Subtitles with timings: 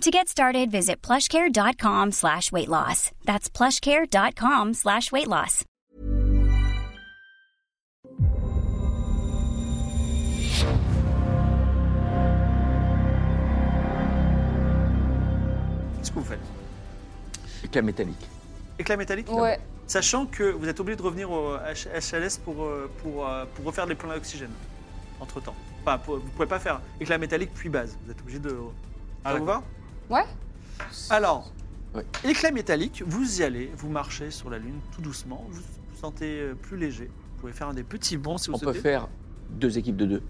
[0.00, 3.10] To get started, visit plushcare.com slash weight loss.
[3.24, 5.64] That's plushcare.com slash weight loss.
[15.98, 16.40] Qu'est-ce que vous faites
[17.64, 18.28] Éclat métallique.
[18.78, 19.58] Éclat métallique Ouais.
[19.86, 23.66] Sachant que vous êtes obligé de revenir au H- HLS pour, euh, pour, euh, pour
[23.66, 24.50] refaire les plans d'oxygène
[25.20, 25.54] entre temps.
[25.82, 27.96] Enfin, pour- vous pouvez pas faire éclat métallique puis base.
[28.04, 28.56] Vous êtes obligé de.
[29.24, 29.62] Ah, Ça vous va
[30.10, 30.24] Ouais.
[31.10, 31.50] Alors,
[31.94, 32.04] Ouais.
[32.24, 36.40] éclat métallique, vous y allez, vous marchez sur la Lune tout doucement, vous vous sentez
[36.40, 37.06] euh, plus léger.
[37.34, 39.08] Vous pouvez faire un des petits bonds si vous On peut faire
[39.50, 40.22] deux équipes de deux.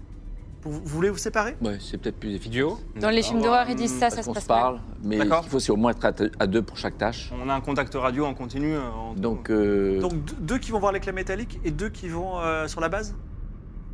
[0.61, 1.55] Vous, vous voulez vous séparer?
[1.61, 2.51] Ouais, c'est peut-être plus efficace.
[2.51, 4.79] Duo Dans les films d'horreur, ils disent ça, ça Parce se qu'on passe se parle,
[5.03, 5.41] mais D'accord.
[5.45, 7.31] il faut c'est au moins être à, à deux pour chaque tâche.
[7.33, 8.73] On a un contact radio en continu.
[8.75, 12.07] euh, en- Donc, euh, Donc deux, deux qui vont voir l'éclat métallique et deux qui
[12.09, 13.15] vont euh, sur la base?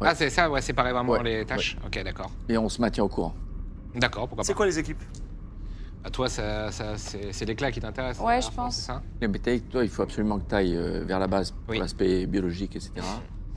[0.01, 0.07] Ouais.
[0.09, 1.77] Ah, c'est ça, ouais, séparer vraiment Ouais, les tâches.
[1.85, 2.31] Ok, d'accord.
[2.49, 3.33] et on se maintient au courant.
[3.95, 4.57] D'accord, pourquoi C'est pas.
[4.57, 5.01] quoi les équipes?
[6.03, 8.75] À toi, ça, ça- c'est l'éclat qui t'intéresse Ouais, je pense.
[8.77, 11.79] Ça Les métalliques, toi, il faut absolument que tu ailles vers la base pour Oui.
[11.79, 12.91] l'aspect biologique, etc.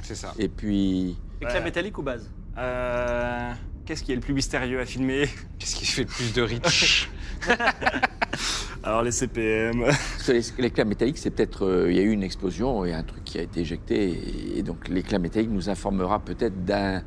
[0.03, 0.33] C'est ça.
[0.39, 1.65] Et puis, Éclat Ouais.
[1.65, 2.31] métallique ou base?
[2.59, 3.51] Euh,
[3.87, 5.29] Qu'est-ce qui est le plus mystérieux à filmer?
[5.59, 7.11] Qu'est-ce qui fait le plus de reach
[8.83, 9.85] Alors les CPM.
[10.59, 13.39] l'éclat métallique, c'est peut-être, euh, il y a eu une explosion et un truc qui
[13.39, 14.11] a été éjecté.
[14.11, 17.03] Et, et donc, l'éclat métallique nous informera peut-être d'un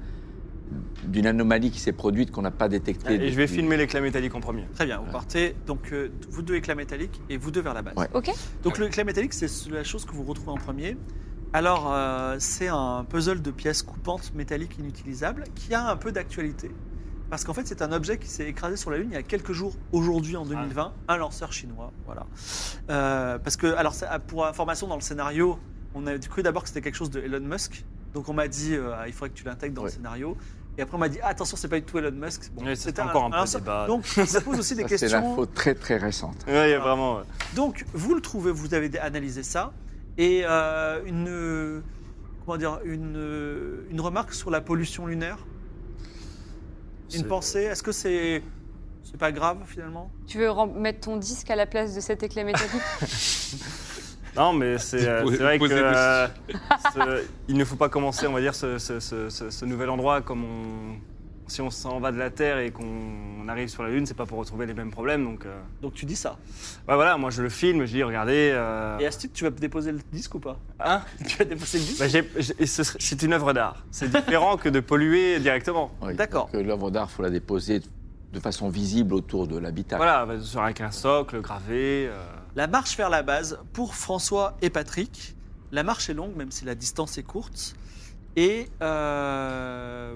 [1.04, 3.14] d'une anomalie qui s'est produite qu'on n'a pas détectée.
[3.16, 4.66] Et je vais filmer l'éclat métallique en premier.
[4.76, 7.82] Très bien, vous partez donc euh, vous deux éclat métallique et vous deux vers la
[7.82, 7.96] base.
[7.96, 8.10] Ouais.
[8.14, 8.30] Ok.
[8.64, 10.98] Donc l'éclat métallique, c'est la chose que vous retrouvez en premier.
[11.54, 16.70] Alors, euh, c'est un puzzle de pièces coupantes métalliques inutilisables qui a un peu d'actualité.
[17.30, 19.23] Parce qu'en fait, c'est un objet qui s'est écrasé sur la Lune il y a
[19.23, 21.92] quelques jours, aujourd'hui en 2020, un lanceur chinois.
[22.06, 22.26] Voilà.
[22.89, 25.58] Euh, parce que, alors, ça- pour information, dans le scénario,
[25.94, 27.83] on a cru d'abord que c'était quelque chose de Elon Musk.
[28.14, 30.38] Donc, on m'a dit, euh, il faudrait que tu l'intègres dans le scénario.
[30.77, 32.52] Et après, on m'a dit, ah, attention, c'est pas du tout Elon Musk.
[32.54, 33.88] Bon, Oui, c'était encore un peu débat.
[33.88, 35.21] Donc, ça pose aussi des Ça, C'est questions.
[35.30, 36.36] l'info très très récente.
[36.48, 37.17] A vraiment.
[37.17, 37.23] ouais.
[37.55, 39.73] Donc, vous le trouvez, vous avez analysé ça,
[40.20, 41.82] et euh, une,
[42.45, 45.39] comment dire, une, une remarque sur la pollution lunaire?
[47.15, 47.61] Une pensée?
[47.64, 48.44] Est-ce que c'est
[49.04, 50.11] c'est pas grave finalement?
[50.27, 52.73] Tu veux mettre ton disque à la place de cet éclat métallique?
[54.37, 56.27] Non, mais c'est euh, c'est vrai que posez euh,
[56.93, 59.89] ce- il ne faut pas commencer, on va dire, ce, ce- ce- ce- ce nouvel
[59.89, 60.95] endroit comme on.
[61.49, 64.26] Si on s'en va de la Terre et qu'on arrive sur la Lune, c'est pas
[64.26, 65.23] pour retrouver les mêmes problèmes.
[65.23, 66.31] Donc, euh, Donc tu dis ça.
[66.89, 68.52] ouais, voilà, moi je le filme, je dis, regardez.
[68.53, 70.58] euh, Et Astrid, tu vas déposer le disque ou pas?
[70.81, 71.03] Hein?
[71.26, 71.99] Tu vas déposer le disque?
[71.99, 73.86] Bah, j'ai- j'ai- ce serait- c'est une œuvre d'art.
[73.92, 75.89] C'est différent que de polluer directement.
[76.02, 76.47] Oui, D'accord.
[76.47, 77.80] donc, euh, L'œuvre d'art, il faut la déposer
[78.33, 80.03] de façon visible autour de l'habitacle.
[80.03, 82.08] Voilà, bah, sur- avec un socle gravé.
[82.09, 82.21] euh,
[82.58, 85.36] La marche vers la base, pour François et Patrick,
[85.72, 87.76] la marche est longue, même si la distance est courte.
[88.36, 90.16] Et euh,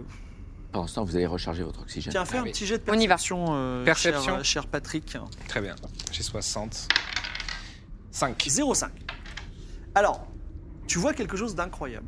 [0.71, 2.11] Pendant ce temps, vous allez recharger votre oxygène.
[2.11, 2.51] tiens, fais Ah un oui.
[2.51, 3.13] petit jet de On y va.
[3.13, 4.23] perception, euh, Perception.
[4.37, 5.15] cher, cher Patrick.
[5.47, 5.75] Très bien.
[6.11, 6.87] J'ai 60.
[8.09, 8.37] 5.
[8.47, 8.89] 0,5.
[9.93, 10.25] Alors,
[10.87, 12.07] tu vois quelque chose d'incroyable,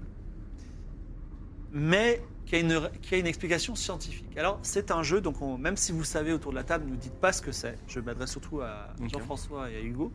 [1.72, 4.38] mais qui a, une, qui a une explication scientifique.
[4.38, 6.92] Alors, c'est un jeu, donc on- même si vous savez autour de la table, ne
[6.92, 7.78] nous dites pas ce que c'est.
[7.88, 8.94] Je m'adresse surtout à.
[9.12, 10.12] Jean-François et à Hugo.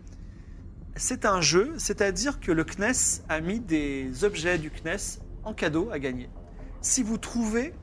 [0.94, 5.88] C'est un jeu, c'est-à-dire que le CNES a mis des objets du CNES en cadeau
[5.91, 6.28] à gagner.
[6.81, 7.75] Si vous trouvez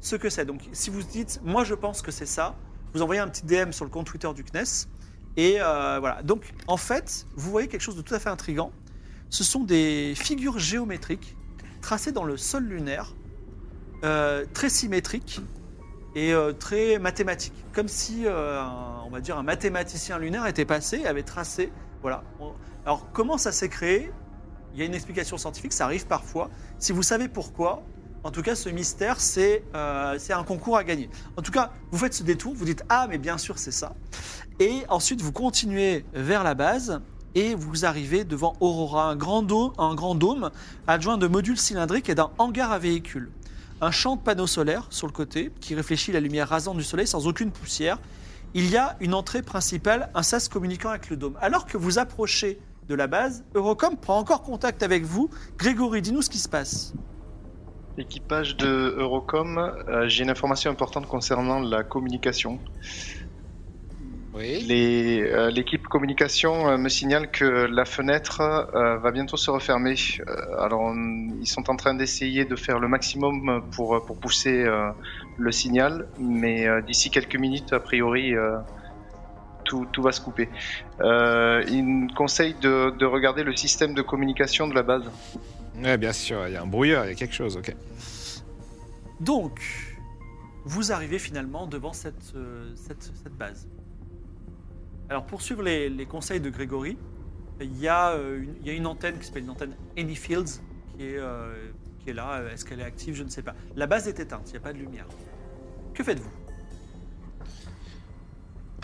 [0.00, 2.56] ce que c'est, donc si vous dites, moi je pense que c'est ça,
[2.92, 4.86] vous envoyez un petit DM sur le compte Twitter du CNES,
[5.38, 6.22] et euh, voilà.
[6.22, 8.70] Donc, en fait, vous voyez quelque chose de tout à fait intrigant.
[9.30, 11.36] Ce sont des figures géométriques
[11.80, 13.14] tracées dans le sol lunaire,
[14.04, 15.40] euh, très symétriques
[16.14, 17.54] et euh, très mathématiques.
[17.72, 21.72] Comme si, euh, un- on va dire, un mathématicien lunaire était passé et avait tracé.
[22.02, 22.22] Voilà.
[22.84, 24.12] Alors, comment ça s'est créé?
[24.74, 26.50] Il y a une explication scientifique, ça arrive parfois.
[26.78, 27.82] Si vous savez pourquoi,
[28.24, 31.08] en tout cas, ce mystère, c'est euh, c'est un concours à gagner.
[31.36, 33.94] En tout cas, vous faites ce détour, vous dites Ah, mais bien sûr, c'est ça.
[34.60, 37.00] Et ensuite, vous continuez vers la base
[37.34, 40.50] et vous arrivez devant Aurora, un grand dôme, un grand dôme
[40.86, 43.30] adjoint de modules cylindriques et d'un hangar à véhicules.
[43.84, 47.06] Un champ de panneaux solaires sur le côté qui réfléchit la lumière rasante du soleil
[47.06, 47.98] sans aucune poussière.
[48.54, 51.36] Il y a une entrée principale, un sas communiquant avec le dôme.
[51.42, 52.58] Alors que vous approchez
[52.88, 55.28] de la base, Eurocom prend encore contact avec vous.
[55.58, 56.94] Grégory, dis-nous ce qui se passe.
[57.98, 62.60] Équipage de Eurocom, euh, j'ai une information importante concernant la communication.
[64.34, 64.66] Oui.
[64.68, 69.94] Euh, L'équipe communication euh, me signale que la fenêtre euh, va bientôt se refermer.
[70.26, 74.64] Euh, alors, on- ils sont en train d'essayer de faire le maximum pour, pour pousser
[74.64, 74.90] euh,
[75.38, 78.56] le signal, mais euh, d'ici quelques minutes, a priori, euh,
[79.64, 80.48] tout, tout va se couper.
[81.00, 85.04] Euh, ils me conseillent de, de regarder le système de communication de la base.
[85.82, 87.72] Ouais, bien sûr, il y a un brouilleur, il y a quelque chose, ok.
[89.20, 89.60] Donc,
[90.64, 93.68] vous arrivez finalement devant cette, euh, cette, cette base.
[95.10, 96.96] Alors, pour suivre les, les conseils de Grégory,
[97.60, 100.60] il y, a, euh, une, il y a une antenne qui s'appelle une antenne Anyfields
[100.96, 101.52] qui est, euh,
[102.00, 102.42] qui est là.
[102.52, 103.14] Est-ce qu'elle est active?
[103.14, 103.54] Je ne sais pas.
[103.76, 105.06] La base est éteinte, il n'y a pas de lumière.
[105.92, 106.30] Que faites-vous?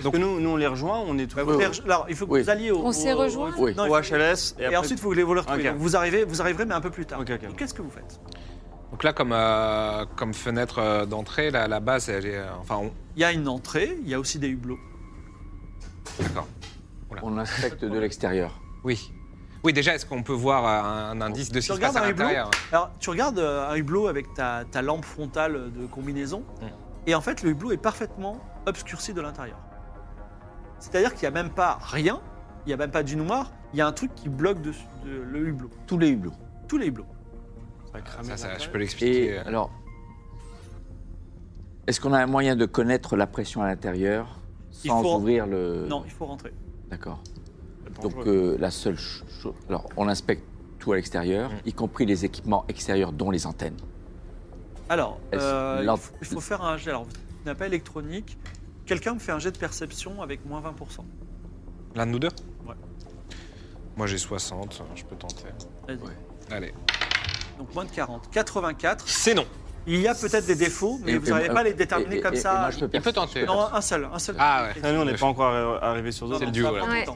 [0.02, 2.32] Donc nous, nous, on les rejoint, on est tout Vous allez- Alors, il faut que
[2.32, 2.42] Oui.
[2.42, 3.74] vous alliez au, On s'est au- rejoints Oui.
[3.76, 5.62] Non, il au faut- HLS et, Et, après- ensuite, vous voulez vous le retrouver.
[5.68, 5.72] Ok.
[5.74, 7.20] Donc, vous, arrivez, vous arriverez, mais un peu plus tard.
[7.20, 7.46] Ok, ok.
[7.48, 8.18] Donc, Qu'est-ce que vous faites?
[8.92, 12.38] Donc là, comme, euh, comme fenêtre euh, d'entrée, la, la base, elle est.
[12.38, 12.92] euh, enfin, on...
[13.16, 14.78] Il y a une entrée, il y a aussi des hublots.
[16.18, 16.46] D'accord.
[17.22, 18.60] On inspecte de l'extérieur.
[18.84, 19.12] Oui.
[19.62, 21.90] Oui, déjà, est-ce qu'on peut voir euh, un indice de ce Tu qui se passe
[21.90, 25.04] regardes à un hublot l'intérieur Alors, tu regardes euh, un hublot avec ta, ta lampe
[25.04, 26.66] frontale de combinaison, Mm.
[27.08, 29.58] et en fait, le hublot est parfaitement obscurci de l'intérieur.
[30.78, 32.20] C'est-à-dire qu'il n'y a même pas rien,
[32.64, 34.72] il n'y a même pas du noir, il y a un truc qui bloque de-
[35.04, 35.68] le hublot.
[35.86, 36.32] Tous les hublots.
[36.68, 37.06] Tous les hublots.
[37.86, 39.24] Ça va cramer Ça, ça, je peux l'expliquer.
[39.26, 39.70] Et alors,
[41.86, 44.39] est-ce qu'on a un moyen de connaître la pression à l'intérieur?
[44.88, 45.86] Sans faut- ouvrir le.
[45.88, 46.52] Non, il faut rentrer.
[46.90, 47.22] D'accord.
[48.02, 49.54] Donc euh, la seule ch- chose.
[49.68, 50.42] Alors, on inspecte
[50.78, 51.56] tout à l'extérieur, Mm.
[51.66, 53.76] y compris les équipements extérieurs, dont les antennes.
[54.88, 56.90] Alors, Est-ce- euh, il, faut, il faut faire un jet.
[56.90, 57.10] Alors, vous
[57.44, 58.38] n'avez pas électronique.
[58.86, 61.04] Quelqu'un me fait un jet de perception avec moins 20%.
[61.94, 62.30] L'un de nous deux?
[62.66, 62.74] Ouais.
[63.96, 65.44] Moi, j'ai 60, je peux tenter.
[65.88, 65.96] Ouais.
[66.50, 66.72] Allez.
[67.58, 68.30] Donc, moins de 40.
[68.30, 69.06] 84.
[69.08, 69.44] C'est non.
[69.86, 72.20] Il y a peut-être des défauts, mais Et- vous n'arrivez pas à les déterminer et-
[72.20, 72.60] comme et- et ça.
[72.60, 73.46] moi, je peux Il peut tenter.
[73.46, 74.36] Non, un seul, un seul.
[74.38, 74.80] Ah ouais.
[74.82, 76.30] Ah, nous, on n'est pas encore arri- arrivé sur eux.
[76.32, 76.84] non, le duo, ça là.
[76.86, 77.06] Ouais.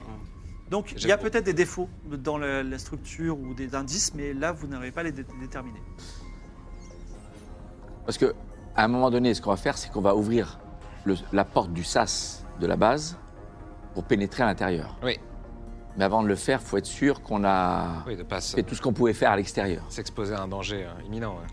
[0.71, 4.51] Donc il y a peut-être des défauts dans la structure ou des indices, mais là
[4.51, 5.81] vous n'arrivez pas à les dé- déterminer.
[8.07, 8.35] Parce que
[8.75, 10.59] à un moment donné, ce qu'on va faire, c'est qu'on va ouvrir
[11.05, 13.17] le- la porte du sas de la base
[13.95, 14.97] pour pénétrer à l'intérieur.
[15.03, 15.19] Oui.
[15.97, 18.75] Mais avant de le faire, il faut être sûr qu'on a Oui, de fait tout
[18.75, 19.85] ce qu'on pouvait faire à l'extérieur.
[19.91, 21.35] s'exposer à un danger euh, imminent.
[21.37, 21.47] ouais.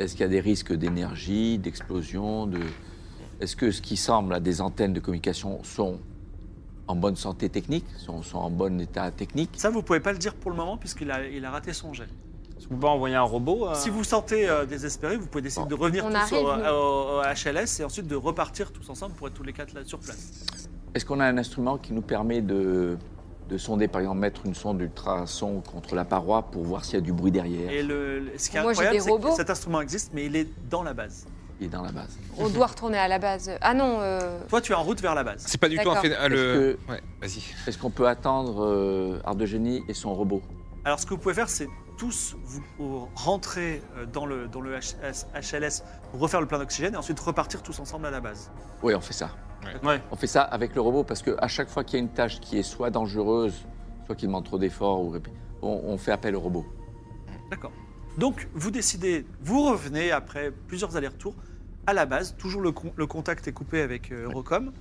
[0.00, 2.58] Est-ce qu'il y a des risques d'énergie, d'explosion de...
[3.40, 5.98] Est-ce que ce qui semble à des antennes de communication sont
[6.88, 9.50] en bonne santé technique, sont, sont en bon état technique?
[9.56, 11.92] Ça vous pouvez pas le dire pour le moment puisqu'il a, il a raté son
[11.92, 12.08] jet.
[12.58, 15.42] Est-ce qu'on peut envoyer un robot euh, Si vous vous sentez euh, désespéré, vous pouvez
[15.42, 16.64] décider de revenir On tous arrive, au, nous.
[16.64, 19.82] au- au HLS et ensuite de repartir tous ensemble pour être tous les quatre là
[19.84, 20.46] sur place.
[20.94, 22.96] Est-ce qu'on a un instrument qui nous permet de,
[23.50, 26.98] de sonder, par exemple, mettre une sonde ultrason contre la paroi pour voir s'il y
[26.98, 29.50] a du bruit derrière Et le, ce qui est Moi, j'ai incroyable, c'est que cet
[29.50, 31.26] instrument existe, mais il est dans la base.
[31.58, 33.50] qui est dans la base On doit retourner à la base.
[33.60, 35.42] Ah non, euh, Toi, tu es en route vers la base.
[35.46, 36.16] C'est pas du tout un D'accord.
[36.20, 36.78] ah, le...
[36.88, 37.42] Est-ce Ouais, vas-y.
[37.66, 40.42] Est-ce qu'on peut attendre euh, Ardegenie et son robot?
[40.84, 41.68] Alors, ce que vous pouvez faire, c'est
[41.98, 45.82] tous vous vous rentrer euh, dans le, dans le HS HLS
[46.12, 48.50] pour refaire le plein d'oxygène et ensuite repartir tous ensemble à la base.
[48.82, 49.30] Oui, on fait ça.
[49.82, 50.00] Ouais.
[50.10, 52.40] On fait ça avec le robot parce qu'à chaque fois qu'il y a une tâche
[52.40, 53.54] qui est soit dangereuse,
[54.06, 55.14] soit qui demande trop d'efforts, ou...
[55.62, 56.66] on, on fait appel au robot.
[57.50, 57.72] D'accord.
[58.18, 61.34] Donc, vous décidez, vous revenez après plusieurs allers-retours
[61.86, 62.34] à la base.
[62.36, 64.72] Toujours le, con- le contact est coupé avec euh, Eurocom.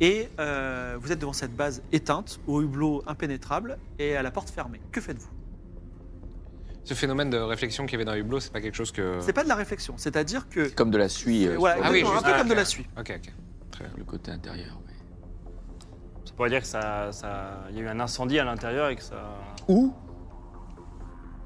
[0.00, 4.48] Et euh, vous êtes devant cette base éteinte, au hublot impénétrable et à la porte
[4.48, 4.80] fermée.
[4.92, 5.28] Que faites-vous?
[6.84, 9.18] Ce phénomène de réflexion qu'il y avait dans Hublot, c'est pas quelque chose que.
[9.20, 10.64] C'est pas de la réflexion, c'est-à-dire que.
[10.68, 12.54] C'est comme de la suie euh, Voilà, sur Ah oui, un peu ah, comme de
[12.54, 12.86] la suie.
[12.98, 13.32] Ok, ok.
[13.96, 14.78] Le côté intérieur.
[14.86, 14.94] oui.
[16.24, 18.96] Ça pourrait dire que ça, ça, il y a eu un incendie à l'intérieur et
[18.96, 19.16] que ça.
[19.68, 19.92] Ou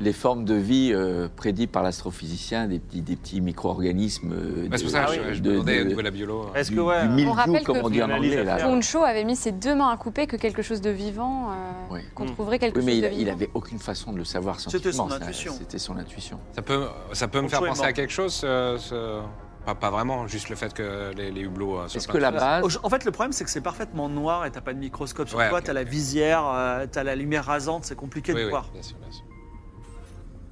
[0.01, 4.33] les formes de vie euh, prédites par l'astrophysicien, des petits, des petits micro-organismes.
[4.33, 5.35] euh, Bah, c'est pour ça que Ah je, oui.
[5.35, 6.47] je de- me demandais de- de la biolo.
[6.55, 8.43] Est-ce du, que ouais du euh, mildiou, rappelle comme que- on dit en anglais.
[8.45, 8.57] Là.
[8.57, 11.55] Poncho avait mis ses deux mains à couper que quelque chose de vivant, euh,
[11.93, 12.01] Oui.
[12.15, 12.33] qu'on Mm.
[12.33, 13.33] trouverait quelque Oui, mais chose il, de a- il vivant.
[13.33, 15.55] avait aucune façon de le savoir C'était scientifiquement.
[15.59, 16.41] C'était son intuition.
[16.57, 19.21] Ça peut, ça peut me faire penser à quelque chose ce-
[19.65, 21.79] Pas, pas vraiment, juste le fait que les, les hublots.
[21.79, 24.45] euh, soient Est-ce que la base, En fait, le problème, c'est que c'est parfaitement noir
[24.45, 27.45] et t'as pas de microscope sur Ouais, toi, t'as la visière, euh, t'as la lumière
[27.47, 28.69] rasante, c'est compliqué Oui, de oui, voir.
[28.73, 29.25] bien sûr, bien sûr.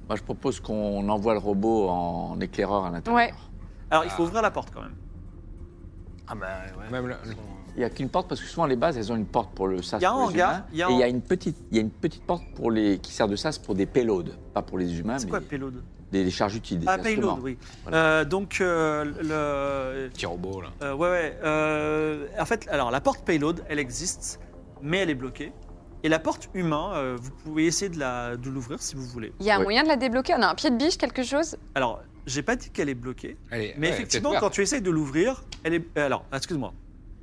[0.07, 3.15] moi je propose qu'on envoie le robot en éclaireur à l'intérieur.
[3.15, 3.33] Ouais.
[3.91, 4.27] Alors, il faut Ah.
[4.27, 4.95] ouvrir la porte quand même.
[6.27, 6.47] Ah bah
[6.79, 6.89] ouais.
[6.91, 7.15] Même le-
[7.75, 9.67] Il n'y a qu'une porte parce que souvent les bases elles ont une porte pour
[9.67, 9.99] le sas.
[9.99, 11.21] Il y a un hangar, humains, il y a et il y a un- une
[11.21, 13.85] petite, il y a une petite porte pour les qui sert de sas pour des
[13.87, 15.81] payloads, pas pour les humains, C'est mais quoi payload?
[16.13, 17.57] Des, des charges utiles, des Ah, payload, oui.
[17.83, 17.97] Voilà.
[17.97, 20.69] Euh, donc, euh, le, petit robot, là.
[20.83, 21.39] Euh, ouais, ouais.
[21.43, 24.39] euh, en fait, alors la porte payload, elle existe,
[24.81, 25.51] mais elle est bloquée.
[26.03, 29.33] Et la porte humain, euh, vous pouvez essayer de la- de l'ouvrir si vous voulez.
[29.39, 29.63] Il y a un Ouais.
[29.63, 30.33] moyen de la débloquer?
[30.37, 31.57] On a un pied de biche, quelque chose?
[31.75, 34.91] Alors, j'ai pas dit qu'elle est bloquée, Allez, mais ouais, effectivement, quand tu essayes de
[34.91, 35.85] l'ouvrir, elle est.
[35.97, 36.73] euh, Alors, excuse-moi.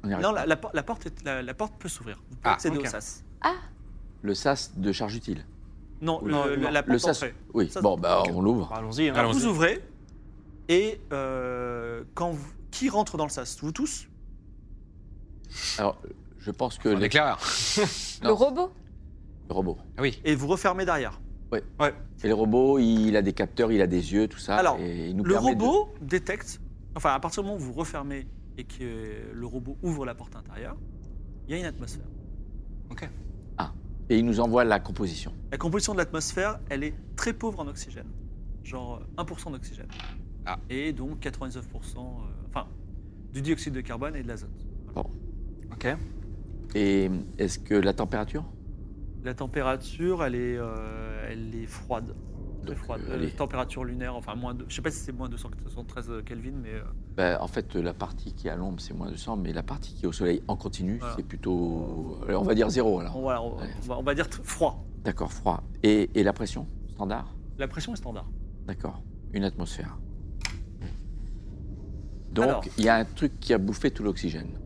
[0.04, 2.16] Non, la, la por- la porte, est- la, la porte peut s'ouvrir.
[2.30, 3.22] Vous pouvez Ah, accéder au sas.
[4.22, 5.44] Le sas de charge utile.
[6.00, 6.28] Non, Oui.
[6.28, 6.70] le- Non, le- non.
[6.70, 7.20] la Le porte sas.
[7.20, 7.34] d'entrée.
[7.54, 8.30] Oui, bon, bah, ok.
[8.34, 8.68] on l'ouvre.
[8.70, 9.08] Bah, Allons-y.
[9.08, 9.14] hein.
[9.16, 9.34] Allons-y.
[9.40, 9.82] Vous ouvrez
[10.68, 13.58] et euh, quand vous- qui rentre dans le sas?
[13.60, 14.08] Vous tous?
[15.78, 16.00] Alors,
[16.38, 17.08] je pense que Un les-.
[18.22, 19.78] Le robot Ah le robot.
[19.98, 20.20] Oui.
[20.24, 21.20] et vous refermez derrière.
[22.22, 24.54] Et le robot, il a des capteurs, il a des yeux, tout ça.
[24.56, 26.60] Alors, et il nous Le permet de- robot détecte,
[26.94, 30.36] enfin à partir du moment où vous refermez et que le robot ouvre la porte
[30.36, 30.76] intérieure,
[31.48, 32.04] il y a une atmosphère.
[34.10, 35.32] Et il nous envoie la composition.
[35.52, 38.08] La composition de l'atmosphère, elle est très pauvre en oxygène,
[38.64, 39.86] genre euh, 1% d'oxygène.
[40.44, 40.58] Ah.
[40.68, 42.00] Et donc 99%, euh,
[42.48, 42.66] enfin,
[43.32, 44.66] du dioxyde de carbone et de l'azote.
[45.72, 45.86] Ok.
[46.74, 48.44] Et est-ce que la température?
[49.22, 52.14] La température, elle est, euh, elle est froide.
[52.66, 53.00] Très froide.
[53.06, 53.30] euh, Euh, allez.
[53.30, 56.82] température lunaire, enfin moins de, je sais pas si c'est moins 273 Kelvin, mais euh,
[57.16, 59.94] Ben, En fait, la partie qui est à l'ombre, c'est moins 200, mais la partie
[59.94, 61.14] qui est au soleil en continu, Voilà.
[61.16, 62.18] c'est plutôt.
[62.28, 63.16] euh, On va dire zéro alors.
[63.16, 63.68] on, voilà, on, Ouais.
[63.82, 64.84] on va, on va dire froid.
[65.04, 65.62] D'accord, froid.
[65.82, 67.34] Et, et la pression Standard?
[67.58, 68.28] La pression est standard.
[68.66, 69.02] D'accord.
[69.32, 69.96] Une atmosphère.
[72.32, 72.64] Donc, Alors.
[72.78, 74.58] il y a un truc qui a bouffé tout l'oxygène.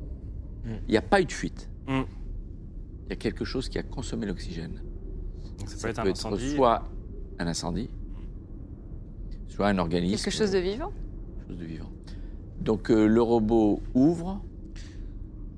[0.64, 0.70] Mm.
[0.86, 1.70] Il n'y a pas eu de fuite.
[1.86, 2.02] Mm.
[3.06, 4.82] Il y a quelque chose qui a consommé l'oxygène.
[5.58, 6.54] Donc, ça, Ça peut être un être incendie.
[6.54, 6.82] soit
[7.38, 7.90] un incendie,
[9.48, 10.22] soit un organisme.
[10.24, 10.92] Quelque chose de vivant
[11.36, 11.90] quelque chose de vivant.
[12.60, 14.42] Donc, euh, le robot ouvre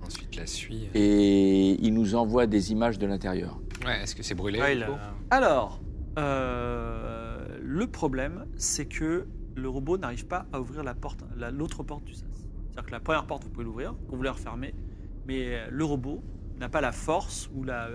[0.05, 0.89] Ensuite, la suie.
[0.95, 3.61] et il nous envoie des images de l'intérieur.
[3.85, 5.81] Ouais, est-ce que c'est brûlé Ouais, a- Alors,
[6.19, 11.83] euh, le problème, c'est que le robot n'arrive pas à ouvrir la porte, la- l'autre
[11.83, 12.25] porte du sas.
[12.71, 14.75] C'est-à-dire que la première porte, vous pouvez l'ouvrir, vous la refermez,
[15.27, 16.23] mais le robot
[16.59, 17.89] n'a pas la force ou la,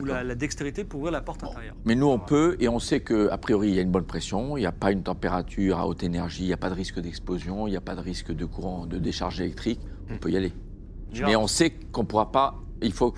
[0.00, 1.74] ou la, la dextérité pour ouvrir la porte intérieure.
[1.84, 4.56] Mais nous, on peut, et on sait qu'a priori, il y a une bonne pression,
[4.56, 6.98] il n'y a pas une température à haute énergie, il n'y a pas de risque
[7.00, 9.80] d'explosion, il n'y a pas de risque de courant, de décharge électrique,
[10.10, 10.52] on peut y aller.
[11.24, 13.14] Mais on sait qu'on ne pourra pas, il faut,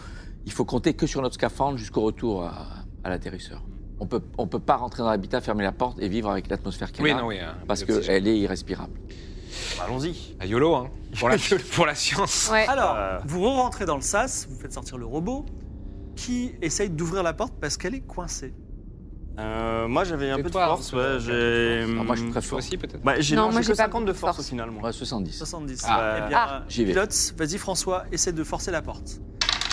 [0.47, 2.67] il faut compter que sur notre scaphandre jusqu'au retour à,
[3.05, 3.62] à l'atterrisseur.
[4.03, 6.91] On peut, on peut pas rentrer dans l'habitat, fermer la porte et vivre avec l'atmosphère
[6.93, 7.39] qui est Oui, là, non, oui.
[7.39, 8.93] hein, parce qu'elle est irrespirable.
[9.77, 10.37] Bah, Allons-y.
[10.41, 10.89] Ah, YOLO, hein.
[11.19, 11.37] Pour la,
[11.75, 12.49] pour la science.
[12.50, 12.67] Ouais.
[12.67, 13.19] Alors, Euh.
[13.27, 15.45] vous rentrez dans le sas, vous faites sortir le robot,
[16.21, 18.53] qui essaye d'ouvrir la porte parce qu'elle est coincée.
[19.39, 20.93] Euh, moi, j'avais un peu de toi, force.
[20.93, 21.83] hein, Ouais, c'est- j'ai.
[21.93, 22.59] Alors moi, je suis très fort.
[22.59, 24.49] aussi, peut-être Bah, j'ai Non, non, moi, j'ai que pas 50 de force, force.
[24.49, 24.83] finalement.
[24.83, 25.33] Ouais, 70.
[25.33, 25.83] 70.
[25.89, 26.17] Ah.
[26.25, 26.62] Eh bien, Ah.
[26.69, 26.93] J'y vais.
[26.93, 29.19] Pilote, vas-y François, essaie de forcer la porte.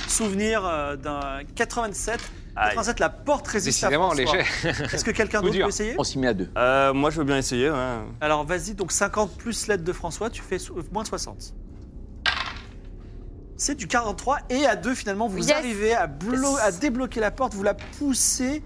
[0.07, 2.19] Souvenir euh, d'un 87.
[2.55, 2.69] Aïe.
[2.69, 4.37] 87, la porte résiste à Décidément, François.
[4.37, 4.85] léger.
[4.93, 5.95] Est-ce que quelqu'un d'autre peut essayer?
[5.97, 6.49] On s'y met à deux.
[6.57, 7.69] Euh, moi, je veux bien essayer.
[7.69, 7.97] ouais.
[8.21, 11.53] Alors vas-y, donc 50 plus l'aide de François, tu fais so- moins de 60.
[13.57, 15.51] C'est du 43 et à deux finalement vous Yes.
[15.51, 16.59] arrivez à, blo- Yes.
[16.61, 18.61] à débloquer la porte, vous la poussez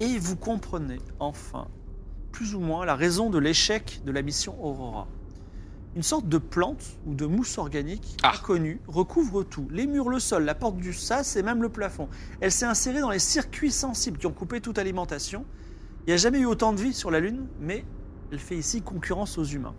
[0.00, 1.68] et vous comprenez enfin
[2.32, 5.08] plus ou moins la raison de l'échec de la mission Aurora.
[5.96, 8.34] Une sorte de plante ou de mousse organique Ah.
[8.36, 12.08] inconnue recouvre tout, les murs, le sol, la porte du sas et même le plafond.
[12.42, 15.46] Elle s'est insérée dans les circuits sensibles qui ont coupé toute alimentation.
[16.06, 17.84] Il n'y a jamais eu autant de vie sur la Lune, mais
[18.30, 19.74] elle fait ici concurrence aux humains.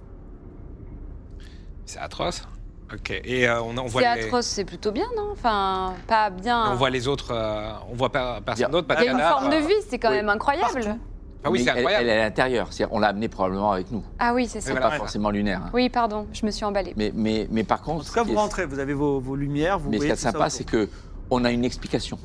[1.86, 2.48] C'est atroce.
[2.94, 3.12] Ok.
[3.12, 4.24] Et euh, on, on voit C'est les...
[4.26, 5.30] atroce, c'est plutôt bien, non?
[5.32, 6.72] Enfin, pas bien.
[6.72, 7.32] On voit les autres.
[7.34, 8.88] euh, on voit pas personne d'autre.
[8.88, 10.16] Pas de Il y a une forme de vie, c'est quand Oui.
[10.16, 10.74] même incroyable.
[10.82, 11.00] Partout.
[11.44, 12.04] Ah oui, c'est elle- incroyable.
[12.06, 12.72] Elle, est à l'intérieur.
[12.74, 14.04] C'est-à-dire, on l'a amenée probablement avec nous.
[14.20, 14.68] Ah oui, c'est ça.
[14.68, 14.98] C'est voilà, pas ouais.
[15.00, 15.62] forcément lunaire.
[15.66, 15.70] hein.
[15.74, 16.94] Oui, pardon, je me suis emballée.
[16.98, 19.80] Mais, mais, mais par contre, En tout cas, vous rentrez, vous avez vos, vos lumières,
[19.80, 20.90] vous mais ce qui est sympa, c'est que
[21.30, 22.18] on a une explication.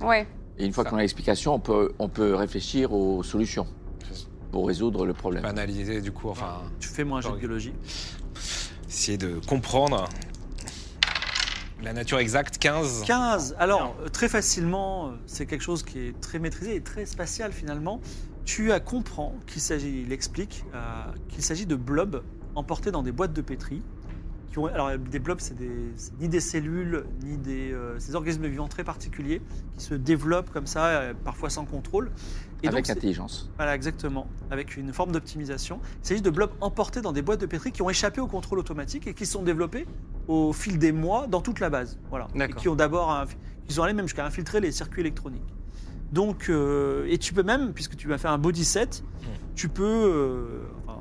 [0.00, 0.26] Ouais.
[0.58, 3.66] Et une fois qu'on a l'explication, on peut, on peut réfléchir aux solutions
[4.52, 5.42] pour résoudre le On problème.
[5.42, 7.72] peut analyser du coup, enfin, Tu fais moins un de biologie.
[8.94, 10.08] Essayer de comprendre
[11.82, 12.58] la nature exacte.
[12.58, 13.02] 15.
[13.04, 13.56] 15.
[13.58, 18.00] Alors, très facilement, euh, c'est quelque chose qui est très maîtrisé et très spatial finalement.
[18.44, 22.22] Tu as comprends qu'il s'agit, il explique, euh, qu'il s'agit de blobs
[22.54, 23.82] emportés dans des boîtes de pétri.
[24.50, 25.56] Qui ont, alors, des blobs, c'est
[26.20, 29.42] ni des cellules, ni des, euh, des organismes vivants très particuliers
[29.76, 32.12] qui se développent comme ça, parfois sans contrôle.
[32.64, 33.50] Et avec donc, intelligence.
[33.56, 35.80] Voilà, exactement, avec une forme d'optimisation.
[36.02, 38.58] Il s'agit de blobs emportés dans des boîtes de pétri qui ont échappé au contrôle
[38.58, 39.86] automatique et qui sont développés
[40.28, 41.98] au fil des mois dans toute la base.
[42.10, 42.26] Voilà.
[42.34, 42.60] Et D'accord.
[42.60, 43.26] qui ont d'abord, un-
[43.68, 45.42] ils sont allés même jusqu'à infiltrer les circuits électroniques.
[46.12, 49.02] Donc, euh, et tu peux même, puisque tu vas faire un body set,
[49.54, 50.98] tu peux, euh, enfin,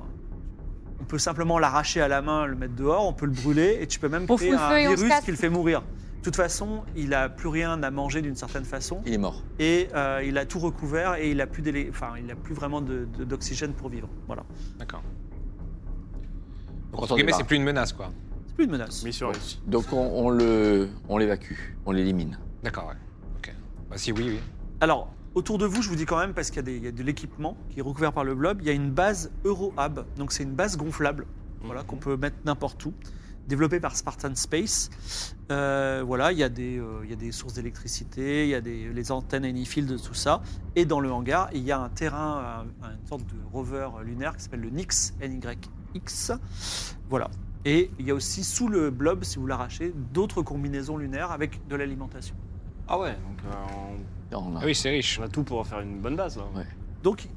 [0.99, 3.87] on peut simplement l'arracher à la main, le mettre dehors, on peut le brûler et
[3.87, 5.83] tu peux même On créer un virus qui le fait mourir.
[6.23, 9.43] De toute façon, il n'a plus rien à manger d'une certaine façon Il est mort.
[9.59, 12.53] et euh, il a tout recouvert et il a plus d'élé- enfin il a plus
[12.55, 14.07] vraiment de- de- d'oxygène pour vivre.
[14.27, 14.45] Voilà.
[14.79, 15.03] D'accord.
[15.03, 17.41] On Donc, entre s'en guillemets, débarrasse.
[17.41, 18.09] c'est plus une menace, quoi.
[18.47, 19.03] C'est plus une menace.
[19.03, 19.59] Mission réussie.
[19.67, 22.39] Donc on, on le, on l'évacue, on l'élimine.
[22.63, 22.95] D'accord, ouais.
[23.39, 23.53] Ok.
[23.89, 24.39] Bah, si, oui, oui.
[24.79, 27.03] Alors autour de vous, je vous dis quand même parce qu'il y a, y de
[27.03, 28.59] l'équipement qui est recouvert par le blob.
[28.61, 31.25] Il y a une base EuroHub, donc c'est une base gonflable,
[31.63, 32.93] voilà qu'on peut mettre n'importe où.
[33.47, 34.89] Développé par Spartan Space.
[35.51, 38.55] Euh, voilà, il y, a des, euh, il y a des sources d'électricité, il y
[38.55, 40.41] a des, les antennes Anyfield, tout ça.
[40.75, 44.35] Et dans le hangar, il y a un terrain, un- une sorte de rover lunaire
[44.37, 46.31] qui s'appelle le NYX, NYX.
[47.09, 47.29] Voilà.
[47.65, 51.65] Et il y a aussi sous le blob, si vous l'arrachez, d'autres combinaisons lunaires avec
[51.67, 52.35] de l'alimentation.
[52.87, 53.55] Ah ouais, donc euh,
[54.33, 55.19] on, On a- Ah oui, c'est riche.
[55.21, 56.37] on a tout pour faire une bonne base.
[56.37, 56.43] Là.
[56.55, 56.65] Ouais.
[57.03, 57.27] Donc,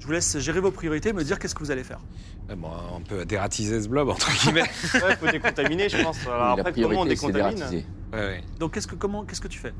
[0.00, 2.00] je vous laisse gérer vos priorités, me dire qu'est-ce que vous allez faire.
[2.50, 4.62] Euh, bon, on peut dératiser ce blob, entre guillemets.
[4.94, 6.26] Ouais, faut décontaminer, je pense.
[6.26, 7.62] Alors après, comment on décontamine.
[8.12, 8.40] Ouais, ouais.
[8.58, 9.72] Donc, qu'est-ce que, comment, qu'est-ce que tu fais?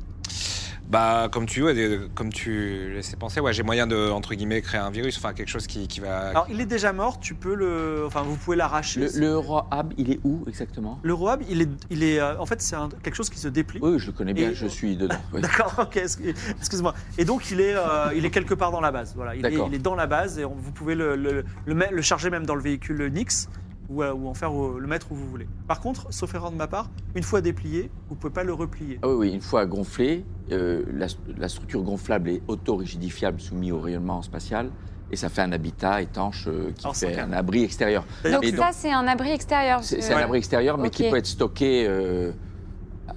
[0.90, 4.80] Bah, comme tu ouais, comme tu laissais penser, ouais, j'ai moyen de, entre guillemets, créer
[4.80, 6.30] un virus, enfin quelque chose qui, qui va.
[6.30, 8.02] Alors, il est déjà mort, tu peux le.
[8.06, 9.00] Enfin, vous pouvez l'arracher.
[9.00, 10.98] Le, le Rohab, il est où exactement?
[11.04, 13.46] Le Roab, il est, il est, euh, en fait, c'est un- quelque chose qui se
[13.46, 13.78] déplie.
[13.80, 15.14] Oui, je le connais bien, Et- je suis dedans.
[15.32, 15.40] oui.
[15.42, 16.94] D'accord, ok, excu- excuse-moi.
[17.18, 19.12] Et donc, il est, euh, il est quelque part dans la base.
[19.14, 19.68] Voilà, il, est, D'accord.
[19.70, 22.46] il est dans la base et on- vous pouvez le, le, le, le charger même
[22.46, 23.48] dans le véhicule Nix
[23.90, 25.46] ou, ou en faire le mettre où vous voulez.
[25.66, 28.98] Par contre, sauf erreur de ma part, une fois déplié, vous pouvez pas le replier.
[29.02, 31.06] Ah oui, oui, une fois gonflé, euh, la,
[31.36, 34.70] la structure gonflable est auto-rigidifiable, soumise au rayonnement spatial,
[35.10, 38.04] et ça fait un habitat étanche euh, qui Alors, fait un abri extérieur.
[38.24, 39.82] Donc ça, c'est un abri extérieur.
[39.82, 41.84] C'est c'est un abri extérieur, mais qui peut être stocké.
[41.88, 42.30] euh,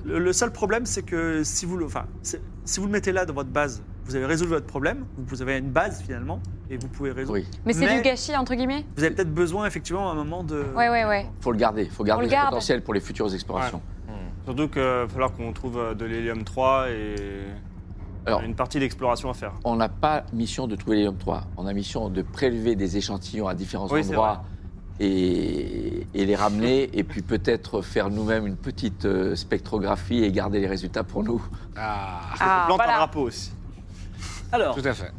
[0.03, 3.25] le, le seul problème, c'est que si vous, le, enfin, si vous le mettez là
[3.25, 5.05] dans votre base, vous avez résolu votre problème.
[5.17, 7.33] Vous avez une base finalement et vous pouvez résoudre.
[7.39, 10.43] oui, Mais c'est du gâchis, entre guillemets Vous avez peut-être besoin effectivement à un moment
[10.43, 10.63] de.
[10.75, 11.25] Ouais, ouais, ouais.
[11.41, 11.85] faut le garder.
[11.85, 12.49] faut garder le garde.
[12.49, 13.81] potentiel pour les futures explorations.
[14.45, 17.15] Surtout qu'il va falloir qu'on trouve euh, de l'hélium 3 et
[18.25, 19.53] Alors- une partie d'exploration à faire.
[19.63, 21.43] On n'a pas mission de trouver l'hélium 3.
[21.55, 24.43] On a mission de prélever des échantillons à différents Oui, endroits
[24.99, 30.59] et, et les ramener, et puis peut-être faire nous-mêmes une petite euh, spectrographie et garder
[30.59, 31.41] les résultats pour nous.
[31.77, 32.97] Ah, Ah, Plante un voilà.
[32.97, 33.51] drapeau aussi.
[34.53, 35.11] Alors, tout à fait.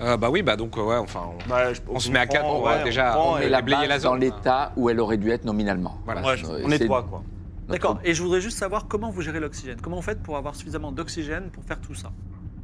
[0.00, 1.22] Euh, bah oui, bah donc, euh, ouais, enfin.
[1.34, 3.40] on- Bah, je- On se met à quatre pour, ouais, euh, déjà, prend on et-
[3.40, 5.98] met Et la balayer base la dans l'état où elle aurait dû être nominalement.
[6.04, 6.20] Voilà.
[6.22, 7.22] Ouais, Euh, on c'est nettoie quoi.
[7.62, 7.98] notre- d'accord.
[8.04, 9.78] Et je voudrais juste savoir comment vous gérez l'oxygène.
[9.82, 12.12] Comment vous faites pour avoir suffisamment d'oxygène pour faire tout ça?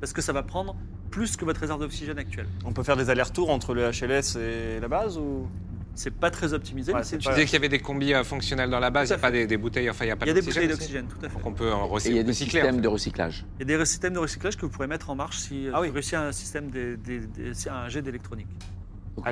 [0.00, 0.76] Parce que ça va prendre
[1.10, 2.46] plus que votre réserve d'oxygène actuelle.
[2.64, 5.48] On peut faire des allers-retours entre le HLS et la base ou?
[5.96, 8.24] C'est pas très optimisé, Ouais, mais c'est Tu disais qu'il y avait des combis euh,
[8.24, 10.16] fonctionnels dans la base, il n'y a pas des, des bouteilles, enfin il n'y a
[10.16, 11.34] pas Il y a des bouteilles d'oxygène, tout à fait.
[11.36, 12.60] Donc on peut en Et recy- il y a des recycler.
[12.60, 12.80] en systèmes fait.
[12.82, 13.44] de recyclage.
[13.60, 15.76] Il y a des systèmes de recyclage que vous pourrez mettre en marche si Ah
[15.78, 15.90] vous oui.
[15.90, 18.48] réussissez un système des, des- des- si un jet d'électronique.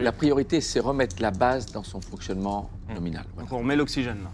[0.01, 2.95] La priorité, c'est remettre la base dans son fonctionnement Hmm.
[2.95, 3.25] nominal.
[3.35, 3.49] Voilà.
[3.49, 4.31] Donc on remet l'oxygène là.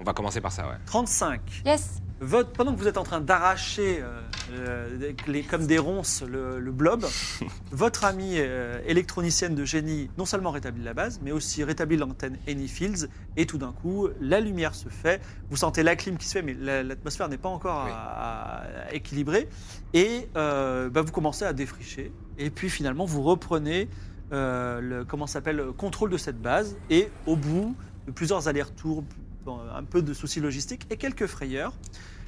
[0.00, 0.74] On va commencer par ça, ouais.
[0.86, 1.40] 35.
[1.64, 2.00] Yes.
[2.20, 4.20] Votre, pendant que vous êtes en train d'arracher euh,
[4.52, 7.04] euh, les- comme des ronces le, le blob,
[7.72, 12.36] votre amie euh, électronicienne de génie non seulement rétablit la base, mais aussi rétablit l'antenne
[12.48, 13.08] Anyfields.
[13.36, 15.20] Et tout d'un coup, la lumière se fait.
[15.50, 17.90] Vous sentez la clim qui se fait, mais la- l'atmosphère n'est pas encore Oui.
[17.94, 19.48] à- à équilibrée.
[19.94, 22.12] Et euh, bah, vous commencez à défricher.
[22.38, 23.88] Et puis finalement, vous reprenez
[24.30, 26.76] le comment s'appelle le contrôle de cette base.
[26.90, 27.76] Et au bout
[28.06, 29.04] de plusieurs allers-retours,
[29.46, 31.72] un peu de soucis logistiques et quelques frayeurs,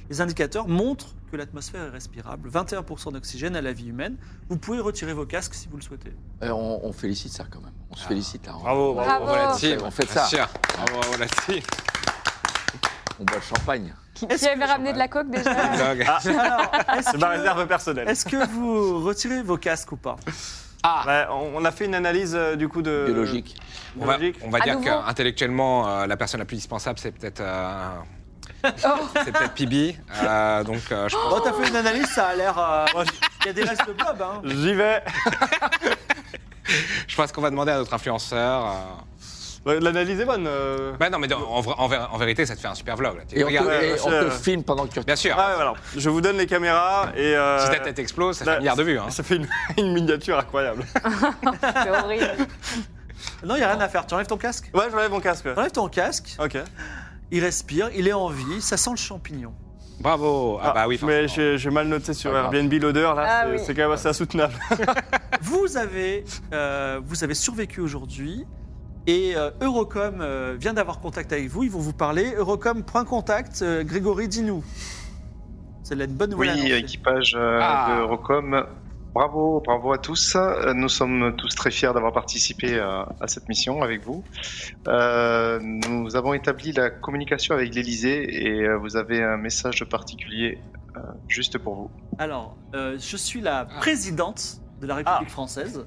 [0.09, 4.17] les indicateurs montrent que l'atmosphère est respirable, 21% d'oxygène à la vie humaine.
[4.49, 6.13] Vous pouvez retirer vos casques si vous le souhaitez.
[6.43, 7.73] Euh, on, on félicite ça quand même.
[7.91, 8.53] On se félicite là.
[8.57, 9.09] On- Bravo, bravo.
[9.09, 9.25] Bravo.
[9.25, 9.79] Bravo la team.
[9.83, 10.25] On fait Bien ça.
[10.25, 10.47] sûr.
[10.77, 11.63] Bravo, bravo la team.
[13.19, 13.93] On boit le champagne.
[14.13, 15.51] Qui, Est-ce qui avait que- ramené de la coke déjà
[15.93, 18.07] est-ce C'est ma réserve personnelle.
[18.07, 20.15] est-ce que vous retirez vos casques ou pas?
[21.07, 23.55] Ouais, on on a fait une analyse euh, du coup de Biologique.
[23.99, 27.89] On va, on va dire qu'intellectuellement, euh, la personne la plus dispensable, c'est peut-être euh.
[29.23, 29.97] C'est peut-être Pibi.
[30.23, 31.29] Euh, donc, euh, je pense.
[31.29, 32.57] Bon, t'as fait une analyse, ça a l'air...
[32.57, 33.03] euh,
[33.41, 35.03] Il y a des restes de blob, hein J'y vais.
[37.07, 38.65] Je pense qu'on va demander à notre influenceur.
[39.67, 39.79] euh.
[39.79, 40.45] L'analyse est bonne.
[40.47, 40.93] euh.
[40.99, 43.17] Bah non, mais en, vrai- en ver- en vérité, ça te fait un super vlog.
[43.17, 43.23] Là.
[43.27, 45.35] Tu Et on, regardes, te, et ouais, on te filme pendant que tu Bien sûr.
[45.39, 45.73] Ah ouais, voilà.
[45.97, 47.35] Je vous donne les caméras et.
[47.35, 48.99] euh, Si ta tête explose, ça fait là, un milliard de vues.
[48.99, 49.09] Hein.
[49.09, 49.47] Ça fait une,
[49.77, 50.83] une miniature incroyable.
[51.83, 52.47] C'est horrible.
[53.43, 54.05] Non, il n'y a rien à faire.
[54.05, 54.69] Tu enlèves ton casque?
[54.73, 55.47] Ouais, j'enlève mon casque.
[55.55, 56.57] Enlève ton casque, Ok.
[57.31, 59.53] Il respire, il est en vie, ça sent le champignon.
[59.99, 60.59] Bravo.
[60.61, 61.27] Ah, bah oui, Mais forcément.
[61.35, 62.55] j'ai j'ai mal noté sur Pas grave.
[62.55, 63.23] Airbnb l'odeur là.
[63.27, 63.59] Ah c'est oui.
[63.65, 64.53] c'est quand même assez insoutenable.
[65.41, 68.45] Vous avez, euh, vous avez survécu aujourd'hui
[69.07, 71.63] et euh, Eurocom euh, vient d'avoir contact avec vous.
[71.63, 72.33] Ils vont vous parler.
[72.35, 73.61] Eurocom, point contact.
[73.61, 74.63] euh, Grégory, dis-nous.
[75.83, 76.57] C'est la bonne nouvelle.
[76.61, 77.97] Oui, équipage euh, Ah.
[77.99, 78.65] de Rocom.
[79.19, 80.35] Bravo, bravo à tous.
[80.35, 84.25] Euh, Nous sommes tous très fiers d'avoir participé à, à cette mission avec vous.
[84.89, 90.59] Euh, nous avons établi la communication avec l'Elysée et euh, vous avez un message particulier
[90.97, 90.99] euh,
[91.29, 91.91] juste pour vous.
[92.17, 95.31] Alors, euh, je suis la présidente de la République Ah.
[95.31, 95.85] française.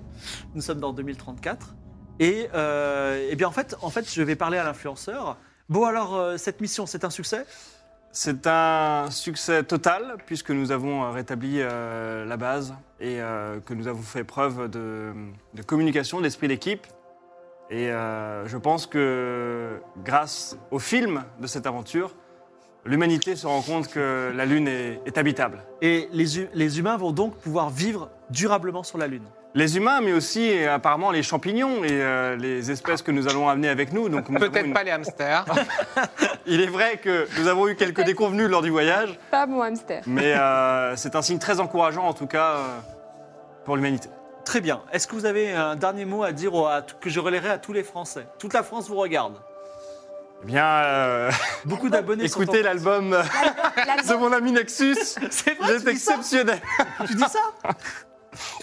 [0.55, 1.75] Nous sommes dans 2034.
[2.21, 5.37] Et, euh, eh bien, en fait, en fait, je vais parler à l'influenceur.
[5.69, 7.45] Bon, alors, euh, cette mission, c'est un succès?
[8.21, 13.75] C'est un succès total puisque nous avons euh, rétabli euh, la base et euh, que
[13.75, 15.13] nous avons fait preuve de,
[15.69, 16.85] communication, d'esprit d'équipe
[17.71, 22.17] Et je pense que grâce au film de cette aventure,
[22.85, 25.63] l'humanité se rend compte que la Lune est, habitable.
[25.81, 29.29] Et les humains vont donc pouvoir vivre durablement sur la Lune.
[29.55, 33.69] Les humains, mais aussi apparemment les champignons et euh, les espèces que nous allons amener
[33.69, 34.09] avec nous.
[34.09, 35.45] Donc, Peut-être une- pas les hamsters.
[36.47, 40.03] Il est vrai que nous avons eu quelques déconvenus lors du voyage, Pas mon hamster.
[40.07, 42.79] mais euh, c'est un signe très encourageant en tout cas euh,
[43.65, 44.11] pour l'humanité.
[44.45, 44.81] Très bien.
[44.93, 47.73] Est-ce que vous avez un dernier mot à dire à- que je relayerai à tous
[47.73, 48.27] les Français?
[48.39, 49.35] Toute la France vous regarde.
[50.43, 51.31] Eh bien, euh,
[51.65, 53.11] Beaucoup d'abonnés écoutez l'album
[54.09, 54.95] de mon ami Nexus.
[55.31, 56.61] C'est vrai, exceptionnel.
[57.07, 57.41] Tu dis ça?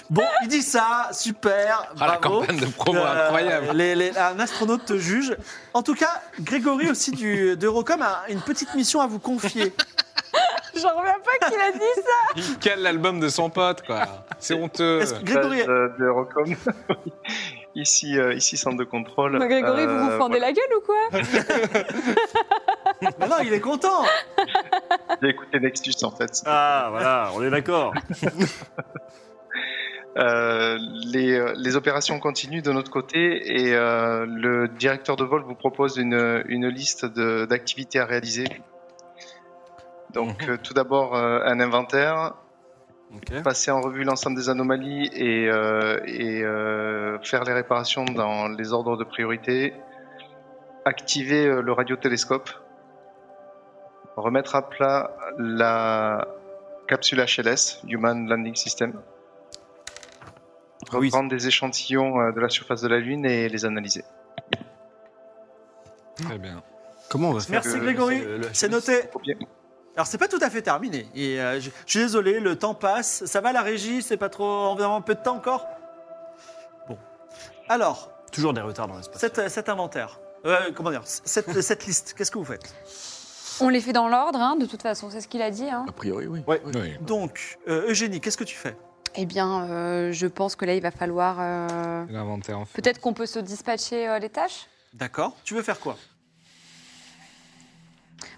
[0.09, 2.41] Bon, il dit ça, super, Ah, la bravo.
[2.41, 3.67] campagne de promo Euh, incroyable.
[3.73, 5.35] les- les- un astronaute te juge.
[5.73, 9.73] En tout cas, Grégory aussi du, d'Eurocom a une petite mission à vous confier.
[10.75, 12.33] J'en reviens pas qu'il a dit ça.
[12.35, 14.25] Il cale l'album de son pote, quoi.
[14.39, 15.01] C'est honteux.
[15.01, 16.53] Est-ce que Grégory, de Eurocom.
[17.75, 19.39] ici, euh, ici, centre de contrôle.
[19.39, 20.97] Mais Grégory, vous vous Euh, fendez la gueule ou quoi
[23.01, 24.03] Mais non, il est content.
[25.21, 26.43] J'ai écouté Nexus en fait.
[26.45, 27.93] Ah, voilà, on est d'accord.
[30.17, 30.77] Euh,
[31.11, 35.55] les, euh, les opérations continuent de notre côté et euh, le directeur de vol vous
[35.55, 38.45] propose une, une liste d'activités à réaliser.
[40.13, 42.35] Donc euh, tout d'abord un inventaire,
[43.43, 46.41] passer en revue l'ensemble des anomalies et, et
[47.21, 49.73] faire les réparations dans les ordres de priorité,
[50.85, 52.49] activer le radiotélescope,
[54.15, 56.27] remettre à plat la
[56.87, 58.93] capsule HLS, Human Landing System,
[60.91, 61.07] Ah oui.
[61.07, 64.03] reprendre des échantillons euh, de la surface de la Lune et les analyser.
[66.15, 66.63] Très bien.
[67.09, 69.01] Comment on va faire Merci Grégory, c'est noté.
[69.95, 71.07] Alors c'est pas tout à fait terminé.
[71.15, 73.25] Et euh, je, je suis désolé, le temps passe.
[73.25, 74.01] Ça va la régie?
[74.01, 75.65] C'est pas trop environ un peu de temps encore?
[76.87, 76.97] Bon.
[77.69, 79.21] Alors, Toujours des retards dans l'espace.
[79.21, 80.19] cet, cet inventaire.
[80.45, 81.01] Euh, comment dire?
[81.05, 82.73] Cette, cette liste, qu'est-ce que vous faites?
[83.61, 85.69] On les fait dans l'ordre, hein, de toute façon, c'est ce qu'il a dit.
[85.69, 85.85] Hein.
[85.87, 86.43] A priori, oui.
[86.45, 86.61] Ouais.
[86.65, 86.97] Oui.
[86.99, 88.75] Donc, euh, Eugénie, qu'est-ce que tu fais?
[89.17, 91.37] Eh bien, euh, je pense que là, il va falloir.
[91.39, 92.81] euh, L'inventaire en fait.
[92.81, 95.35] Peut-être qu'on peut se dispatcher euh, les tâches D'accord.
[95.43, 95.97] Tu veux faire quoi?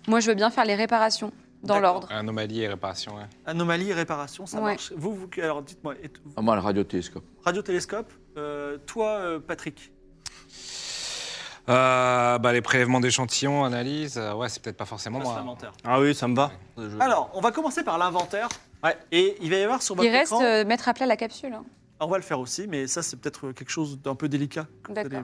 [0.08, 1.32] Moi, je veux bien faire les réparations
[1.64, 1.82] dans D'accord.
[1.94, 2.08] l'ordre.
[2.12, 3.24] Anomalie et réparation, ouais.
[3.46, 4.72] Anomalie et réparation, ça Ouais.
[4.72, 4.94] marche.
[4.96, 5.96] Vous, vous, alors dites-moi,
[6.36, 7.24] Ah, moi, le radiotélescope.
[7.44, 9.92] radiotélescope, euh, toi, euh, Patrick?
[11.70, 15.36] Euh, bah, les prélèvements d'échantillons, analyse, euh, ouais, c'est peut-être pas forcément passe moi.
[15.38, 15.74] l'inventaire.
[15.84, 16.52] Ah oui, ça me va.
[17.02, 18.48] Alors, on va commencer par l'inventaire.
[18.84, 18.98] Ouais.
[19.12, 20.44] Et il va y avoir sur votre Il reste écran...
[20.44, 21.54] euh, mettre à plat la capsule.
[21.54, 21.66] hein.
[22.00, 24.68] On va le faire aussi, mais ça, c'est peut-être quelque chose d'un peu délicat.
[24.84, 25.12] que vous D'accord.
[25.14, 25.24] allez-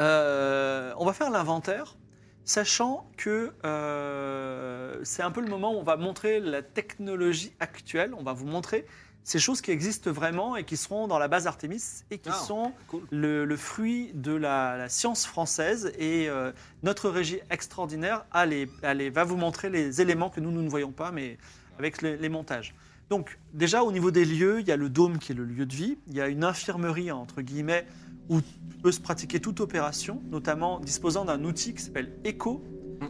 [0.00, 1.96] Euh, on va faire l'inventaire,
[2.44, 8.12] sachant que euh, c'est un peu le moment où on va montrer la technologie actuelle.
[8.18, 8.86] On va vous montrer
[9.24, 12.34] ces choses qui existent vraiment et qui seront dans la base Artemis et qui Ah,
[12.34, 13.02] sont cool.
[13.10, 15.92] le, le fruit de la, la science française.
[15.98, 16.52] Et euh,
[16.82, 20.62] notre régie extraordinaire a les- a les- va vous montrer les éléments que nous, nous
[20.62, 21.38] ne voyons pas, mais
[21.78, 22.74] avec les, les montages.
[23.08, 25.64] Donc, déjà, au niveau des lieux, il y a le dôme qui est le lieu
[25.64, 25.96] de vie.
[26.08, 27.86] Il y a une infirmerie, entre guillemets,
[28.28, 28.40] où
[28.82, 32.64] peut se pratiquer toute opération, notamment disposant d'un outil qui s'appelle ECHO,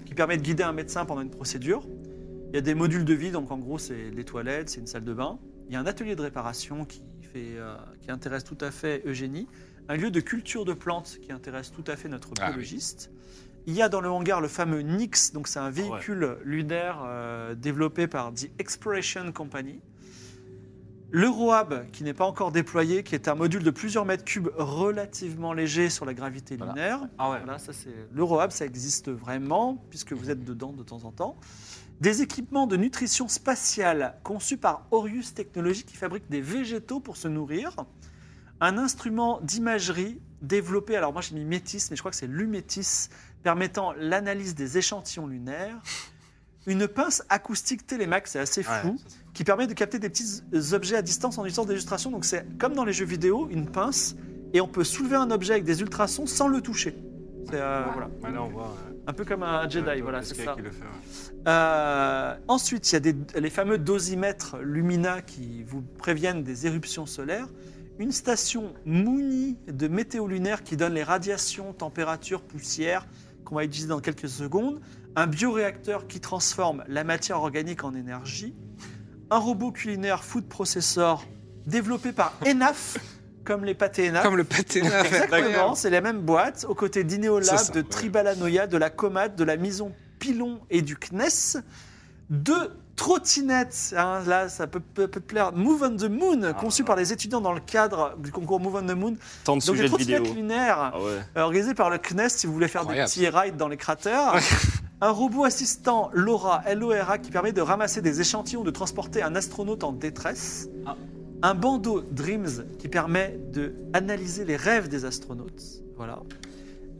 [0.05, 1.87] qui permet de guider un médecin pendant une procédure.
[2.51, 4.87] Il y a des modules de vie, donc en gros, c'est des toilettes, c'est une
[4.87, 5.39] salle de bain.
[5.69, 7.03] Il y a un atelier de réparation qui,
[7.33, 9.49] fait, euh, qui intéresse tout à fait Eugénie.
[9.89, 12.83] Un lieu de culture de plantes qui intéresse tout à fait notre Ah oui.
[13.67, 17.55] Il y a dans le hangar le fameux Nix, donc c'est un véhicule lunaire euh,
[17.57, 19.81] développé par The Exploration Company.
[21.11, 25.53] L'Eurohab, qui n'est pas encore déployé, qui est un module de plusieurs mètres cubes relativement
[25.53, 26.73] léger sur la gravité Voilà.
[26.73, 27.01] lunaire.
[27.19, 27.39] Ah ouais.
[27.39, 31.37] Voilà, ça c'est l'Eurohab, ça existe vraiment puisque vous êtes dedans de temps en temps.
[32.01, 37.29] Des équipements de nutrition spatiale conçus par Orius Technologies qui fabrique des végétaux pour se
[37.29, 37.75] nourrir.
[38.61, 43.09] Un instrument d'imagerie développé, alors moi j'ai mis Métis, mais je crois que c'est l'Umétis,
[43.51, 45.79] permettant l'analyse des échantillons lunaires.
[46.67, 48.95] Une pince acoustique Télémac, c'est assez fou, Ouais,
[49.35, 52.11] qui permet de capter des petits objets à distance en utilisant des illustrations.
[52.11, 54.17] Donc c'est comme dans les jeux vidéo, une pince,
[54.53, 56.97] et on peut soulever un objet avec des ultrasons sans le toucher.
[57.49, 58.09] C'est euh, voilà.
[58.25, 58.75] Ouais, là, on voit.
[58.89, 60.55] euh, un peu comme un Jedi, le- voilà, c'est ça.
[60.57, 61.43] qui le fait, ouais.
[61.47, 67.07] Euh, ensuite, il y a des- les fameux dosimètres Lumina qui vous préviennent des éruptions
[67.07, 67.47] solaires.
[68.01, 73.07] Une station Mooney de météo lunaire qui donne les radiations, température, poussière
[73.47, 74.81] qu'on va utiliser dans quelques secondes.
[75.15, 78.55] Un bioréacteur qui transforme la matière organique en énergie.
[79.31, 81.25] Un robot culinaire food processor
[81.67, 82.99] développé par Enaf,
[83.45, 84.25] comme les pâtés Enaf.
[84.25, 87.81] Comme le pâté neuf, Exactement, c'est les mêmes boîtes, aux côtés d'Ineolab, de.
[87.81, 91.63] Tribalanoia, de la Comate, de la Maison Pilon et du CNES.
[92.29, 96.53] Deux trottinette, hein, là ça peut, peut- plaire, Move on the Moon, Ah.
[96.55, 99.17] conçue par les étudiants dans le cadre du concours Move on the Moon.
[99.45, 100.35] Tant de Donc des sujets de trottinettes vidéo.
[100.35, 101.21] lunaires Ah ouais.
[101.37, 103.09] euh, organisées par le CNES si vous voulez faire Incroyable.
[103.09, 104.35] des petits rides dans les cratères.
[105.03, 109.85] Un robot assistant LoRa, LORA, qui permet de ramasser des échantillons, de transporter un astronaute
[109.85, 110.69] en détresse.
[110.87, 110.97] Ah.
[111.43, 115.63] Un bandeau Dreams qui permet de analyser les rêves des astronautes.
[115.99, 116.21] Voilà.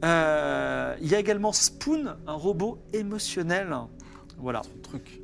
[0.05, 3.75] Euh, Il y a également Spoon, un robot émotionnel.
[4.37, 4.61] Voilà.
[4.83, 5.21] Truc.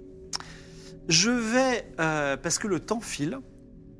[1.09, 3.39] Je vais, euh, parce que le temps file,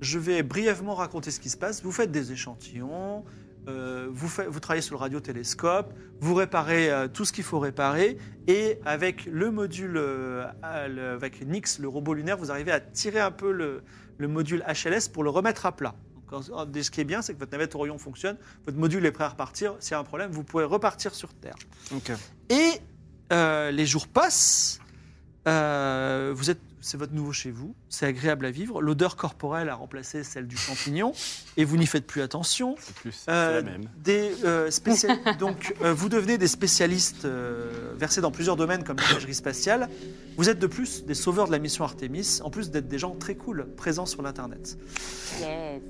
[0.02, 1.84] je vais brièvement raconter ce qui se passe.
[1.84, 3.24] Vous faites des échantillons,
[3.68, 8.80] euh, vous, travaillez sur le radiotélescope, vous réparez euh, tout ce qu'il faut réparer, et
[8.86, 10.46] avec le module, euh,
[10.90, 13.84] le- avec Nix, le robot lunaire, vous arrivez à tirer un peu le,
[14.18, 15.96] le module HLS pour le remettre à plat.
[16.16, 19.06] Donc, en- en- ce qui est bien, c'est que votre navette Orion fonctionne, votre module
[19.06, 19.76] est prêt à repartir.
[19.80, 21.56] S'il y a un problème, vous pouvez repartir sur Terre.
[21.96, 22.12] Ok.
[22.50, 22.72] Et
[23.72, 24.80] les jours passent.
[25.46, 27.74] vous êtes, c'est votre nouveau chez vous.
[27.90, 28.82] C'est agréable à vivre.
[28.82, 31.14] L'odeur corporelle a remplacé celle du champignon
[31.58, 32.76] et vous n'y faites plus attention.
[32.80, 33.12] C'est plus.
[33.14, 33.90] C'est Euh, la même.
[34.04, 38.98] Des euh, spécial- donc euh, vous devenez des spécialistes euh, versés dans plusieurs domaines comme
[38.98, 39.90] l'imagerie spatiale.
[40.38, 43.16] Vous êtes de plus des sauveurs de la mission Artemis, en plus d'être des gens
[43.16, 44.78] très cool présents sur l'internet.
[45.40, 45.82] Yes.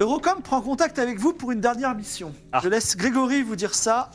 [0.00, 2.34] Eurocom prend contact avec vous pour une dernière mission.
[2.52, 2.60] Ah.
[2.64, 4.10] Je laisse Grégory vous dire ça.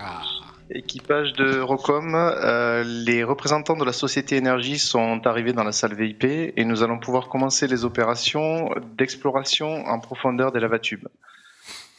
[0.00, 0.22] Ah,
[0.70, 5.94] Équipage de Rocom, euh, les représentants de la société énergie sont arrivés dans la salle
[5.94, 11.06] VIP et nous allons pouvoir commencer les opérations d'exploration en profondeur des lavatubes.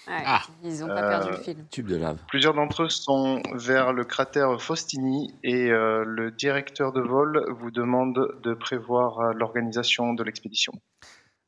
[0.07, 0.41] Ouais, Ah.
[0.63, 1.65] Ils ont pas Euh, perdu le fil.
[1.71, 2.17] Tube de lave.
[2.27, 7.71] Plusieurs d'entre eux sont vers le cratère Faustini et euh, le directeur de vol vous
[7.71, 10.73] demande de prévoir euh, l'organisation de l'expédition.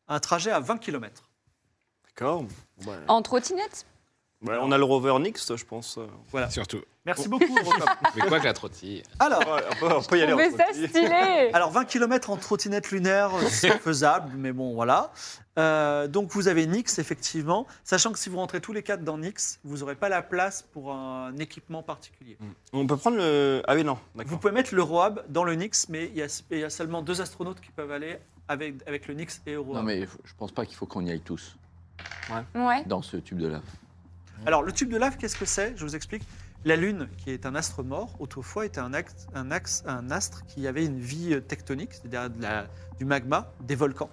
[0.08, 1.30] Un trajet à 20 km.
[2.06, 2.44] D'accord.
[2.86, 2.96] Ouais.
[3.10, 3.86] En trottinette?
[4.42, 6.00] Ouais, on a le rover Nix, je pense.
[6.50, 6.80] surtout.
[7.10, 7.58] Merci beaucoup.
[8.16, 9.42] Mais quoi que la trottille Alors,
[9.72, 10.34] on, peut, on peut y aller.
[10.34, 15.12] en Mais ça stylé Alors 20 km en trottinette lunaire, c'est faisable, mais bon, voilà.
[15.58, 19.18] Euh, donc vous avez Nix, effectivement, sachant que si vous rentrez tous les quatre dans
[19.18, 22.38] Nix, vous n'aurez pas la place pour un équipement particulier.
[22.72, 23.62] On peut prendre le.
[23.68, 23.98] Ah oui, non.
[24.16, 26.70] Vous pouvez mettre le Roab dans le Nix, mais il y, a, il y a
[26.70, 29.78] seulement deux astronautes qui peuvent aller avec, avec le Nix et le Roab.
[29.78, 31.56] Non, mais je pense pas qu'il faut qu'on y aille tous
[32.56, 32.84] Ouais.
[32.86, 33.64] dans ce tube de lave.
[34.46, 35.74] Alors le tube de lave, qu'est-ce que c'est?
[35.76, 36.24] Je vous explique.
[36.66, 40.46] La Lune, qui est un astre mort, autrefois était un, axe, un, axe, un astre
[40.46, 42.30] qui avait une vie euh, tectonique, c'est-à-dire
[42.98, 44.10] du magma, des volcans.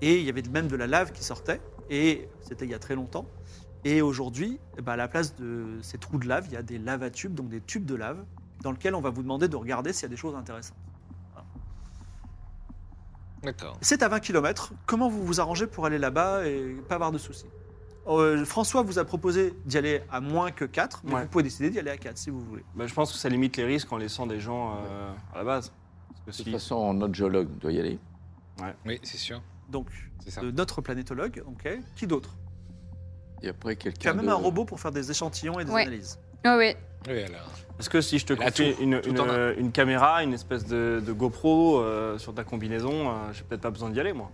[0.00, 2.78] Et il y avait même de la lave qui sortait, et c'était il y a
[2.78, 3.26] très longtemps.
[3.84, 6.62] Et aujourd'hui, eh ben, à la place de ces trous de lave, il y a
[6.62, 8.24] des lavatubes, donc des tubes de lave,
[8.62, 10.76] dans lesquels on va vous demander de regarder s'il y a des choses intéressantes.
[13.42, 13.76] D'accord.
[13.80, 14.72] C'est à 20 km.
[14.86, 17.46] Comment vous vous arrangez pour aller là-bas et pas avoir de soucis?
[18.08, 21.22] Euh, François vous a proposé d'y aller à moins que 4, mais Ouais.
[21.22, 22.64] vous pouvez décider d'y aller à 4 si vous voulez.
[22.74, 25.44] Bah, je pense que ça limite les risques en laissant des gens euh, à la
[25.44, 25.72] base.
[26.24, 27.98] Parce que De si- toute façon, notre géologue doit y aller.
[28.86, 29.40] Oui, c'est sûr.
[29.68, 29.86] Donc,
[30.24, 30.40] C'est ça.
[30.40, 31.78] de notre planétologue, ok.
[31.96, 32.36] Qui d'autre?
[33.42, 34.14] Et après, Tu as quelqu'un.
[34.14, 35.82] même de- un robot pour faire des échantillons et des Ouais.
[35.82, 36.18] analyses.
[36.44, 36.74] Oui.
[37.08, 37.50] Oui, alors.
[37.80, 39.54] Est-ce que si je te confie tout, une, tout une- en un.
[39.54, 43.70] une caméra, une espèce de, de GoPro euh, sur ta combinaison, euh, j'ai peut-être pas
[43.70, 44.30] besoin d'y aller, moi.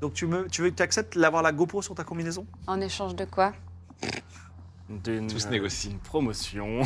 [0.00, 2.46] Donc, tu, me, tu veux que tu acceptes d'avoir la GoPro sur ta combinaison?
[2.66, 3.52] En échange de quoi?
[4.88, 5.90] D'une, Tout se euh, négocie.
[5.90, 6.82] Une promotion.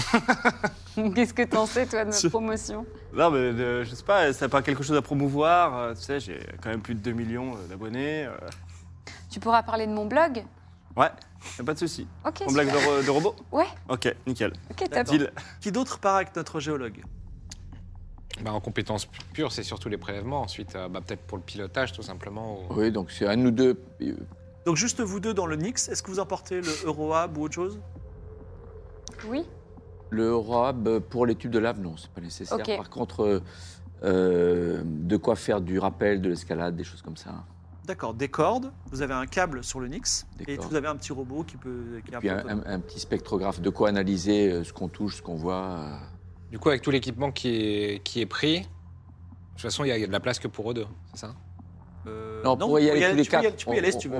[1.14, 2.84] Qu'est-ce que t'en sais, toi, de notre promotion?
[3.12, 5.76] Non, mais de- je sais pas, ça pas quelque chose à promouvoir.
[5.76, 8.24] euh, tu sais, j'ai quand même plus de 2 millions euh, d'abonnés.
[8.24, 8.36] euh.
[9.30, 10.44] Tu pourras parler de mon blog?
[10.96, 11.10] Ouais,
[11.58, 12.06] y a pas de souci.
[12.26, 12.90] Ok, En blague de, super.
[12.96, 13.36] ro- de robot?
[13.52, 14.52] Ouais, Ok, nickel.
[14.70, 15.04] ok, top.
[15.06, 15.32] Deal.
[15.60, 17.02] Qui d'autre part avec notre géologue?
[18.42, 20.42] Bah, en compétences pu- pures, c'est surtout les prélèvements.
[20.42, 22.58] Ensuite, euh, bah, peut-être pour le pilotage, tout simplement.
[22.70, 23.80] ou- Oui, donc c'est de nous deux.
[24.00, 24.14] Euh,
[24.66, 25.88] Donc, juste vous deux dans le Nix.
[25.88, 27.78] Est-ce que vous emportez le Eurohab ou autre chose?
[29.28, 29.44] Oui
[30.10, 32.58] Le ROAB, pour les tubes de lave, non, c'est pas nécessaire.
[32.76, 33.40] Par contre, euh,
[34.04, 37.44] euh, de quoi faire du rappel, de l'escalade, des choses comme ça.
[37.84, 38.72] D'accord, des cordes.
[38.90, 40.26] Vous avez un câble sur le Nix.
[40.46, 42.00] Et vous avez un petit robot qui peut.
[42.06, 42.62] Qui un Puis un, autonome.
[42.66, 45.98] un- un petit spectrographe, de quoi analyser euh, ce qu'on touche, ce qu'on voit.
[46.52, 48.66] Du coup, avec tout l'équipement qui est, qui est pris, de
[49.54, 51.34] toute façon, il y a de la place que pour eux deux, c'est ça?
[52.06, 53.46] Euh, Non, on pourrait y tu aller peux tous les tu peux y quatre.
[53.46, 54.16] aller- Tu peux y aller si tu veux.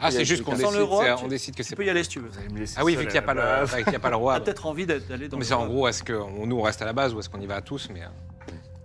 [0.00, 1.68] Ah, c'est aller juste qu'on Sans décide, le roi, c'est- tu- on décide que Tu
[1.68, 1.76] c'est.
[1.76, 2.28] peux y aller si tu veux.
[2.28, 3.60] Vous allez me laisser Ah oui, seul vu qu'il n'y a, à pas la le-
[3.66, 3.76] base.
[3.76, 4.34] vu qu'il y a pas le roi.
[4.34, 6.56] Tu as peut-être envie d'être- d'aller dans Mais le c'est en gros, est-ce qu'on nous
[6.58, 8.06] on reste à la base ou est-ce qu'on y va à tous mais, euh,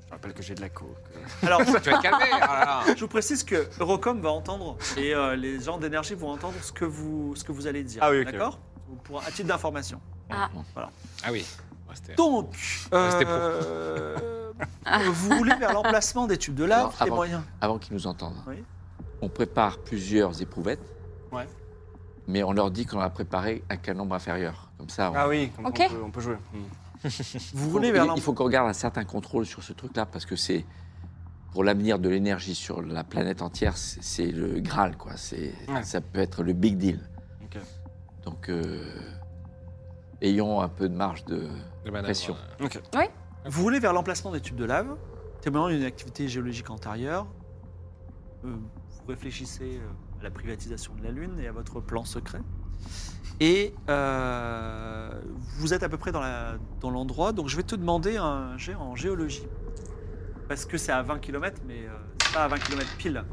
[0.07, 0.89] Je rappelle que j'ai de la coke.
[1.41, 2.93] Alors, Tu vas te calmer oh là là.
[2.95, 6.71] Je vous précise que Eurocom va entendre et euh, les gens d'énergie vont entendre ce
[6.71, 8.01] que vous, ce que vous allez dire.
[8.03, 8.31] Ah oui, ok.
[8.33, 8.59] D'accord?
[9.05, 9.99] Pour à titre d'information.
[10.29, 10.49] Ah
[11.31, 11.45] oui.
[11.95, 12.51] C'était- Donc,
[12.91, 13.33] Restez pour.
[13.33, 14.17] euh,
[15.13, 17.41] vous voulez vers l'emplacement des tubes de lave, Alors, les avant- moyens.
[17.61, 18.41] Avant qu'ils nous entendent.
[18.47, 18.63] Oui.
[19.21, 20.81] On prépare plusieurs éprouvettes.
[21.31, 21.47] Ouais.
[22.27, 24.69] Mais on leur dit qu'on a préparé un qu'un nombre inférieur.
[24.77, 26.37] Comme ça, on- Ah oui, comme on, peut, on peut jouer.
[26.53, 27.03] Hmm.
[27.53, 30.35] Vous roulez vers il, faut qu'on garde un certain contrôle sur ce truc-là parce que
[30.35, 30.65] c'est
[31.51, 35.13] pour l'avenir de l'énergie sur la planète entière, c'est le Graal, quoi.
[35.17, 35.83] C'est Ouais.
[35.83, 36.99] ça peut être le big deal.
[37.43, 37.57] Ok.
[38.23, 38.83] Donc euh,
[40.21, 41.47] ayons un peu de marge de
[41.85, 42.35] manœuvre, pression.
[42.61, 42.81] euh, Ok.
[43.45, 44.95] Vous roulez vers l'emplacement des tubes de lave,
[45.41, 47.25] témoignant d'une activité géologique antérieure.
[48.45, 52.41] Euh, vous réfléchissez euh, à la privatisation de la Lune et à votre plan secret.
[53.39, 55.09] Et euh,
[55.57, 58.55] vous êtes à peu près dans la- dans l'endroit, donc je vais te demander un
[58.57, 59.47] jet en géologie.
[60.47, 63.23] Parce que c'est à 20 km, mais euh, c'est pas à 20 km pile.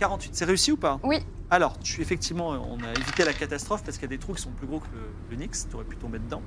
[0.00, 1.18] 48, c'est réussi ou pas Oui.
[1.50, 4.42] Alors, tu, effectivement, on a évité la catastrophe parce qu'il y a des trous qui
[4.42, 6.40] sont plus gros que le, le Nix, tu aurais pu tomber dedans.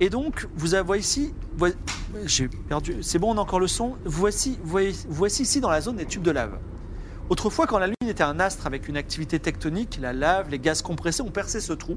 [0.00, 1.32] Et donc, vous avez ici,
[2.24, 3.96] j'ai perdu, c'est bon, on a encore le son.
[4.04, 6.58] Voici, voici, voici ici dans la zone des tubes de lave.
[7.28, 10.82] Autrefois, quand la Lune était un astre avec une activité tectonique, la lave, les gaz
[10.82, 11.96] compressés ont percé ce trou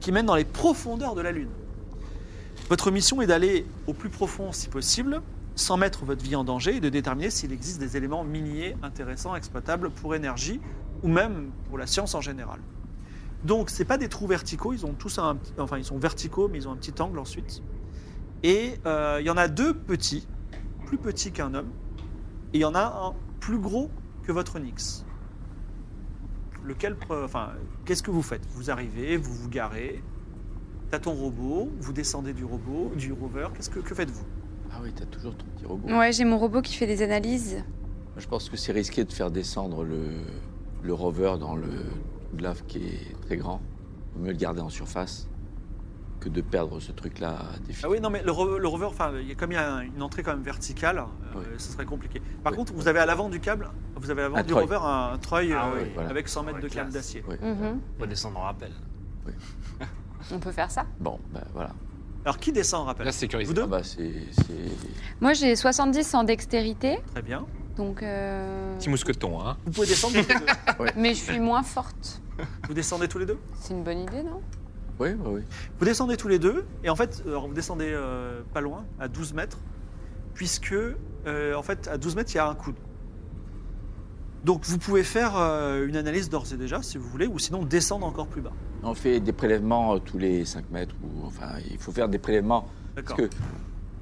[0.00, 1.48] qui mène dans les profondeurs de la Lune.
[2.68, 5.22] Votre mission est d'aller au plus profond si possible,
[5.58, 9.34] sans mettre votre vie en danger et de déterminer s'il existe des éléments miniers intéressants,
[9.34, 10.60] exploitables pour énergie
[11.02, 12.60] ou même pour la science en général.
[13.44, 16.58] Donc, c'est pas des trous verticaux, ils ont tous un, enfin ils sont verticaux, mais
[16.58, 17.62] ils ont un petit angle ensuite.
[18.44, 20.28] Et euh, il y en a deux petits,
[20.86, 21.70] plus petits qu'un homme,
[22.52, 23.90] et il y en a un plus gros
[24.22, 25.04] que votre Nix.
[26.64, 27.50] Lequel, enfin,
[27.84, 28.46] qu'est-ce que vous faites?
[28.50, 30.02] Vous arrivez, vous vous garez,
[30.90, 33.48] t'as ton robot, vous descendez du robot, du rover.
[33.54, 34.37] Qu'est-ce que, que faites-vous?
[34.78, 35.88] Ah oui, t'as toujours ton petit robot.
[35.88, 37.64] Ouais, j'ai mon robot qui fait des analyses.
[38.16, 40.00] Je pense que c'est risqué de faire descendre le,
[40.82, 41.68] le rover dans le
[42.34, 43.60] de lave qui est très grand.
[44.14, 45.28] Il vaut mieux le garder en surface
[46.20, 47.38] que de perdre ce truc-là.
[47.82, 49.58] Ah oui, non, mais le, ro- le rover, enfin, il y a comme il y
[49.58, 51.02] a un- une entrée quand même verticale, euh,
[51.38, 51.44] Oui.
[51.58, 52.20] ce serait compliqué.
[52.42, 52.58] Par Oui.
[52.58, 54.64] contre, vous avez à l'avant du câble, vous avez à l'avant Un du treuil.
[54.64, 56.10] rover un, un treuil Ah euh, oui, voilà.
[56.10, 57.24] avec 100 mètres de câble d'acier.
[57.28, 57.36] Oui.
[57.40, 57.80] Mhm.
[57.96, 58.72] On va descendre en rappel.
[60.32, 60.84] On peut faire ça.
[61.00, 61.70] Bon, ben voilà.
[62.28, 63.48] Alors, qui descend, rappelle Là, c'est sécurisé.
[63.48, 64.12] Vous deux Ah bah c'est...
[64.32, 67.46] c'est- Moi, j'ai 70 en dextérité, Très bien.
[67.74, 68.02] donc.
[68.02, 69.56] euh, Petit mousqueton, hein.
[69.64, 70.92] Vous pouvez descendre tous les deux.
[71.00, 72.20] Mais je suis moins forte.
[72.68, 74.42] Vous descendez tous les deux C'est une bonne idée, non?
[75.00, 75.40] Oui, oui, oui.
[75.78, 79.08] Vous descendez tous les deux, et en fait, alors, vous descendez euh, pas loin, à
[79.08, 79.56] 12 mètres,
[80.34, 82.76] puisque, euh, en fait, à 12 mètres, il y a un coude.
[84.44, 87.64] Donc, vous pouvez faire euh, une analyse d'ores et déjà, si vous voulez, ou sinon
[87.64, 88.52] descendre encore plus bas.
[88.82, 90.94] On fait des prélèvements euh, tous les 5 mètres.
[91.02, 92.66] Ou, enfin, il faut faire des prélèvements.
[92.94, 93.28] Parce que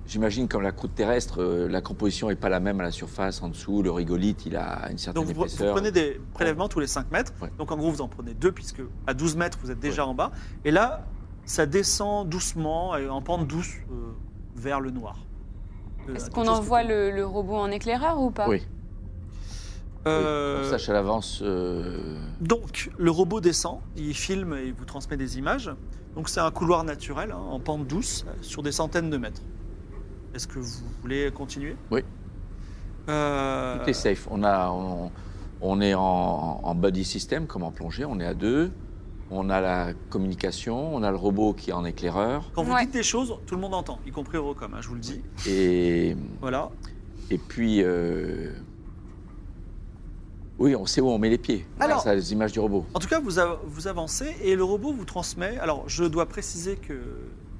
[0.07, 3.43] j'imagine comme la croûte terrestre, euh, la composition n'est pas la même à la surface,
[3.43, 3.83] en dessous.
[3.83, 7.33] Le rigolithe, il a une certaine Donc, vous, prenez des prélèvements tous les 5 mètres.
[7.43, 7.51] Ouais.
[7.59, 10.15] Donc, en gros, vous en prenez deux, puisque à 12 mètres, vous êtes déjà en
[10.15, 10.31] bas.
[10.65, 11.07] Et là,
[11.45, 14.13] ça descend doucement, et en pente douce, euh,
[14.57, 15.19] vers le noir.
[16.15, 18.49] Est-ce qu'on envoie que- le, le robot en éclaireur ou pas?
[18.49, 18.63] Oui,
[20.07, 21.41] Euh, on sache à l'avance.
[21.43, 21.99] euh,
[22.41, 25.71] Donc, le robot descend, il filme et vous transmet des images.
[26.15, 29.43] Donc, c'est un couloir naturel, hein, en pente douce, euh, sur des centaines de mètres.
[30.35, 30.69] Est-ce que vous
[31.03, 31.77] voulez continuer?
[31.91, 32.03] Oui.
[33.09, 34.29] Euh, Tout est safe.
[34.31, 35.11] On, a, on,
[35.61, 38.05] on est en, en buddy system, comme en plongée.
[38.05, 38.71] On est à deux.
[39.31, 40.95] On a la communication.
[40.95, 42.51] On a le robot qui est en éclaireur.
[42.55, 42.83] Quand vous Ouais.
[42.85, 45.21] dites des choses, tout le monde entend, y compris Eurocom, hein, je vous le dis.
[45.49, 46.71] Et, Voilà.
[47.31, 47.83] et puis.
[47.83, 48.53] euh,
[50.59, 51.67] oui, on sait où on met les pieds.
[51.81, 52.87] Alors- grâce à les images du robot.
[52.95, 55.59] En tout cas, vous, av- vous avancez et le robot vous transmet.
[55.59, 56.95] Alors, je dois préciser que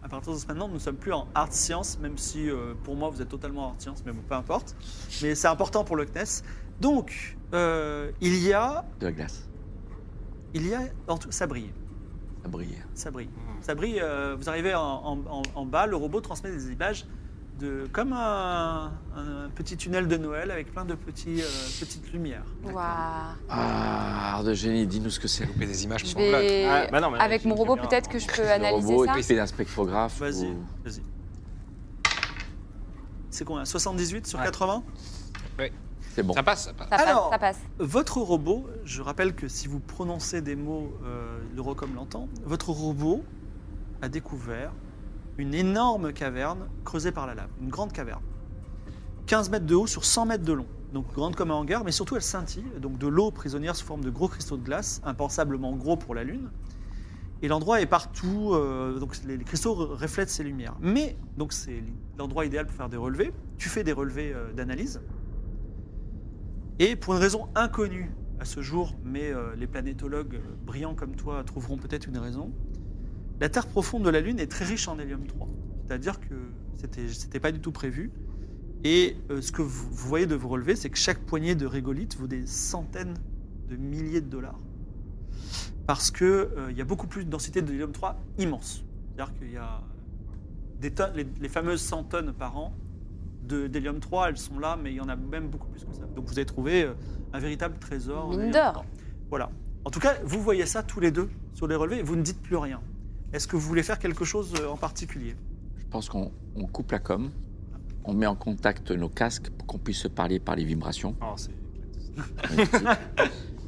[0.03, 2.75] à partir de ce maintenant, nous ne sommes plus en hard science, même si euh,
[2.85, 4.77] pour moi vous êtes totalement en hard science, mais bon, peu importe.
[5.21, 6.43] Mais c'est important pour le CNES.
[6.81, 9.49] Donc, euh, il y a, De la glace.
[10.55, 11.73] il y a, en tout- ça brille,
[12.43, 12.77] Ça brille.
[12.95, 13.29] ça brille,
[13.63, 13.99] ça brille.
[14.01, 17.05] euh, vous arrivez en, en- en- en bas, le robot transmet des images
[17.59, 21.47] de comme un, un petit tunnel de Noël avec plein de petits, euh,
[21.81, 22.45] petites lumières.
[22.65, 22.77] Waouh.
[23.49, 25.47] Ah, art de génie, dis-nous ce que c'est.
[25.47, 26.15] Couper des images place.
[26.17, 26.67] vais...
[26.67, 29.15] Ah, bah non, mais Avec mon robot, peut-être que je peux analyser robot ça.
[29.15, 30.19] est équipé d'un spectrographe.
[30.21, 31.03] Vas-y, ou- vas-y.
[33.31, 33.65] C'est combien?
[33.65, 34.45] 78 sur Ouais.
[34.47, 34.83] 80
[36.15, 36.33] C'est bon.
[36.33, 36.89] Ça passe, ça passe.
[36.89, 37.59] Ça passe, Alors- ça passe.
[37.79, 43.23] Votre robot, je rappelle que si vous prononcez des mots, euh, l'Eurocom l'entend, votre robot
[44.01, 44.73] a découvert
[45.39, 48.23] une énorme caverne creusée par la lave, une grande caverne.
[49.27, 50.67] 15 mètres de haut sur 100 mètres de long.
[50.93, 54.03] Donc grande comme un hangar, mais surtout elle scintille, donc de l'eau prisonnière sous forme
[54.05, 56.51] de gros cristaux de glace, impensablement gros pour la Lune.
[57.43, 60.75] Et l'endroit est partout, euh, donc les, cristaux re- reflètent ces lumières.
[60.81, 61.83] Mais, donc c'est
[62.19, 63.33] l'endroit idéal pour faire des relevés.
[63.59, 65.03] Tu fais des relevés euh, d'analyse.
[66.79, 68.11] Et pour une raison inconnue
[68.41, 72.53] à ce jour, mais euh, les planétologues brillants comme toi trouveront peut-être une raison,
[73.41, 75.49] la Terre profonde de la Lune est très riche en hélium 3.
[75.87, 76.35] C'est-à-dire que
[76.79, 78.11] c'était c'était pas du tout prévu.
[78.85, 81.67] Et euh, ce que vous, vous voyez de vous relever, c'est que chaque poignée de
[81.67, 83.15] régolithe vaut des centaines
[83.69, 84.59] de milliers de dollars.
[85.87, 88.85] Parce qu'il il y a beaucoup plus de densité de hélium 3 immense.
[89.15, 89.81] C'est-à-dire qu'il y a
[90.81, 92.75] des tonnes, les, les fameuses 100 tonnes par an
[93.45, 95.93] de- d'hélium 3, elles sont là, mais il y en a même beaucoup plus que
[95.95, 96.03] ça.
[96.15, 96.93] Donc vous avez trouvé euh,
[97.33, 98.31] un véritable trésor.
[98.31, 98.73] Mine d'or.
[98.73, 98.87] 3.
[99.31, 99.51] Voilà.
[99.85, 102.23] En tout cas, vous voyez ça tous les deux sur les relevés et vous ne
[102.23, 102.81] dites plus rien.
[103.33, 105.35] Est-ce que vous voulez faire quelque chose euh, en particulier?
[105.79, 107.31] Je pense qu'on on coupe la com,
[108.05, 111.15] on met en contact nos casques pour qu'on puisse se parler par les vibrations.
[111.21, 111.51] Oh, c'est-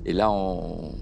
[0.06, 0.94] Et là, on,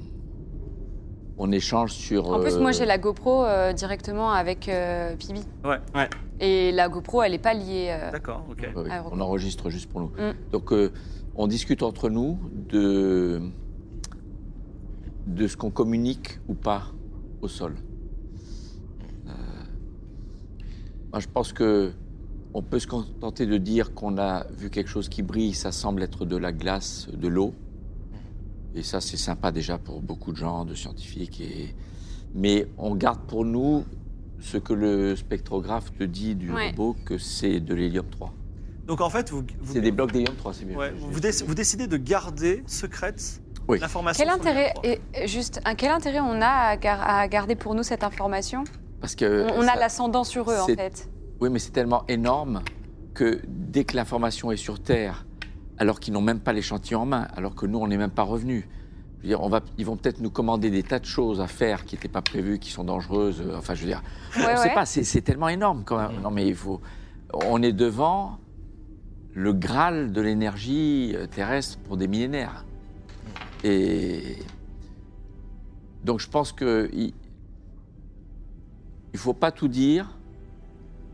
[1.39, 2.29] on échange sur.
[2.31, 5.43] En plus, euh, moi, j'ai la GoPro euh, directement avec euh, Pibi.
[5.65, 5.79] Ouais.
[5.95, 6.09] Ouais.
[6.41, 7.89] Et la GoPro, elle n'est pas liée.
[7.91, 8.69] euh, D'accord, ok.
[8.75, 10.09] Oui, on enregistre juste pour nous.
[10.09, 10.35] Mm.
[10.53, 10.93] Donc, euh,
[11.37, 12.39] on discute entre nous
[12.69, 13.41] de,
[15.27, 16.85] de ce qu'on communique ou pas
[17.43, 17.77] au sol.
[19.29, 19.33] Euh,
[21.13, 21.93] moi, je pense que
[22.55, 26.03] on peut se contenter de dire qu'on a vu quelque chose qui brille, ça semble
[26.03, 27.53] être de la glace, de l'eau.
[28.75, 31.41] Et ça, c'est sympa déjà pour beaucoup de gens, de scientifiques.
[31.41, 31.75] Et...
[32.35, 33.85] Mais on garde pour nous
[34.39, 36.71] ce que le spectrographe te dit du Ouais.
[36.71, 38.33] robot, que c'est de l'hélium 3.
[38.87, 40.77] Donc en fait, vous, vous, C'est des blocs d'hélium 3, c'est bien.
[40.77, 43.79] ouais, vous, déc- vous décidez de garder secrète Oui.
[43.81, 44.23] l'information.
[44.25, 44.87] Quel intérêt, 3.
[44.87, 48.05] et, et juste, un- quel intérêt on a à, gar- à garder pour nous cette
[48.05, 48.65] information?
[49.07, 51.09] Parce que On, on a l'ascendant sur eux, en fait.
[51.41, 52.63] Oui, mais c'est tellement énorme
[53.15, 55.27] que dès que l'information est sur Terre,
[55.79, 58.25] alors qu'ils n'ont même pas l'échantillon en main, alors que nous, on n'est même pas
[58.25, 58.65] revenus,
[59.19, 61.47] je veux dire, on va, ils vont peut-être nous commander des tas de choses à
[61.47, 63.41] faire qui n'étaient pas prévues, qui sont dangereuses.
[63.47, 64.03] euh, Enfin, je veux dire,
[64.37, 64.75] Ouais, on ne sait ouais.
[64.75, 66.21] pas, c'est c'est tellement énorme quand même.
[66.21, 66.81] Non, mais il faut.
[67.33, 68.39] On est devant
[69.35, 72.65] le Graal de l'énergie euh, terrestre pour des millénaires.
[73.63, 74.37] Et
[76.03, 76.91] donc, je pense que
[79.17, 80.11] il ne faut pas tout dire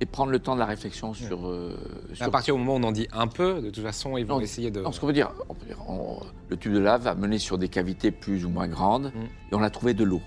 [0.01, 1.47] et prendre le temps de la réflexion sur.
[1.47, 1.77] euh,
[2.11, 4.27] À sur- partir du moment où on en dit un peu, de toute façon, ils
[4.27, 4.81] vont Non, essayer de.
[4.81, 7.39] non, ce qu'on veut dire, on peut dire, on- le tube de lave va mener
[7.39, 9.21] sur des cavités plus ou moins grandes Mm.
[9.53, 10.21] et on a trouvé de l'eau.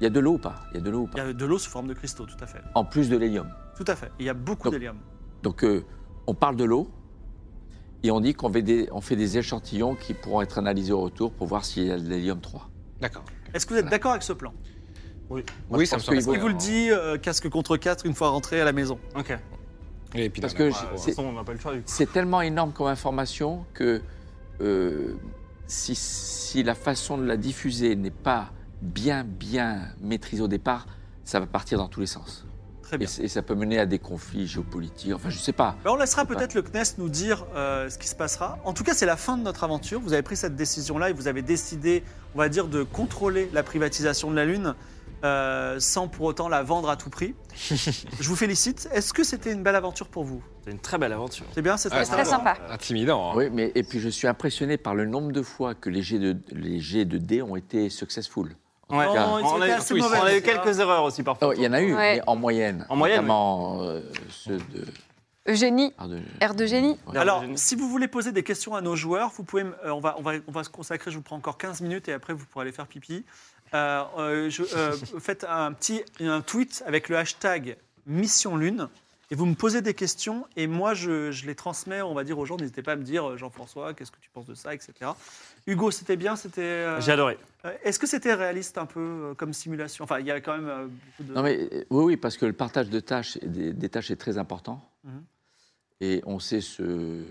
[0.00, 0.56] Il y a de l'eau ou pas?
[0.72, 1.94] Il y a de l'eau ou Il y pas a de l'eau sous forme de
[1.94, 2.60] cristaux, tout à fait.
[2.74, 3.48] En plus de l'hélium.
[3.78, 4.10] Tout à fait.
[4.18, 4.98] Il y a beaucoup Donc- d'hélium.
[5.42, 5.86] Donc, euh,
[6.26, 6.90] on parle de l'eau
[8.02, 11.00] et on dit qu'on fait, des, on fait des échantillons qui pourront être analysés au
[11.00, 12.68] retour pour voir s'il y a de l'hélium 3.
[13.00, 13.24] D'accord.
[13.54, 14.52] Est-ce que vous êtes d'accord avec ce plan?
[15.30, 16.18] Oui, je ça me semble.
[16.18, 18.98] Est-ce qu'il vous le dit euh, casque contre 4 une fois rentré à la maison
[19.16, 19.36] Ok.
[20.14, 21.84] Et puis, Parce que c'est- façon, on n'a pas le choix du coup.
[21.86, 24.00] C'est tellement énorme comme information que
[24.62, 25.14] euh,
[25.66, 28.50] si, si la façon de la diffuser n'est pas
[28.80, 30.86] bien, bien maîtrisée au départ,
[31.24, 32.46] ça va partir dans tous les sens.
[32.82, 33.08] Très Et, bien.
[33.20, 35.12] et ça peut mener à des conflits géopolitiques.
[35.12, 35.76] Enfin, je sais pas.
[35.84, 38.58] Ben, on laissera peut-être le CNES nous dire euh, ce qui se passera.
[38.64, 40.00] En tout cas, c'est la fin de notre aventure.
[40.00, 42.02] Vous avez pris cette décision-là et vous avez décidé,
[42.34, 44.74] on va dire, de contrôler la privatisation de la Lune
[45.24, 47.34] euh, sans pour autant la vendre à tout prix.
[47.54, 48.88] Je vous félicite.
[48.92, 50.42] Est-ce que c'était une belle aventure pour vous?
[50.64, 51.46] C'est une très belle aventure.
[51.54, 52.56] C'est bien, c'est très Très sympa.
[52.70, 53.30] Intimidant.
[53.30, 53.34] hein.
[53.36, 56.18] Oui, mais et puis je suis impressionné par le nombre de fois que les jets
[56.18, 58.54] de, les jets de dés ont été successful.
[58.90, 59.04] Ouais.
[59.06, 61.04] Non, cas, ils on, a eu, assez oui, mauvais, on a eu c'est quelques erreurs
[61.04, 61.48] aussi parfois.
[61.48, 62.16] Oh, il y en a eu, Ouais.
[62.16, 62.86] mais en moyenne.
[62.88, 64.00] En moyenne, Notamment euh,
[64.30, 64.86] ceux de.
[65.46, 66.98] Eugénie, ah, de- air de génie.
[67.06, 67.16] Ouais.
[67.16, 70.00] Alors, si vous voulez poser des questions à nos joueurs, vous pouvez, me- euh, on,
[70.00, 72.34] va, on, va, on va se consacrer, je vous prends encore 15 minutes et après
[72.34, 73.24] vous pourrez aller faire pipi.
[73.74, 78.88] Euh, euh, je- euh, faites un petit un tweet avec le hashtag Mission Lune
[79.30, 82.38] et vous me posez des questions et moi je, je les transmets, on va dire
[82.38, 84.72] aux gens, n'hésitez pas à me dire euh, Jean-François, qu'est-ce que tu penses de ça,
[84.74, 84.92] etc.
[85.66, 86.62] Hugo, c'était bien, c'était.
[86.62, 87.36] euh, J'ai adoré.
[87.66, 90.04] euh, Est-ce que c'était réaliste un peu euh, comme simulation?
[90.04, 91.34] Enfin, il y a quand même euh, beaucoup de.
[91.34, 94.38] Non, mais oui, oui, parce que le partage de tâches, des, des tâches est très
[94.38, 94.82] important.
[95.04, 95.22] Mhm.
[96.00, 97.22] Et on sait ce.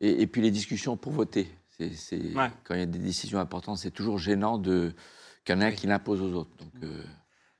[0.00, 1.50] Et, et puis les discussions pour voter.
[1.76, 2.50] C'est, c'est- Ouais.
[2.62, 4.92] Quand il y a des décisions importantes, c'est toujours gênant de,
[5.44, 6.50] qu'il y en a un qui l'impose aux autres.
[6.58, 7.02] Donc, euh,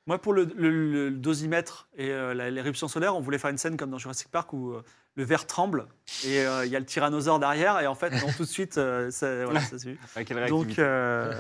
[0.07, 3.76] Moi, pour le, le- le dosimètre et euh, l'éruption solaire, on voulait faire une scène
[3.76, 4.83] comme dans Jurassic Park où euh,
[5.16, 5.87] le verre tremble
[6.24, 8.78] et euh, il y a le tyrannosaure derrière et en fait, non, tout de suite,
[8.78, 9.99] euh, ça, voilà, ça s'est vu.
[10.16, 11.33] Avec quelle Donc, euh,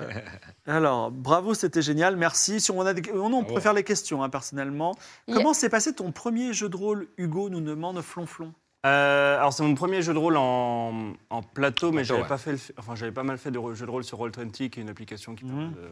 [0.66, 2.60] alors, bravo, c'était génial, merci.
[2.60, 3.54] Si on, a des- oh non, on Bravo.
[3.54, 4.94] préfère les questions, hein, personnellement.
[5.32, 8.52] Comment s'est passé ton premier jeu de rôle, Hugo nous demande Flonflon
[8.86, 12.28] Euh, alors c'est mon premier jeu de rôle en, en plateau, mais j'avais ouais.
[12.28, 14.64] pas fait, le, enfin j'avais pas mal fait de jeux de rôle sur Roll20, qui
[14.64, 15.50] est une application qui Mhm.
[15.50, 15.90] permet de.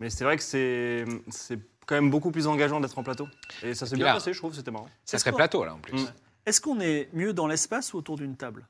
[0.00, 3.28] Mais c'est vrai que c'est c'est quand même beaucoup plus engageant d'être en plateau.
[3.62, 4.88] Et ça s'est bien là- passé, je trouve, c'était marrant.
[5.04, 6.02] Ça serait plateau, là, en plus.
[6.02, 6.12] Mm.
[6.46, 8.66] Est-ce qu'on est mieux dans l'espace ou autour d'une table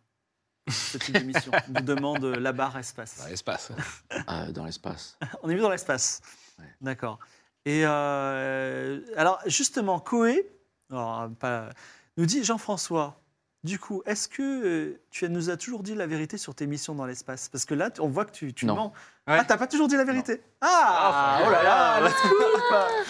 [0.69, 1.53] C'est une émission.
[1.69, 3.19] nous demande la barre espace.
[3.19, 3.71] Dans l'espace.
[4.27, 5.19] ah, dans l'espace.
[5.43, 6.21] On est mieux dans l'espace.
[6.59, 6.65] Ouais.
[6.81, 7.19] D'accord.
[7.65, 10.51] Et euh, alors, justement, Coé
[10.91, 11.69] alors, pas-
[12.17, 13.21] nous dit Jean-François,
[13.65, 16.95] du coup, est-ce que euh, tu nous as toujours dit la vérité sur tes missions
[16.95, 17.49] dans l'espace?
[17.51, 18.75] Parce que là, on voit que tu, tu Non.
[18.75, 18.93] mens.
[19.29, 19.37] Ouais.
[19.39, 20.43] Ah, t'as pas toujours dit la vérité?
[20.61, 22.01] Ah, Ah, Oh là là, ah.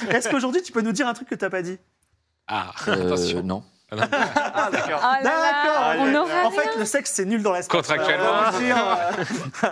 [0.08, 1.78] la Est-ce qu'aujourd'hui, tu peux nous dire un truc que t'as pas dit?
[2.48, 3.42] Ah, Euh, attention.
[3.42, 3.62] non.
[3.92, 5.00] Ah, d'accord.
[5.00, 5.94] Là, D'accord.
[6.06, 7.76] on aurait En fait, le sexe, c'est nul dans l'espace.
[7.76, 8.44] Contractuellement.
[8.60, 9.70] Euh,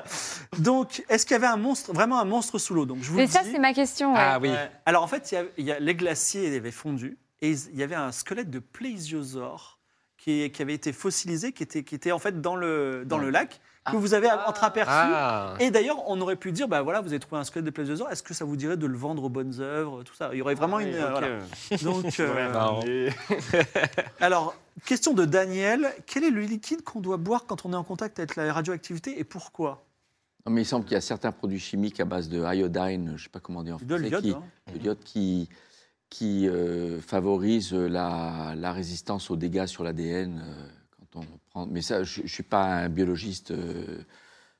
[0.59, 2.85] Donc, est-ce qu'il y avait un monstre, vraiment un monstre sous l'eau?
[2.87, 3.53] Donc, je vous Mais le ça, dis.
[3.53, 4.13] c'est ma question.
[4.15, 4.21] ouais.
[4.21, 4.49] Ah oui.
[4.51, 4.71] Ouais.
[4.87, 7.77] Alors en fait, il y a- il y a- les glaciers avaient fondu et il
[7.77, 9.78] y avait un squelette de plésiosaure
[10.29, 13.25] qui, qui avait été fossilisé, qui était, qui était en fait dans le, dans Ouais.
[13.25, 13.61] le lac,
[13.91, 14.91] que vous avez entreaperçu.
[14.93, 15.55] Ah.
[15.61, 18.11] Et d'ailleurs, on aurait pu dire, bah voilà, vous avez trouvé un squelette de plésiosaure,
[18.11, 20.29] est-ce que ça vous dirait de le vendre aux bonnes œuvres, tout ça?
[20.35, 20.89] Il y aurait vraiment une...
[20.91, 21.39] Oui, euh, voilà.
[21.83, 23.09] Donc, euh, mais-
[24.21, 24.55] alors,
[24.85, 28.19] question de Daniel, quel est le liquide qu'on doit boire quand on est en contact
[28.19, 29.87] avec la radioactivité et pourquoi?
[30.45, 33.13] Non, mais il semble qu'il y a certains produits chimiques à base de iodine, je
[33.13, 34.43] ne sais pas comment dire en De français, l'iode, qui, hein.
[34.73, 35.49] de l'iode qui,
[36.11, 40.43] qui euh, favorise la, la résistance aux dégâts sur l'ADN.
[40.45, 40.69] euh,
[41.13, 41.67] quand on prend.
[41.67, 44.03] Mais ça, je ne suis pas un biologiste euh,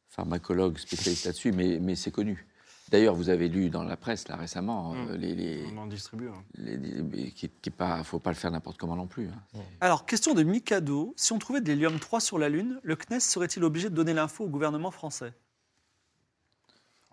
[0.09, 2.47] pharmacologue spécialiste là-dessus, mais, mais c'est connu.
[2.91, 5.21] D'ailleurs, vous avez lu dans la presse là récemment euh, Mm.
[5.21, 6.29] les, les, On en distribue.
[6.29, 6.43] hein.
[6.55, 9.29] les- les- qui, pas, faut pas le faire n'importe comment non plus.
[9.29, 9.61] hein.
[9.83, 13.21] Alors, question de Mikado, si on trouvait de l'hélium 3 sur la Lune, le CNES
[13.21, 15.33] serait-il obligé de donner l'info au gouvernement français?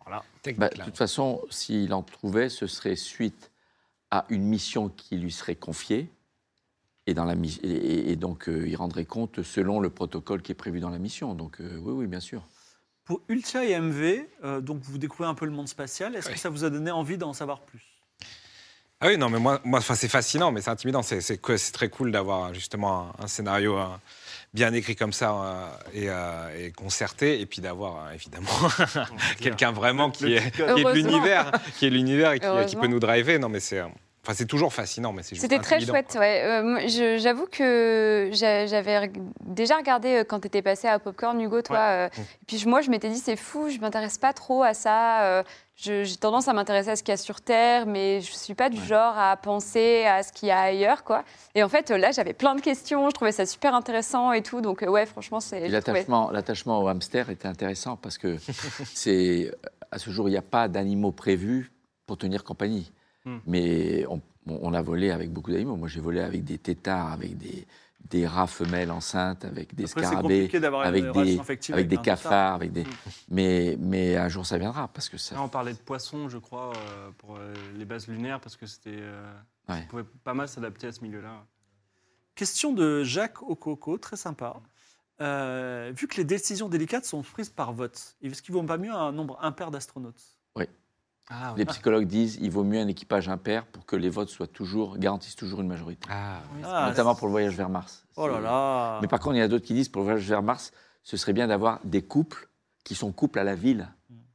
[0.05, 0.23] Voilà.
[0.43, 3.51] Technique, Bah, de toute façon, s'il en trouvait, ce serait suite
[4.11, 6.09] à une mission qui lui serait confiée.
[7.07, 10.51] Et, dans la, mi- et, et donc, euh, il rendrait compte selon le protocole qui
[10.51, 11.35] est prévu dans la mission.
[11.35, 12.43] Donc, euh, oui, oui, bien sûr.
[13.03, 16.33] Pour Ultia et MV, euh, donc vous découvrez un peu le monde spatial, est-ce Oui.
[16.33, 17.83] que ça vous a donné envie d'en savoir plus?
[18.99, 21.03] Ah oui, non, mais moi, moi enfin, c'est fascinant, mais c'est intimidant.
[21.03, 21.19] C'est,
[21.71, 23.85] très cool d'avoir justement un, un scénario euh,
[24.55, 28.47] bien écrit comme ça euh, et, euh, et concerté, et puis d'avoir euh, évidemment
[29.41, 30.91] quelqu'un vraiment qui est, qui est de Heureusement.
[30.93, 33.37] l'univers, qui est l'univers et qui, peut nous driver.
[33.37, 33.83] Non, mais c'est,
[34.25, 36.21] enfin, c'est toujours fascinant, mais c'est juste C'était très chouette, quoi.
[36.21, 36.41] ouais.
[36.43, 39.11] Euh, J'avoue que j'a- j'avais
[39.45, 41.77] déjà regardé euh, quand tu étais passé à Popcorn, Hugo, toi.
[41.79, 45.23] euh, et puis moi, je m'étais dit, c'est fou, je m'intéresse pas trop à ça.
[45.23, 45.43] euh,
[45.77, 48.69] J'ai tendance à m'intéresser à ce qu'il y a sur Terre, mais je suis pas
[48.69, 51.23] du genre à penser à ce qu'il y a ailleurs, quoi.
[51.53, 54.61] Et en fait, là, j'avais plein de questions, je trouvais ça super intéressant et tout.
[54.61, 55.67] Donc, ouais, franchement, c'est.
[55.67, 58.37] L'attachement au hamster était intéressant parce que
[58.93, 59.51] c'est
[59.91, 61.71] à ce jour, il n'y a pas d'animaux prévus
[62.07, 62.91] pour tenir compagnie.
[63.25, 63.39] Hmm.
[63.45, 65.75] Mais on, on a volé avec beaucoup d'animaux.
[65.75, 67.65] Moi, j'ai volé avec des têtards, avec des,
[68.09, 71.39] des rats femelles enceintes, avec des Après, scarabées, compliqué d'avoir avec des,
[71.73, 72.83] avec des cafards, avec des.
[72.83, 73.09] Hmm.
[73.29, 75.35] Mais, mais un jour, ça viendra parce que ça.
[75.35, 78.65] Là, on parlait de poissons, je crois, euh, pour euh, les bases lunaires, parce que
[78.67, 78.91] c'était.
[78.99, 79.33] euh,
[79.67, 79.77] Ouais.
[79.79, 81.43] ça pouvait pas mal s'adapter à ce milieu-là.
[82.35, 84.61] Question de Jacques Okoko, très sympa.
[85.21, 88.93] Euh, vu que les décisions délicates sont prises par vote, est-ce qu'il vaut pas mieux
[88.93, 90.21] un nombre impair d'astronautes?
[91.29, 94.45] Ah, Les psychologues disent il vaut mieux un équipage impair pour que les votes soient
[94.47, 98.05] toujours garantissent toujours une majorité, Ah, Ah, notamment pour le voyage vers Mars.
[98.15, 100.05] Oh là là Mais par contre, il y en a d'autres qui disent pour le
[100.05, 100.71] voyage vers Mars,
[101.03, 102.47] ce serait bien d'avoir des couples
[102.83, 103.87] qui sont couples à la ville,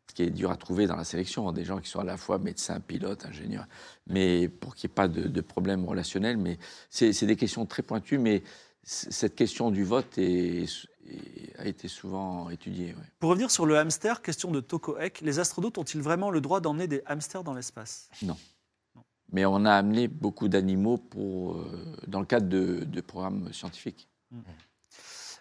[0.08, 2.16] ce qui est dur à trouver dans la sélection, des gens qui sont à la
[2.16, 3.66] fois médecins, pilotes, ingénieurs,
[4.08, 6.36] mais pour qu'il n'y ait pas de, de problème relationnel.
[6.38, 6.58] Mais
[6.90, 8.42] c'est des questions très pointues, mais
[8.82, 10.88] cette question du vote est-
[11.58, 12.94] a été souvent étudiée.
[12.94, 13.04] ouais.
[13.18, 16.86] Pour revenir sur le hamster, question de Toko les astronautes ont-ils vraiment le droit d'emmener
[16.86, 18.08] des hamsters dans l'espace?
[19.32, 24.08] Mais on a amené beaucoup d'animaux pour, euh, dans le cadre de, de programmes scientifiques.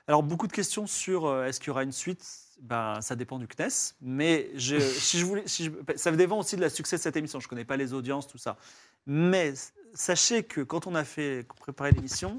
[0.07, 2.23] Alors, beaucoup de questions sur euh, est-ce qu'il y aura une suite?
[2.61, 3.93] Ben, Ça dépend du CNES.
[4.01, 7.15] Mais je, si je voulais, si je- ça dépend aussi de la succès de cette
[7.15, 7.39] émission.
[7.39, 8.57] Je ne connais pas les audiences, tout ça.
[9.05, 9.53] Mais
[9.93, 12.37] sachez que quand on a fait préparer l'émission,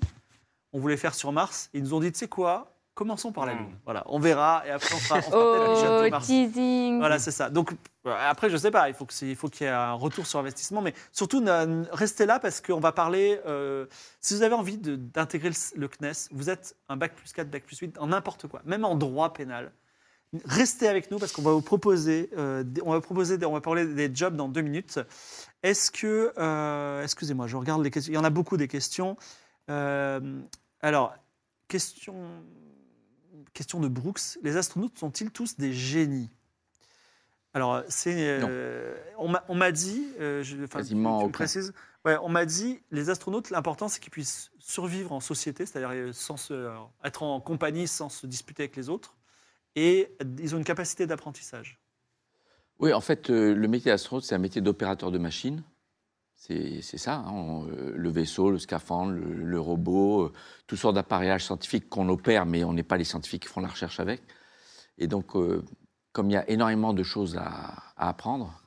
[0.73, 1.69] on voulait faire sur Mars.
[1.75, 2.77] Ils nous ont dit, tu sais quoi?
[3.01, 3.59] Commençons par la Mm.
[3.61, 3.77] Lune.
[3.87, 4.63] Voilà, on verra.
[4.67, 6.27] Et après, on fera, on Oh, de Mars.
[6.27, 6.99] teasing.
[6.99, 7.49] Voilà, c'est ça.
[7.49, 7.73] Donc,
[8.07, 9.95] euh, après, je sais pas, il faut que c'est- il faut qu'il y ait un
[9.95, 11.43] retour sur investissement, mais surtout,
[11.93, 13.41] restez là parce qu'on va parler.
[13.47, 13.87] euh,
[14.21, 17.63] si vous avez envie d'intégrer le, le CNES, vous êtes un bac plus 4, bac
[17.65, 19.73] plus 8, en n'importe quoi, même en droit pénal.
[20.45, 23.63] Restez avec nous parce qu'on va vous proposer, euh, des- on va proposer, on va
[23.63, 25.01] parler des jobs dans deux minutes.
[25.63, 28.13] Est-ce que, euh, excusez-moi, je regarde les questions.
[28.13, 29.17] Il y en a beaucoup des questions.
[29.71, 30.21] Euh,
[30.83, 31.15] alors,
[31.67, 32.15] question,
[33.53, 34.39] question de Brooks.
[34.43, 36.31] Les astronautes sont-ils tous des génies?
[37.53, 41.73] Alors, c'est, euh, on m'a- dit, euh, je, Quasiment tu, tu précises,
[42.05, 46.13] ouais, on m'a dit, les astronautes, l'important c'est qu'ils puissent survivre en société, c'est-à-dire euh,
[46.13, 46.71] sans se,
[47.03, 49.17] être en compagnie sans se disputer avec les autres,
[49.75, 51.81] et ils ont une capacité d'apprentissage.
[52.79, 55.63] Oui, en fait, euh, le métier d'astronaute, c'est un métier d'opérateur de machine.
[56.43, 60.33] C'est ça, hein, on, euh, le vaisseau, le scaphandre, le, le robot, euh,
[60.67, 63.69] toutes sortes d'appareillages scientifiques qu'on opère, mais on n'est pas les scientifiques qui font la
[63.69, 64.23] recherche avec.
[64.97, 65.63] Et donc, euh,
[66.13, 68.59] comme il y a énormément de choses à, à apprendre,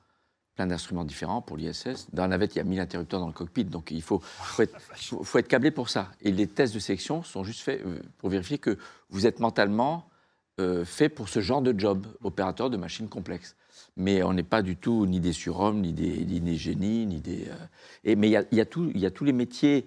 [0.56, 3.34] plein d'instruments différents pour l'ISS, dans la navette, il y a 1000 interrupteurs dans le
[3.34, 6.12] cockpit, donc il faut, faut, être, faut- faut être câblé pour ça.
[6.22, 8.78] Et les tests de sélection sont juste faits euh, pour vérifier que
[9.10, 10.08] vous êtes mentalement
[10.60, 13.56] euh, fait pour ce genre de job, opérateur de machines complexes.
[13.96, 17.20] Mais on n'est pas du tout ni des surhommes, ni des, ni des génies, ni
[17.20, 17.48] des.
[17.50, 17.56] euh,
[18.04, 18.66] et, mais il y a, y, a
[19.08, 19.86] y tous les métiers.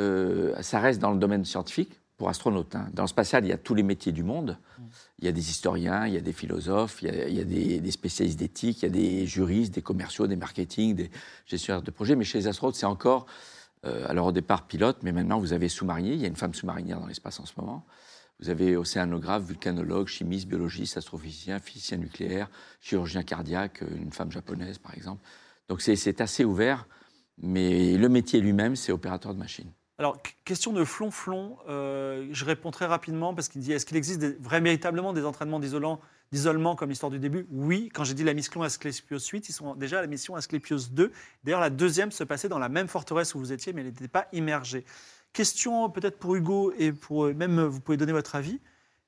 [0.00, 2.74] euh, ça reste dans le domaine scientifique pour astronautes.
[2.74, 2.88] hein.
[2.94, 4.58] Dans le spatial, il y a tous les métiers du monde.
[5.18, 7.40] Il y a des historiens, il y a des philosophes, il y a, il y
[7.40, 11.10] a des, des spécialistes d'éthique, il y a des juristes, des commerciaux, des marketing, des
[11.46, 12.16] gestionnaires de projets.
[12.16, 13.26] Mais chez les astronautes, c'est encore
[13.84, 16.12] Euh, alors au départ pilote, mais maintenant vous avez sous-marinier.
[16.14, 17.84] Il y a une femme sous-marinière dans l'espace en ce moment.
[18.42, 24.94] Vous avez océanographe, vulcanologue, chimiste, biologiste, astrophysicien, physicien nucléaire, chirurgien cardiaque, une femme japonaise par
[24.94, 25.22] exemple.
[25.68, 26.88] Donc c'est- assez ouvert,
[27.38, 29.70] mais le métier lui-même, c'est opérateur de machine.
[29.98, 33.96] Alors, qu- question de flonflon, euh, je réponds très rapidement parce qu'il dit est-ce qu'il
[33.96, 37.46] existe des- véritablement des entraînements d'isolement comme l'histoire du début?
[37.52, 40.88] Oui, quand j'ai dit la mission Asclepios 8, ils sont déjà à la mission Asclepios
[40.90, 41.12] 2.
[41.44, 44.08] D'ailleurs, la deuxième se passait dans la même forteresse où vous étiez, mais elle n'était
[44.08, 44.84] pas immergée.
[45.32, 48.60] Question peut-être pour Hugo et pour euh, même vous pouvez donner votre avis.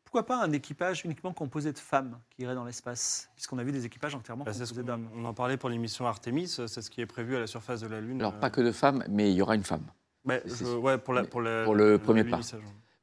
[0.05, 3.29] Pourquoi pas un équipage uniquement composé de femmes qui irait dans l'espace?
[3.35, 5.09] Puisqu'on a vu des équipages entièrement Bah, composés d'hommes.
[5.15, 7.89] on en parlait pour l'émission Artemis, c'est ce qui est prévu à la surface de
[7.89, 8.21] la Lune.
[8.21, 9.85] Alors euh, pas que de femmes, mais il y aura une femme.
[10.25, 12.41] bah, c'est- je- ouais, pour, la, pour, la- pour le premier pas.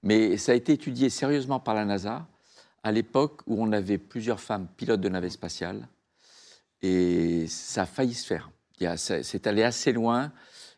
[0.03, 2.25] Mais ça a été étudié sérieusement par la NASA
[2.83, 5.87] à l'époque où on avait plusieurs femmes pilotes de navettes spatiales.
[6.81, 8.49] Et ça a failli se faire.
[8.97, 10.31] C'est allé assez loin.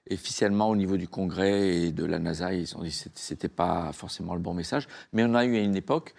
[0.08, 3.34] Et officiellement, au niveau du Congrès et de la NASA, ils ont dit que ce
[3.34, 4.88] n'était pas forcément le bon message.
[5.14, 6.14] Mais on a eu à une époque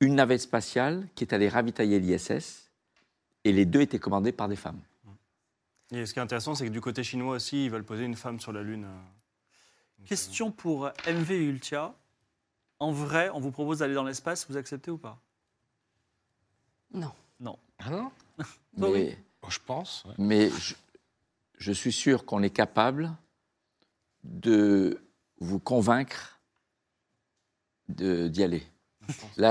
[0.00, 2.70] une navette spatiale qui est allée ravitailler l'ISS.
[3.44, 4.80] Et les deux étaient commandés par des femmes.
[5.90, 8.16] Et ce qui est intéressant, c'est que du côté chinois aussi, ils veulent poser une
[8.16, 8.86] femme sur la Lune.
[10.06, 11.94] Question pour MV Ultia.
[12.78, 15.20] En vrai, on vous propose d'aller dans l'espace, vous acceptez ou pas?
[16.92, 17.12] Non.
[17.78, 18.10] Ah non?
[18.38, 18.44] Bah
[18.76, 19.16] Mais, oui.
[19.42, 20.04] Bon, Je pense.
[20.04, 20.14] ouais.
[20.18, 20.74] mais je,
[21.58, 23.12] je suis sûr qu'on est capable
[24.24, 25.00] de
[25.40, 26.40] vous convaincre
[27.88, 28.62] d'y aller.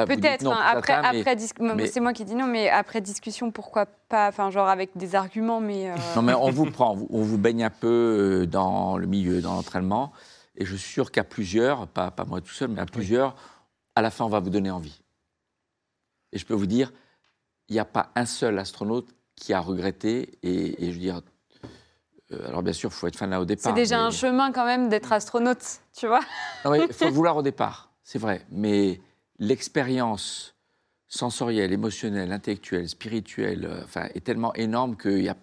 [0.05, 0.43] Peut-être.
[0.51, 1.35] hein, après, après
[1.87, 5.59] c'est moi qui dis non, mais après discussion, pourquoi pas Enfin, genre avec des arguments,
[5.59, 5.89] mais.
[5.89, 9.41] euh, Non, mais on vous prend, on vous baigne un peu euh, dans le milieu,
[9.41, 10.11] dans l'entraînement,
[10.55, 13.35] et je suis sûr qu'à plusieurs, pas, pas moi tout seul, mais à plusieurs,
[13.95, 15.01] à la fin, on va vous donner envie.
[16.31, 16.93] Et je peux vous dire,
[17.69, 21.21] il n'y a pas un seul astronaute qui a regretté, et, et je veux dire,
[22.45, 23.63] alors bien sûr, il faut être fan là au départ.
[23.63, 26.19] C'est déjà mais- un chemin quand même d'être astronaute, tu vois.
[26.69, 28.45] Mais il faut le vouloir au départ, c'est vrai.
[28.51, 28.99] Mais
[29.39, 30.55] l'expérience
[31.07, 35.37] sensorielle, émotionnelle, intellectuelle, spirituelle, euh, enfin, est tellement énorme que y a,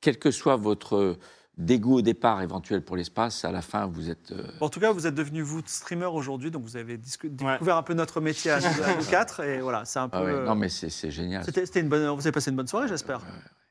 [0.00, 1.16] quel que soit votre
[1.56, 4.30] dégoût au départ éventuel pour l'espace, à la fin, vous êtes...
[4.30, 7.28] euh, En tout cas, vous êtes devenu vous streamer aujourd'hui, donc vous avez Ouais.
[7.30, 10.18] découvert un peu notre métier à, nous- quatre, et voilà, c'est un peu.
[10.18, 11.44] ah ouais, euh, non, mais c'est génial.
[11.44, 12.06] C'était c'était une bonne.
[12.14, 13.22] Vous avez passé une bonne soirée, j'espère.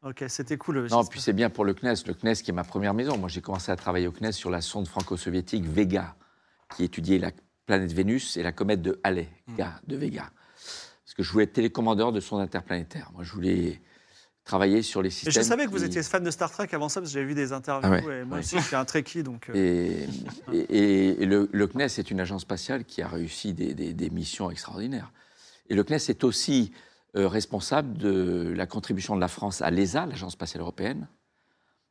[0.04, 0.76] Ok, c'était cool.
[0.78, 1.10] Non, j'espère.
[1.10, 2.04] puis c'est bien pour le CNES.
[2.06, 3.18] Le CNES qui est ma première maison.
[3.18, 6.16] Moi, j'ai commencé à travailler au CNES sur la sonde franco-soviétique Vega,
[6.76, 7.32] qui étudiait la
[7.66, 9.28] planète Vénus et la comète de Halley,
[9.58, 10.30] Ga- de Vega.
[11.04, 13.10] Parce que je voulais être télécommandeur de sondes interplanétaires.
[13.14, 13.82] Moi, je voulais
[14.46, 15.34] travailler sur les Et systèmes.
[15.34, 17.34] je savais que vous étiez fan de Star Trek avant ça, parce que j'avais vu
[17.36, 18.44] des interviews, Ah ouais, et moi ouais.
[18.44, 19.50] aussi, je suis un Trekkie, donc.
[19.50, 20.08] euh, Et,
[20.70, 24.10] et- et le, le CNES est une agence spatiale qui a réussi des, des- des
[24.10, 25.12] missions extraordinaires.
[25.70, 26.72] Et le CNES est aussi
[27.16, 31.08] euh, responsable de la contribution de la France à l'ESA, l'agence spatiale européenne,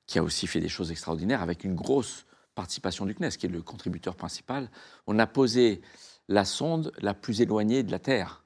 [0.06, 3.50] qui a aussi fait des choses extraordinaires avec une grosse participation du CNES, qui est
[3.50, 4.70] le contributeur principal.
[5.06, 5.80] On a posé
[6.28, 8.44] la sonde la plus éloignée de la Terre.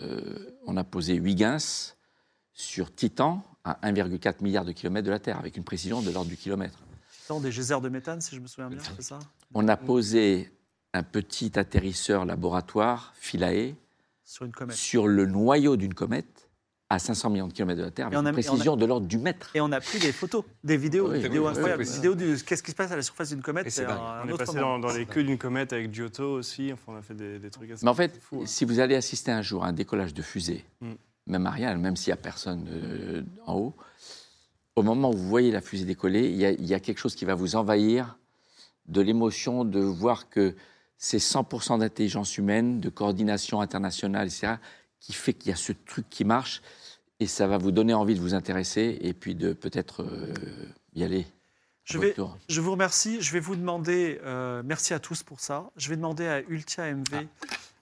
[0.00, 1.96] Euh, on a posé Huygens
[2.52, 6.28] sur Titan, à 1,4 milliard de kilomètres de la Terre, avec une précision de l'ordre
[6.28, 6.78] du kilomètre.
[7.10, 9.18] Titan, des geysers de méthane, si je me souviens bien, c'est ça?
[9.54, 10.52] On a posé
[10.92, 13.74] un petit atterrisseur laboratoire, Philae,
[14.32, 14.76] Sur une comète.
[14.76, 16.48] sur le noyau d'une comète
[16.88, 18.40] à 500 millions de kilomètres de la Terre, avec Et on a- une et on
[18.40, 19.50] a- précision de l'ordre du mètre.
[19.54, 21.82] Et on a pris des photos, des vidéos, Oui, des vidéos oui, incroyables.
[21.82, 21.94] oui, oui.
[21.96, 24.58] Vidéos du qu'est-ce qui se passe à la surface d'une comète, c'est On est passé
[24.58, 26.70] dans, dans les queues d'une comète avec Giotto aussi.
[26.72, 28.38] Enfin, on a fait des, des trucs assez Mais en fait, hein.
[28.46, 30.92] si vous allez assister un jour à un décollage de fusée, Mm.
[31.26, 33.74] même Ariane, même s'il n'y a personne euh, en haut,
[34.76, 36.98] au moment où vous voyez la fusée décoller, il y, a, il y a quelque
[36.98, 38.16] chose qui va vous envahir
[38.88, 40.54] de l'émotion de voir que
[41.02, 44.54] c'est 100% d'intelligence humaine, de coordination internationale, etc.,
[45.00, 46.62] qui fait qu'il y a ce truc qui marche
[47.18, 50.32] et ça va vous donner envie de vous intéresser et puis de peut-être euh,
[50.94, 51.26] y aller.
[51.82, 52.38] Je à vais, votre tour.
[52.48, 53.20] je vous remercie.
[53.20, 55.70] Je vais vous demander, euh, merci à tous pour ça.
[55.76, 57.28] Je vais demander à Ultia MV et oui.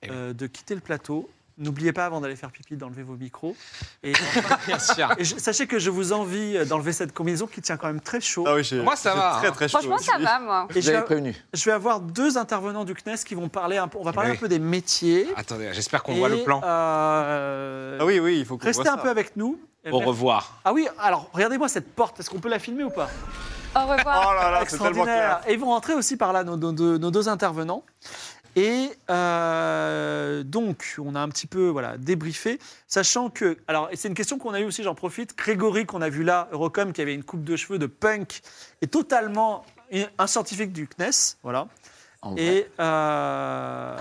[0.08, 1.28] euh, de quitter le plateau.
[1.60, 3.54] N'oubliez pas avant d'aller faire pipi d'enlever vos micros.
[4.02, 4.12] Et,
[4.66, 5.08] Bien sûr.
[5.18, 8.20] et je- sachez que je vous envie d'enlever cette combinaison qui tient quand même très
[8.20, 8.44] chaud.
[8.48, 9.52] Ah oui, j'ai- Moi, ça j'ai va, Très, hein.
[9.52, 9.78] très chaud.
[9.78, 10.24] Franchement, ça aussi.
[10.24, 10.66] va, moi.
[10.74, 11.36] Et Je l'avais vais, prévenu.
[11.52, 13.98] je vais avoir deux intervenants du CNES qui vont parler un peu.
[14.00, 14.36] On va parler Oui.
[14.36, 15.28] un peu des métiers.
[15.36, 16.62] Attendez, j'espère qu'on voit Et, le plan.
[16.64, 19.02] euh, Ah oui, oui, il faut qu'on Restez voit un ça.
[19.02, 19.60] peu avec nous.
[19.90, 20.60] Au revoir.
[20.64, 22.20] Ah oui, alors regardez-moi cette porte.
[22.20, 23.08] Est-ce qu'on peut la filmer ou pas?
[23.76, 24.28] Au revoir.
[24.30, 25.04] Oh là là, c'est tellement Extraordinaire.
[25.06, 25.40] clair.
[25.46, 27.82] Et ils vont rentrer aussi par là, nos, nos deux- nos deux intervenants.
[28.62, 33.56] Et euh, donc, on a un petit peu voilà, débriefé, sachant que.
[33.66, 35.34] Alors, et c'est une question qu'on a eue aussi, j'en profite.
[35.34, 38.42] Grégory, qu'on a vu là, Eurocom, qui avait une coupe de cheveux de punk,
[38.82, 39.64] est totalement
[40.18, 41.36] un scientifique du CNES.
[41.42, 41.68] Voilà.
[42.20, 42.36] En.
[42.36, 42.66] Et.
[42.80, 43.96] euh,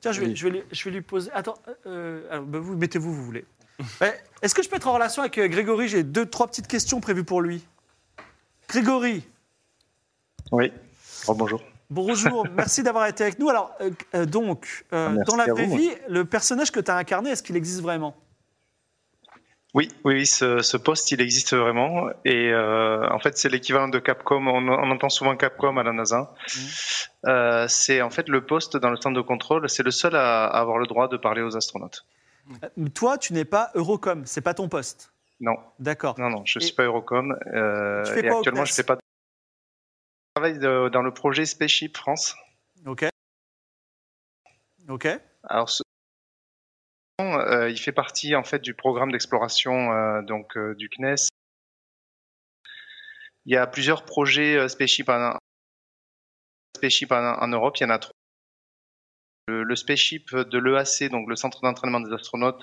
[0.00, 0.36] tiens, je vais, Oui.
[0.36, 1.30] je, vais lui, je vais lui poser.
[1.34, 3.44] Attends, euh, alors, bah, vous mettez-vous, vous voulez.
[4.00, 5.86] Ouais, Est-ce que je peux être en relation avec Grégory?
[5.88, 7.62] J'ai deux, trois petites questions prévues pour lui.
[8.70, 9.22] Grégory,
[10.50, 10.72] Oui.
[11.26, 11.60] Oh, bonjour.
[11.90, 13.48] Bonjour, merci d'avoir été avec nous.
[13.48, 16.96] Alors, euh, euh, donc, euh, Ah, dans la vraie vie, le personnage que tu as
[16.96, 18.16] incarné, est-ce qu'il existe vraiment?
[19.74, 22.08] Oui, oui, ce, ce poste, il existe vraiment.
[22.24, 24.44] Et euh, en fait, c'est l'équivalent de Capcom.
[24.48, 26.32] On, on entend souvent Capcom à la NASA.
[27.26, 29.68] Euh, c'est en fait le poste dans le centre de contrôle.
[29.68, 32.04] C'est le seul à, à avoir le droit de parler aux astronautes.
[32.94, 35.12] Toi, tu n'es pas Eurocom, c'est pas ton poste?
[35.38, 36.16] Non, D'accord.
[36.18, 37.36] non, non, je Et- suis pas Eurocom.
[37.54, 38.98] Euh, Tu fais et actuellement, je fais pas.
[40.40, 42.34] Travaille de- dans le projet Spaceship France.
[42.86, 43.04] Ok.
[44.88, 45.06] Ok.
[45.44, 45.82] Alors, ce...
[47.20, 51.28] euh, il fait partie en fait du programme d'exploration euh, donc euh, du CNES.
[53.44, 55.36] Il y a plusieurs projets euh, Spaceship en,
[56.74, 57.76] Spaceship en, en Europe.
[57.76, 58.14] Il y en a trois.
[59.48, 62.62] Le, le Spaceship de l'EAC, donc le centre d'entraînement des astronautes,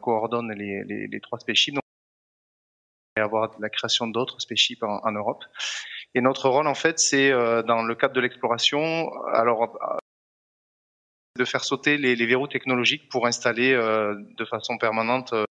[0.00, 1.74] coordonne les, les, les trois Spaceships.
[1.74, 1.82] Donc,
[3.16, 5.42] et avoir la création d'autres Spaceships en, en Europe.
[6.14, 9.10] Et notre rôle, en fait, c'est euh, dans le cadre de l'exploration.
[9.32, 9.76] Alors,
[11.36, 15.44] de faire sauter les, les verrous technologiques pour installer euh, de façon permanente euh,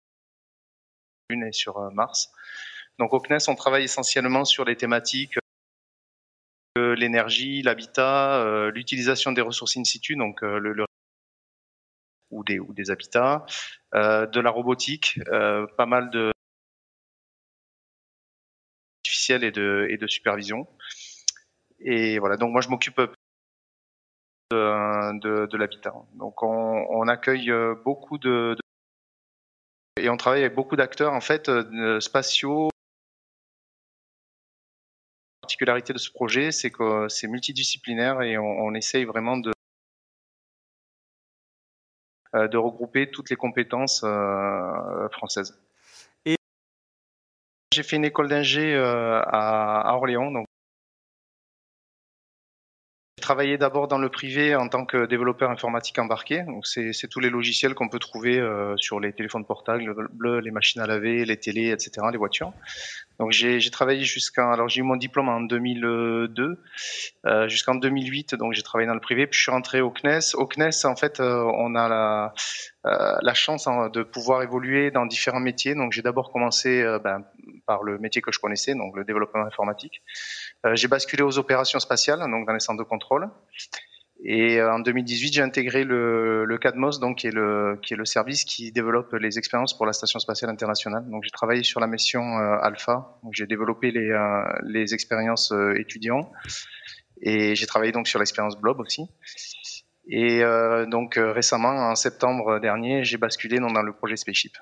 [1.30, 2.32] Lune et sur euh, Mars.
[2.98, 5.38] Donc au CNES, on travaille essentiellement sur les thématiques
[6.76, 10.86] de l'énergie, l'habitat, euh, l'utilisation des ressources in situ, donc euh, le, le-
[12.30, 13.44] ou des ou des habitats,
[13.94, 16.32] euh, de la robotique, euh, pas mal de
[19.30, 20.66] et de supervision.
[21.80, 23.00] Et voilà, donc moi je m'occupe
[24.50, 25.94] de, l'habitat.
[26.14, 28.56] Donc on, accueille euh, beaucoup de,
[29.96, 32.70] et on travaille avec beaucoup d'acteurs en fait euh, spatiaux.
[35.42, 39.52] La particularité de ce projet, c'est que c'est multidisciplinaire et on, essaye vraiment de
[42.34, 44.04] euh, de regrouper toutes les compétences
[45.12, 45.60] françaises.
[47.74, 50.46] J'ai fait une école d'ingé euh, à, Orléans, donc
[53.24, 56.42] travaillé d'abord dans le privé en tant que développeur informatique embarqué.
[56.42, 59.82] Donc c'est tous les logiciels qu'on peut trouver euh, sur les téléphones portables,
[60.42, 62.52] les machines à laver, les télés, etc., les voitures.
[63.18, 66.60] Donc j'ai travaillé jusqu'à alors j'ai eu mon diplôme en 2002
[67.24, 68.34] euh, jusqu'en 2008.
[68.34, 70.34] Donc j'ai travaillé dans le privé puis je suis rentré au CNES.
[70.34, 72.32] Au CNES en fait euh, on a
[72.84, 75.74] la chance hein, de pouvoir évoluer dans différents métiers.
[75.74, 77.24] Donc j'ai d'abord commencé ben,
[77.66, 80.02] par le métier que je connaissais, donc le développement informatique.
[80.74, 83.13] J'ai basculé aux opérations spatiales, donc dans les centres de contrôle.
[84.26, 88.04] Et euh, en 2018, j'ai intégré le, CADMOS, donc qui est le qui est le
[88.04, 91.04] service qui développe les expériences pour la station spatiale internationale.
[91.10, 93.18] Donc j'ai travaillé sur la mission euh, Alpha.
[93.32, 96.30] J'ai développé les euh, les expériences étudiants
[97.20, 99.02] et j'ai travaillé donc sur l'expérience Blob aussi.
[100.08, 100.42] Et
[100.90, 104.52] donc récemment, en septembre dernier, j'ai basculé dans le projet Spaceship.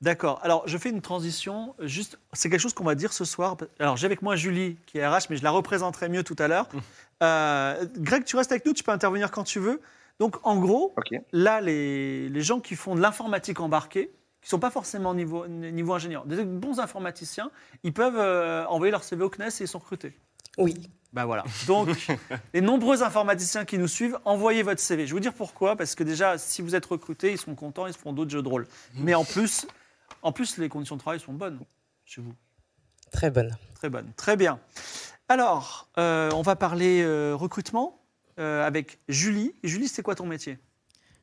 [0.00, 0.38] D'accord.
[0.42, 1.74] Alors, je fais une transition.
[1.80, 3.56] Juste, c'est quelque chose qu'on va dire ce soir.
[3.80, 6.46] Alors, j'ai avec moi Julie, qui est RH, mais je la représenterai mieux tout à
[6.46, 6.68] l'heure.
[7.22, 9.80] Euh, Greg, tu restes avec nous, tu peux intervenir quand tu veux.
[10.20, 10.94] Donc, en gros,
[11.32, 15.46] là, les, les gens qui font de l'informatique embarquée, qui ne sont pas forcément niveau,
[15.48, 17.50] niveau ingénieur, des bons informaticiens,
[17.82, 20.16] ils peuvent euh, envoyer leur CV au CNES et ils sont recrutés.
[20.58, 20.74] Oui.
[21.12, 21.44] Ben voilà.
[21.66, 21.88] Donc,
[22.54, 25.06] les nombreux informaticiens qui nous suivent, envoyez votre CV.
[25.06, 25.74] Je vais vous dire pourquoi.
[25.76, 28.42] Parce que déjà, si vous êtes recrutés, ils seront contents, ils se feront d'autres jeux
[28.42, 28.66] de rôle.
[28.94, 29.66] Mais en plus,
[30.22, 31.60] en plus, les conditions de travail sont bonnes
[32.04, 32.34] chez vous.
[33.12, 33.56] Très bonne.
[33.74, 34.10] Très bonnes.
[34.16, 34.58] Très bien.
[35.28, 38.00] Alors, euh, on va parler euh, recrutement
[38.38, 39.52] euh, avec Julie.
[39.62, 40.58] Julie, c'est quoi ton métier?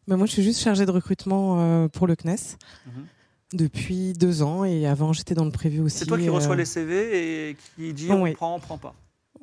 [0.07, 3.05] Bah, moi, je suis juste chargée de recrutement euh, pour le CNES Mhm.
[3.53, 5.97] depuis deux ans et avant, j'étais dans le prévu aussi.
[5.99, 8.31] C'est toi qui reçois euh, les CV et qui dit Oui.
[8.31, 8.93] on prend, on prend pas.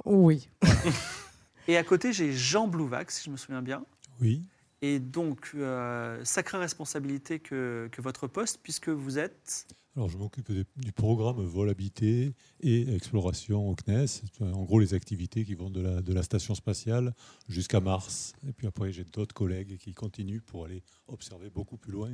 [0.05, 0.48] Oui.
[1.68, 3.84] Et à côté, j'ai Jean Blouvac, si je me souviens bien.
[4.20, 4.42] Oui.
[4.82, 9.68] Et donc, euh, sacrée responsabilité que, que votre poste, puisque vous êtes.
[9.94, 14.06] Alors, je m'occupe du programme vol habité et exploration au CNES.
[14.06, 17.14] C'est, En gros, les activités qui vont de la, de la station spatiale
[17.48, 18.34] jusqu'à Mars.
[18.48, 22.10] Et puis après, j'ai d'autres collègues qui continuent pour aller observer beaucoup plus loin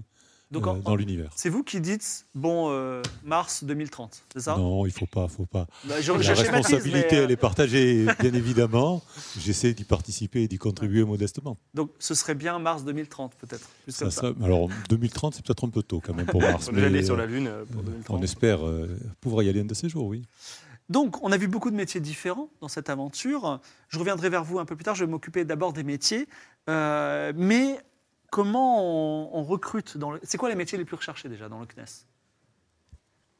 [0.50, 1.30] Donc, euh, en- dans l'univers.
[1.36, 4.56] C'est vous qui dites, bon, euh, mars 2030, c'est ça?
[4.56, 5.66] Non, il faut pas, faut pas.
[5.84, 9.02] Bah, je- La je responsabilité, mais, euh, elle est partagée, bien évidemment.
[9.38, 11.58] J'essaie d'y participer et d'y contribuer modestement.
[11.74, 13.68] Donc, ce serait bien mars 2030, peut-être.
[13.84, 14.20] Plus Ça, comme ça.
[14.22, 16.68] ça- alors, 2030, c'est peut-être un peu tôt quand même pour Mars.
[16.72, 18.18] On est déjà allé mais, sur la Lune pour 2030.
[18.18, 18.88] On espère euh,
[19.20, 20.22] pouvoir y aller un de ces jours, oui.
[20.88, 23.60] Donc, on a vu beaucoup de métiers différents dans cette aventure.
[23.90, 24.94] Je reviendrai vers vous un peu plus tard.
[24.94, 26.26] Je vais m'occuper d'abord des métiers.
[26.70, 27.78] Euh, mais
[28.30, 30.20] comment on, recrute dans le...
[30.22, 32.06] C'est quoi les métiers les plus recherchés déjà dans le CNES?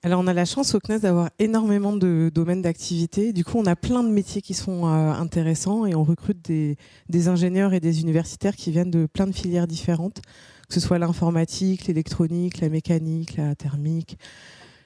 [0.05, 3.33] Alors, on a la chance au CNES d'avoir énormément de domaines d'activité.
[3.33, 7.29] Du coup, on a plein de métiers qui sont euh, intéressants et on recrute des,
[7.29, 10.21] ingénieurs et des universitaires qui viennent de plein de filières différentes,
[10.69, 14.19] que ce soit l'informatique, l'électronique, la mécanique, la thermique,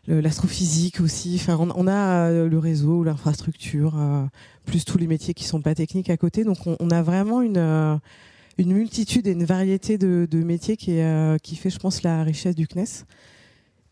[0.06, 1.44] l'astrophysique aussi.
[1.46, 4.24] On, a euh, le réseau, l'infrastructure, euh,
[4.64, 6.42] plus tous les métiers qui sont pas techniques à côté.
[6.42, 8.00] Donc, on, a vraiment une,
[8.58, 12.66] une multitude et une variété de, métiers euh, qui fait, je pense, la richesse du
[12.66, 13.04] CNES.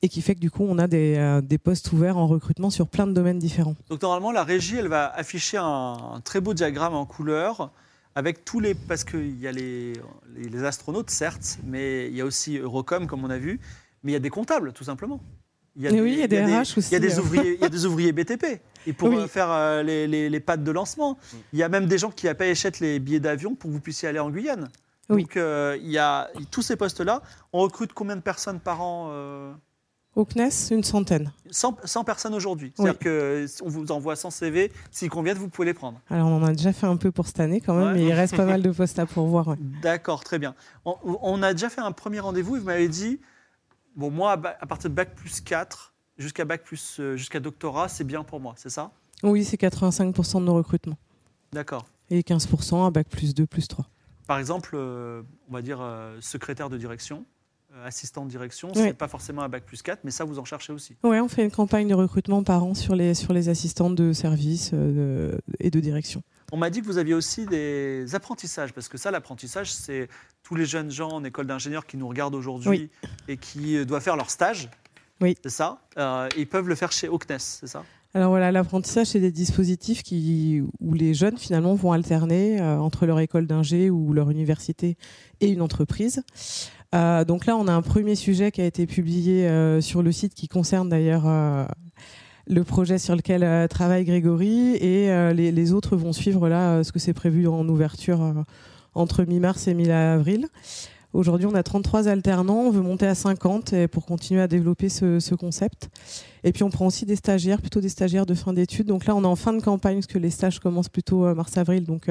[0.02, 2.70] Et qui fait que du coup, on a des, euh, des postes ouverts en recrutement
[2.70, 3.74] sur plein de domaines différents.
[3.90, 7.70] Donc normalement, la régie, elle va afficher un, très beau diagramme en couleur
[8.14, 8.74] avec tous les...
[8.74, 9.92] Parce qu'il y a les,
[10.36, 13.60] les astronautes, certes, mais il y a aussi Eurocom, comme on a vu,
[14.02, 15.20] mais il y a des comptables, tout simplement.
[15.76, 17.54] Il y Et oui, il y a des RH Il y a des aussi, ouvriers,
[17.54, 18.60] il y a des ouvriers BTP.
[18.86, 19.28] Et pour Oui.
[19.28, 21.16] faire euh, les, les, les pattes de lancement,
[21.52, 24.08] il y a même des gens qui achètent les billets d'avion pour que vous puissiez
[24.08, 24.68] aller en Guyane.
[25.08, 25.22] Oui.
[25.22, 27.22] Donc euh, il y a tous ces postes-là.
[27.52, 29.52] On recrute combien de personnes par an euh,
[30.16, 31.30] Au CNES, une centaine.
[31.50, 32.72] 100, 100 personnes aujourd'hui.
[32.76, 34.72] C'est-à-dire qu'on vous envoie 100 CV.
[34.90, 36.00] S'ils conviennent, vous pouvez les prendre.
[36.10, 37.94] Alors, on en a déjà fait un peu pour cette année quand même, Ouais.
[37.94, 39.48] mais il reste pas mal de postes à pourvoir.
[39.48, 39.56] ouais.
[39.82, 40.54] D'accord, très bien.
[40.84, 43.20] On, on a déjà fait un premier rendez-vous vous m'avez dit,
[43.96, 48.04] bon, moi, à partir de bac plus 4 jusqu'à bac plus, euh, jusqu'à doctorat, c'est
[48.04, 48.90] bien pour moi, c'est ça?
[49.22, 50.98] Oui, c'est 85% de nos recrutements.
[51.52, 51.86] D'accord.
[52.10, 53.86] Et 15% à bac plus 2, plus 3.
[54.26, 57.24] Par exemple, euh, on va dire euh, secrétaire de direction,
[57.74, 58.82] euh, assistant de direction, Oui.
[58.84, 60.96] c'est pas forcément un bac plus 4, mais ça, vous en cherchez aussi.
[61.02, 64.12] Ouais, on fait une campagne de recrutement par an sur les, sur les assistantes de
[64.12, 64.72] service
[65.58, 66.22] et de direction.
[66.52, 70.08] On m'a dit que vous aviez aussi des apprentissages, parce que ça, l'apprentissage, c'est
[70.42, 73.08] tous les jeunes gens en école d'ingénieur qui nous regardent aujourd'hui Oui.
[73.28, 74.68] et qui euh, doivent faire leur stage.
[75.20, 75.36] Oui.
[75.42, 77.84] C'est ça Euh, Ils peuvent le faire chez OCNES, c'est ça?
[78.12, 83.06] Alors voilà, l'apprentissage, c'est des dispositifs qui, où les jeunes finalement vont alterner euh, entre
[83.06, 84.96] leur école d'ingé ou leur université
[85.40, 86.24] et une entreprise.
[86.92, 90.10] Euh, donc là, on a un premier sujet qui a été publié euh, sur le
[90.10, 91.22] site qui concerne d'ailleurs
[92.50, 96.82] le projet sur lequel euh, travaille Grégory et euh, les, autres vont suivre là euh,
[96.82, 98.34] ce que c'est prévu en ouverture
[98.94, 100.48] entre mi-mars et mi-avril.
[101.12, 104.88] Aujourd'hui, on a 33 alternants, on veut monter à 50 et pour continuer à développer
[104.88, 105.90] ce, ce concept.
[106.44, 108.86] Et puis on prend aussi des stagiaires, plutôt des stagiaires de fin d'études.
[108.86, 111.84] Donc là, on est en fin de campagne parce que les stages commencent plutôt mars-avril.
[111.84, 112.08] Donc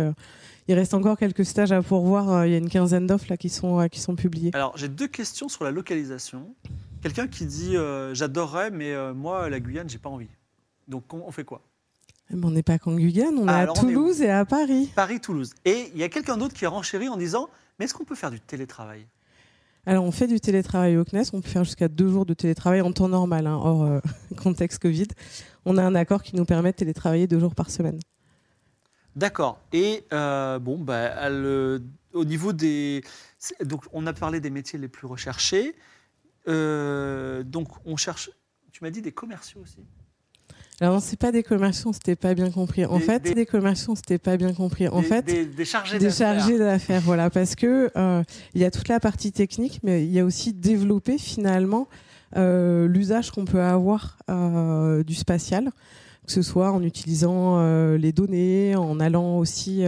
[0.68, 2.46] il reste encore quelques stages à pourvoir.
[2.46, 4.52] Il y a une quinzaine d'offres là qui sont, qui sont publiées.
[4.54, 6.54] Alors, j'ai deux questions sur la localisation.
[7.02, 10.28] Quelqu'un qui dit euh, J'adorerais, mais euh, moi, la Guyane, j'ai pas envie.
[10.88, 11.62] Donc, on, on fait quoi?
[12.32, 14.46] Eh ben, on n'est pas qu'en Guyane, on est Ah, à est Toulouse et à
[14.46, 14.92] Paris.
[14.96, 15.54] Paris-Toulouse.
[15.66, 18.16] Et il y a quelqu'un d'autre qui est renchéri en disant Mais est-ce qu'on peut
[18.16, 19.08] faire du télétravail?
[19.86, 22.82] Alors on fait du télétravail au CNES, on peut faire jusqu'à deux jours de télétravail
[22.82, 24.00] en temps normal, hein, hors euh,
[24.38, 25.08] contexte Covid.
[25.66, 28.00] On a un accord qui nous permet de télétravailler deux jours par semaine.
[29.16, 29.60] D'accord.
[29.74, 31.30] Et euh, bon, bah,
[32.14, 33.04] au niveau des.
[33.64, 35.76] Donc, on a parlé des métiers les plus recherchés.
[36.48, 38.30] Euh, donc, on cherche.
[38.72, 39.78] Tu m'as dit des commerciaux aussi.
[40.82, 42.86] Alors non, c'est pas des commerciaux, c'était pas bien compris.
[42.86, 44.88] En Des- fait, des- des commerciaux, c'était pas bien compris.
[44.88, 46.40] En des, fait, des, des chargés des d'affaires.
[46.40, 48.24] chargés d'affaires, voilà, parce que euh,
[48.54, 51.90] il y a toute la partie technique, mais il y a aussi développer finalement
[52.38, 55.70] euh, l'usage qu'on peut avoir euh, du spatial,
[56.26, 57.60] que ce soit en utilisant
[57.98, 59.84] les données, en allant aussi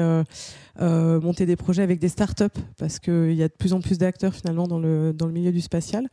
[0.79, 2.45] euh, monter des projets avec des startups,
[2.77, 5.51] parce qu'il y a de plus en plus d'acteurs finalement dans le, dans le milieu
[5.51, 6.07] du spatial.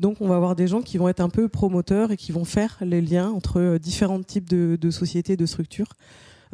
[0.00, 2.44] Donc on va avoir des gens qui vont être un peu promoteurs et qui vont
[2.46, 5.92] faire les liens entre euh, différents types de, de sociétés, de structures,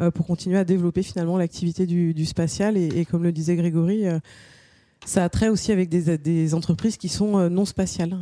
[0.01, 2.77] euh, pour continuer à développer finalement l'activité du, du spatial.
[2.77, 4.05] Et, et comme le disait Grégory,
[5.07, 8.17] ça a trait aussi avec des, des entreprises qui sont non spatiales.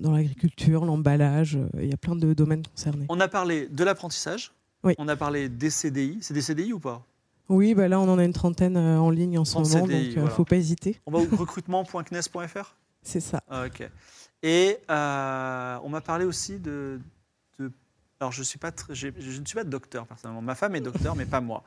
[0.00, 3.06] dans l'agriculture, l'emballage, il y a plein de domaines concernés.
[3.08, 4.52] On a parlé de l'apprentissage.
[4.82, 4.94] Oui.
[4.98, 6.18] On a parlé des CDI.
[6.20, 7.06] C'est des CDI ou pas?
[7.48, 9.86] Oui, bah là on en a une trentaine euh, en ligne en ce En moment,
[9.86, 10.34] CDI, donc euh, voilà.
[10.34, 11.00] faut pas hésiter.
[11.06, 13.40] On va au recrutement.cnes.fr C'est ça.
[13.48, 13.88] Ah, ok.
[14.42, 17.00] Et euh, on m'a parlé aussi de,
[17.58, 17.70] de-
[18.20, 20.42] alors je suis pas, tr- j'ai- je ne suis pas docteur personnellement.
[20.42, 21.62] Ma femme est docteur, mais pas moi.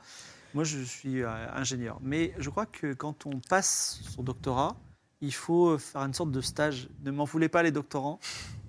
[0.52, 1.98] Moi, je suis euh, ingénieur.
[2.02, 4.76] Mais je crois que quand on passe son doctorat,
[5.22, 6.88] il faut faire une sorte de stage.
[7.04, 8.18] Ne m'en voulez pas les doctorants.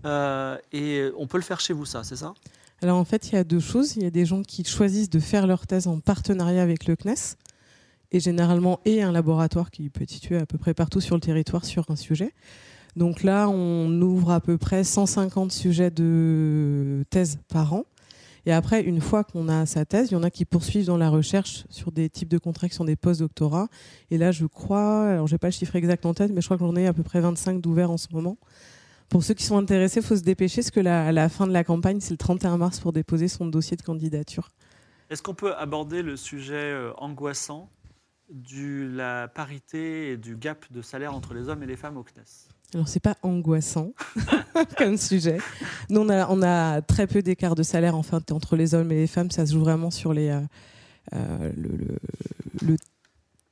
[0.05, 2.34] Et on peut le faire chez vous, ça, c'est ça?
[2.84, 3.96] Alors en fait, il y a deux choses.
[3.96, 6.96] Il y a des gens qui choisissent de faire leur thèse en partenariat avec le
[6.96, 7.38] CNES,
[8.12, 11.22] et généralement, et un laboratoire qui peut être situé à peu près partout sur le
[11.22, 12.34] territoire sur un sujet.
[12.96, 17.86] Donc là, on ouvre à peu près 150 sujets de thèse par an.
[18.48, 20.98] Et après, une fois qu'on a sa thèse, il y en a qui poursuivent dans
[20.98, 23.68] la recherche sur des types de contrats qui sont des post-doctorats.
[24.10, 26.48] Et là, je crois, alors je n'ai pas le chiffre exact en tête, mais je
[26.48, 28.38] crois que j'en ai à peu près 25 d'ouverts en ce moment.
[29.12, 31.51] Pour ceux qui sont intéressés, il faut se dépêcher, parce que la, la fin de
[31.51, 34.49] la campagne, c'est le 31 mars pour déposer son dossier de candidature.
[35.09, 37.70] Est-ce qu'on peut aborder le sujet euh, angoissant
[38.30, 42.03] de la parité et du gap de salaire entre les hommes et les femmes au
[42.03, 42.24] CNES?
[42.74, 43.91] Alors, c'est pas angoissant
[44.78, 45.39] comme sujet.
[45.89, 48.93] Nous, on a, on a très peu d'écart de salaire en fait, entre les hommes
[48.93, 49.30] et les femmes.
[49.30, 50.39] Ça se joue vraiment sur les, euh,
[51.14, 51.97] euh, le, le-
[52.62, 52.78] le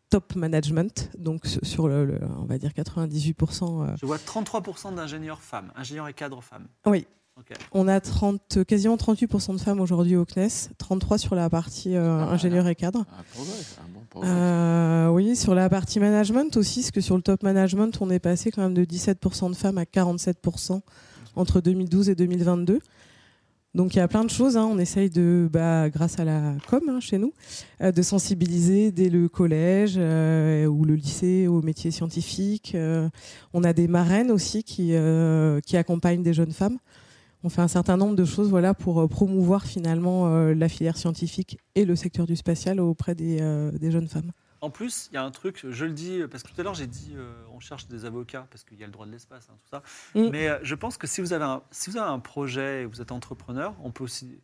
[0.10, 3.84] top management, donc sur- le, le- on va dire 98%.
[3.90, 6.68] euh, Je vois 33% d'ingénieurs femmes, ingénieurs et cadres femmes.
[6.86, 7.06] Oui.
[7.72, 12.20] On a 30, quasiment 38% de femmes aujourd'hui au CNES, 33% sur la partie euh,
[12.28, 13.00] Ah, ingénieur et cadre.
[13.18, 14.30] Un progrès, un bon progrès.
[14.30, 18.20] Euh, oui, sur la partie management aussi, parce que sur le top management, on est
[18.20, 20.82] passé quand même de 17% de femmes à 47%
[21.38, 22.80] entre 2012 et 2022.
[23.76, 24.58] Donc il y a plein de choses.
[24.58, 24.68] hein.
[24.72, 27.34] On essaye de, bah, grâce à la com hein, chez nous,
[27.82, 32.74] euh, de sensibiliser dès le collège euh, ou le lycée aux métiers scientifiques.
[32.74, 33.10] Euh,
[33.54, 34.94] on a des marraines aussi qui,
[35.66, 36.80] qui accompagnent des jeunes femmes.
[37.44, 41.86] On fait un certain nombre de choses voilà, pour promouvoir finalement la filière scientifique et
[41.86, 43.40] le secteur du spatial auprès des,
[43.80, 44.32] des jeunes femmes.
[44.62, 46.74] En plus, il y a un truc, je le dis, parce que tout à l'heure
[46.74, 47.14] j'ai dit
[47.60, 49.84] on cherche des avocats parce qu'il y a le droit de l'espace, hein, tout ça.
[50.16, 50.30] Mm.
[50.30, 52.86] Mais euh, je pense que si vous, avez un, si vous avez un projet et
[52.86, 54.40] vous êtes entrepreneur, on peut aussi.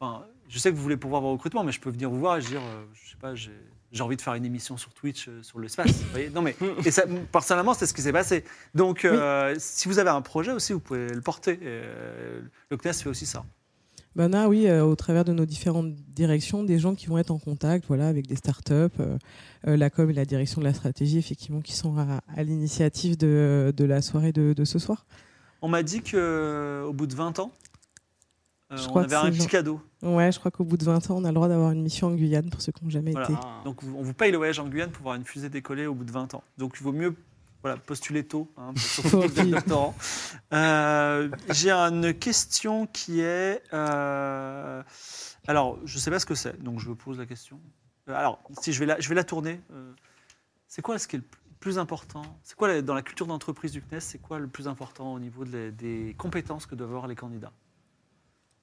[0.00, 2.38] Enfin, je sais que vous voulez pouvoir vos recrutements, mais je peux venir vous voir
[2.38, 5.42] et dire, euh, je sais pas, j'ai envie de faire une émission sur Twitch euh,
[5.42, 6.02] sur l'espace.
[6.32, 8.44] non mais et ça, personnellement, c'est ce qui s'est passé.
[8.74, 11.58] Donc, euh, si vous avez un projet aussi, vous pouvez le porter.
[11.62, 11.82] Et,
[12.70, 13.44] le CNES fait aussi ça.
[14.18, 17.30] Ben là, oui, euh, au travers de nos différentes directions, des gens qui vont être
[17.30, 19.16] en contact voilà, avec des startups, euh,
[19.68, 23.16] euh, la com et la direction de la stratégie, effectivement, qui sont à, à l'initiative
[23.16, 25.06] de, de la soirée de, de ce soir.
[25.62, 27.52] On m'a dit qu'au bout de 20 ans,
[28.72, 29.80] euh, Je on crois avait un petit genre- cadeau.
[30.02, 32.08] Ouais, je crois qu'au bout de 20 ans, on a le droit d'avoir une mission
[32.08, 33.28] en Guyane pour ceux qui n'ont jamais Voilà.
[33.30, 33.38] été.
[33.64, 36.04] Donc on vous paye le voyage en Guyane pour voir une fusée décoller au bout
[36.04, 36.42] de 20 ans.
[36.58, 37.14] Donc il vaut mieux
[37.62, 39.94] voilà, postuler tôt, hein, surtout doctorant.
[40.52, 43.62] Euh, J'ai une question qui est...
[43.72, 44.82] euh,
[45.46, 47.58] alors, je ne sais pas ce que c'est, donc je vous pose la question.
[48.08, 49.60] Euh, alors, si je vais la, je vais la tourner.
[49.72, 49.92] euh,
[50.66, 51.24] c'est quoi ce qui est le
[51.60, 52.22] plus important?
[52.42, 55.44] C'est quoi, dans la culture d'entreprise du CNES, c'est quoi le plus important au niveau
[55.44, 57.52] de des compétences que doivent avoir les candidats?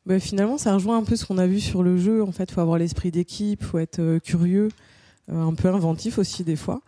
[0.05, 2.21] Ben, finalement, ça rejoint un peu ce qu'on a vu sur le jeu.
[2.23, 4.69] En fait, il faut avoir l'esprit d'équipe, il faut être euh, curieux,
[5.29, 6.81] euh, un peu inventif aussi des fois.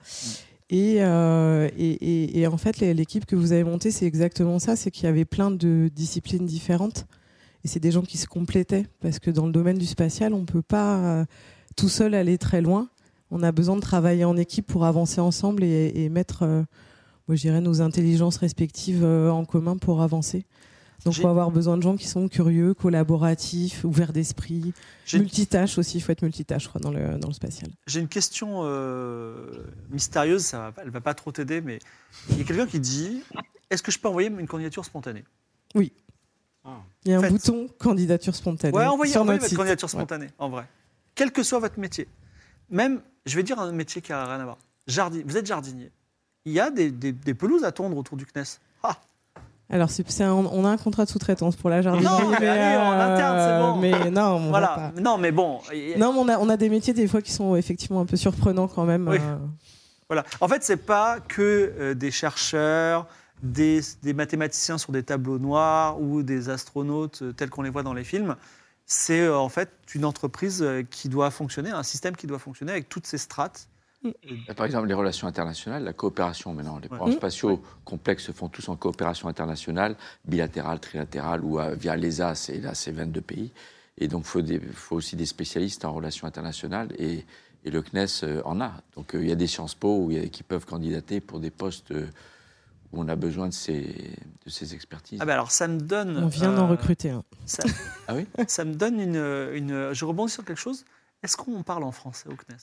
[0.69, 4.75] Et, euh, et, en fait, l'équipe que vous avez montée, c'est exactement ça.
[4.75, 7.05] C'est qu'il y avait plein de disciplines différentes.
[7.63, 8.85] Et c'est des gens qui se complétaient.
[8.99, 11.25] Parce que dans le domaine du spatial, on ne peut pas euh,
[11.75, 12.89] tout seul aller très loin.
[13.31, 16.63] On a besoin de travailler en équipe pour avancer ensemble et, et mettre, euh,
[17.27, 20.45] moi, nos intelligences respectives en commun pour avancer.
[21.05, 24.73] Donc, il J'ai- faut avoir besoin de gens qui sont curieux, collaboratifs, ouverts d'esprit,
[25.13, 25.97] multitâches aussi.
[25.97, 27.69] Il faut être multitâche, je crois, dans le, dans le spatial.
[27.85, 29.51] J'ai une question euh,
[29.89, 31.79] mystérieuse, ça va pas, elle va pas trop t'aider, mais
[32.31, 33.21] il y a quelqu'un qui dit
[33.69, 35.23] Est-ce que je peux envoyer une candidature spontanée?
[35.75, 35.91] Il
[37.05, 37.31] y a un Faites.
[37.31, 38.73] bouton candidature spontanée.
[38.75, 39.57] Ouais, envoyez, sur envoyez notre votre site.
[39.57, 39.91] candidature Ouais.
[39.99, 40.65] spontanée, en vrai.
[41.15, 42.07] Quel que soit votre métier.
[42.69, 44.57] Même, je vais dire un métier qui a rien à voir.
[44.87, 45.91] Jardi- vous êtes jardinier.
[46.45, 48.59] Il y a des, des- des pelouses à tondre autour du CNES.
[48.83, 48.97] Ah,
[49.69, 49.89] Alors,
[50.21, 52.23] un- on a un contrat de sous-traitance pour la jardinerie.
[52.23, 53.75] Non, mais allez, en interne, c'est bon.
[54.03, 54.67] Mais non, on va voilà.
[54.67, 54.91] pas.
[55.01, 55.59] Non, mais bon.
[55.97, 58.15] Non, mais on a, on a des métiers des fois qui sont effectivement un peu
[58.15, 59.07] surprenants quand même.
[59.07, 59.17] Oui.
[59.19, 59.37] euh.
[60.09, 60.23] Voilà.
[60.39, 63.07] En fait, c'est pas que euh, des chercheurs,
[63.43, 67.83] des, des mathématiciens sur des tableaux noirs ou des astronautes euh, tels qu'on les voit
[67.83, 68.37] dans les films.
[68.85, 72.71] C'est euh, en fait une entreprise euh, qui doit fonctionner, un système qui doit fonctionner
[72.71, 73.67] avec toutes ces strates.
[74.55, 76.79] Par exemple, les relations internationales, la coopération maintenant.
[76.79, 79.95] Les programmes spatiaux complexes se font tous en coopération internationale,
[80.25, 83.51] bilatérale, trilatérale ou euh, via l'ESA, c'est là, c'est 22 pays.
[83.97, 87.25] Et donc, il faut, aussi des spécialistes en relations internationales et,
[87.65, 88.73] et le CNES euh, en a.
[88.95, 91.91] Donc, euh, il y a des Sciences Po a- qui peuvent candidater pour des postes
[91.91, 92.05] euh,
[92.93, 93.83] où on a besoin de ces,
[94.45, 95.19] de ces expertises.
[95.21, 96.17] Ah ben alors ça me donne.
[96.23, 97.23] On vient d'en euh, recruter un.
[97.45, 97.63] Ça,
[98.07, 98.25] Ah oui?
[98.47, 99.15] ça me donne une,
[99.53, 99.91] une.
[99.93, 100.85] Je rebondis sur quelque chose.
[101.23, 102.55] Est-ce qu'on parle en français au CNES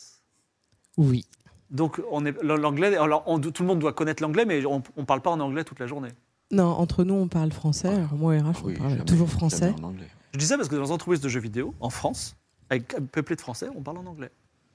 [0.96, 1.24] Oui.
[1.70, 2.96] Donc on est l'anglais.
[2.96, 5.64] Alors on- tout le monde doit connaître l'anglais, mais on, on parle pas en anglais
[5.64, 6.10] toute la journée.
[6.52, 7.88] Non, entre nous, on parle français.
[7.88, 9.74] Alors, moi, RH, Ah on oui, parle jamais- toujours français.
[9.80, 10.08] en anglais.
[10.34, 12.36] Je dis ça parce que dans les entreprises de jeux vidéo en France,
[12.70, 14.30] avec peuplées de français, on parle en anglais.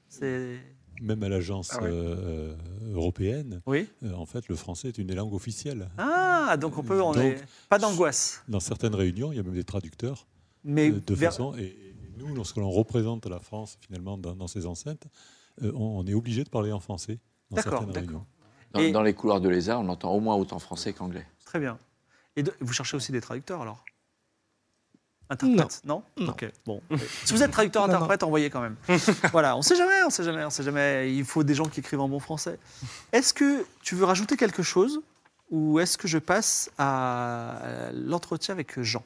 [0.10, 0.58] C'est
[1.02, 1.90] Même à l'agence Ah ouais.
[1.92, 2.56] euh,
[2.94, 3.88] européenne, oui.
[4.04, 5.90] euh, en fait, le français est une des langues officielles.
[5.98, 7.02] Ah donc on peut.
[7.02, 10.28] On Donc, est pas d'angoisse, Dans certaines réunions, il y a même des traducteurs
[10.66, 11.54] mais euh, de vers- façon.
[11.58, 15.06] Et, et nous, lorsque l'on représente la France finalement dans, dans ces enceintes,
[15.64, 17.20] euh, on, on est obligé de parler en français
[17.52, 18.08] dans D'accord, certaines d'accord.
[18.10, 18.26] réunions.
[18.74, 21.26] Dans, Et- dans les couloirs de l'ESA, on entend au moins autant français qu'anglais.
[21.46, 21.78] Très bien.
[22.36, 23.84] Et de- vous cherchez aussi des traducteurs alors?
[25.32, 26.04] Interprète Non.
[26.18, 26.30] Non?
[26.30, 26.52] Ok.
[26.66, 26.82] Bon.
[27.24, 28.76] si vous êtes traducteur interprète, envoyez quand même.
[29.32, 29.56] voilà.
[29.58, 30.02] On sait jamais.
[30.06, 30.44] On sait jamais.
[30.44, 31.14] On sait jamais.
[31.14, 32.58] Il faut des gens qui écrivent en bon français.
[33.12, 35.02] Est-ce que tu veux rajouter quelque chose
[35.52, 39.04] ou est-ce que je passe à l'entretien avec Jean?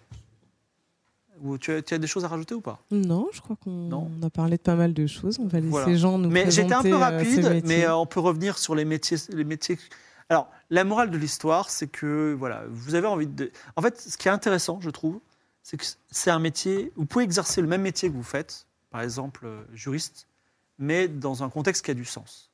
[1.44, 2.80] Ou tu as, tu as des choses à rajouter ou pas?
[2.90, 5.40] Non, je crois qu'on a parlé de pas mal de choses.
[5.40, 5.96] On va laisser Voilà.
[5.96, 8.86] Jean nous Mais j'étais un peu euh, rapide, mais euh, on peut revenir sur les
[8.86, 9.78] métiers, les métiers.
[10.30, 13.52] Alors, la morale de l'histoire, c'est que voilà, vous avez envie de.
[13.76, 15.20] En fait, ce qui est intéressant, je trouve,
[15.64, 16.94] c'est que c'est un métier.
[16.96, 20.28] Vous pouvez exercer le même métier que vous faites, par exemple euh, juriste,
[20.80, 22.52] mais dans un contexte qui a du sens.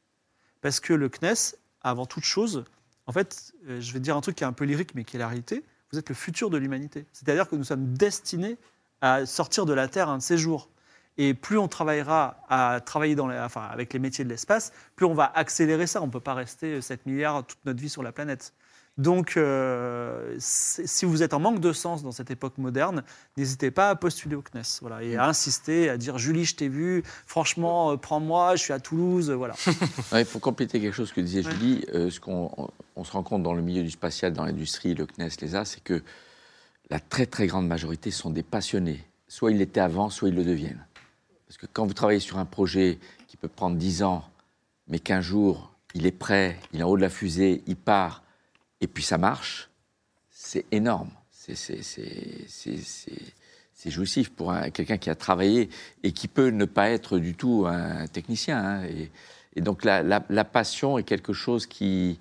[0.62, 2.66] Parce que le CNES, avant toute chose,
[3.06, 5.20] en fait, je vais dire un truc qui est un peu lyrique, mais qui est
[5.20, 5.64] la réalité.
[5.92, 7.06] vous êtes le futur de l'humanité.
[7.14, 8.58] C'est-à-dire que nous sommes destinés
[9.02, 10.70] à sortir de la Terre un de ces jours.
[11.18, 15.06] Et plus on travaillera à travailler dans les- enfin, avec les métiers de l'espace, plus
[15.06, 16.02] on va accélérer ça.
[16.02, 18.54] On ne peut pas rester 7 milliards toute notre vie sur la planète.
[18.97, 23.04] Donc, euh, si vous êtes en manque de sens dans cette époque moderne,
[23.38, 26.68] n'hésitez pas à postuler au CNES voilà, et à insister, à dire Julie, je t'ai
[26.68, 29.30] vu, franchement, euh, prends-moi, je suis à Toulouse.
[29.32, 29.56] Voilà.
[30.12, 31.52] Ouais, pour compléter quelque chose que disait Ouais.
[31.52, 34.43] Julie, euh, ce qu'on on- on se rend compte dans le milieu du spatial, dans
[34.43, 36.02] l'industrie, le CNES, l'ESA, c'est que
[36.90, 39.04] la très très grande majorité sont des passionnés.
[39.28, 40.86] Soit ils l'étaient avant, soit ils le deviennent.
[41.48, 44.24] Parce que quand vous travaillez sur un projet qui peut prendre 10 ans,
[44.88, 48.24] mais qu'un jour il est prêt, il est en haut de la fusée, il part,
[48.82, 49.70] et puis ça marche,
[50.30, 51.12] c'est énorme.
[51.32, 51.56] C'est-
[53.86, 55.70] jouissif pour un- quelqu'un qui a travaillé
[56.04, 58.58] et qui peut ne pas être du tout un technicien.
[58.64, 58.84] hein,
[59.56, 62.20] et, donc la passion est quelque chose qui,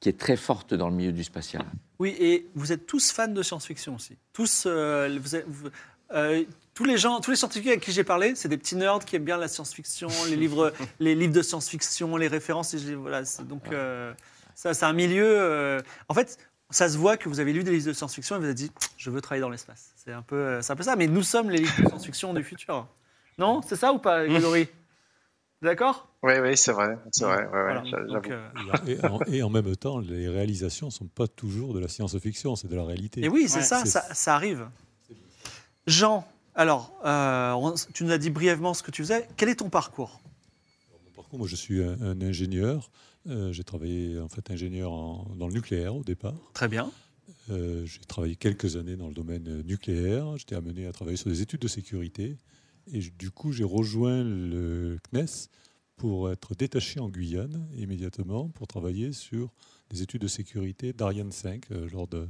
[0.00, 1.64] qui est très forte dans le milieu du spatial.
[1.98, 4.16] Oui, et vous êtes tous fans de science-fiction aussi.
[4.32, 5.68] Tous, euh, vous êtes- vous-
[6.12, 6.44] euh,
[6.74, 9.16] tous les gens, tous les scientifiques avec qui j'ai parlé, c'est des petits nerds qui
[9.16, 12.74] aiment bien la science-fiction, les livres, les livres de science-fiction, les références.
[12.74, 14.12] Et voilà, donc euh,
[14.54, 15.82] ça, c'est un milieu.
[16.08, 16.38] en fait,
[16.70, 18.70] ça se voit que vous avez lu des livres de science-fiction et vous avez dit,
[18.96, 19.90] je veux travailler dans l'espace.
[19.96, 20.94] C'est un peu, c'est un peu ça.
[20.94, 22.86] Mais nous sommes les livres de science-fiction du futur.
[23.38, 24.68] Non, c'est ça ou pas, Grégory?
[25.60, 26.08] D'accord?
[26.22, 26.96] Oui, oui, c'est vrai.
[27.12, 27.42] C'est vrai.
[27.44, 27.82] ouais, Voilà.
[28.06, 28.48] Donc, euh,
[28.86, 32.54] Et en, et en même temps, les réalisations ne sont pas toujours de la science-fiction,
[32.56, 33.24] c'est de la réalité.
[33.24, 34.68] Et oui, c'est Ouais, ça, ça, ça arrive.
[35.86, 39.26] Jean, alors, euh, on- tu nous as dit brièvement ce que tu faisais.
[39.36, 40.20] Quel est ton parcours?
[41.06, 42.90] Mon parcours, moi, je suis un, un ingénieur.
[43.28, 46.34] Euh, j'ai travaillé en fait ingénieur en- dans le nucléaire au départ.
[46.54, 46.90] Très bien.
[47.50, 50.36] Euh, j'ai travaillé quelques années dans le domaine nucléaire.
[50.36, 52.36] J'étais amené à travailler sur des études de sécurité.
[52.92, 55.48] Et du coup, j'ai rejoint le CNES
[55.96, 59.52] pour être détaché en Guyane immédiatement pour travailler sur
[59.90, 62.28] des études de sécurité d'Ariane 5 euh, lors de,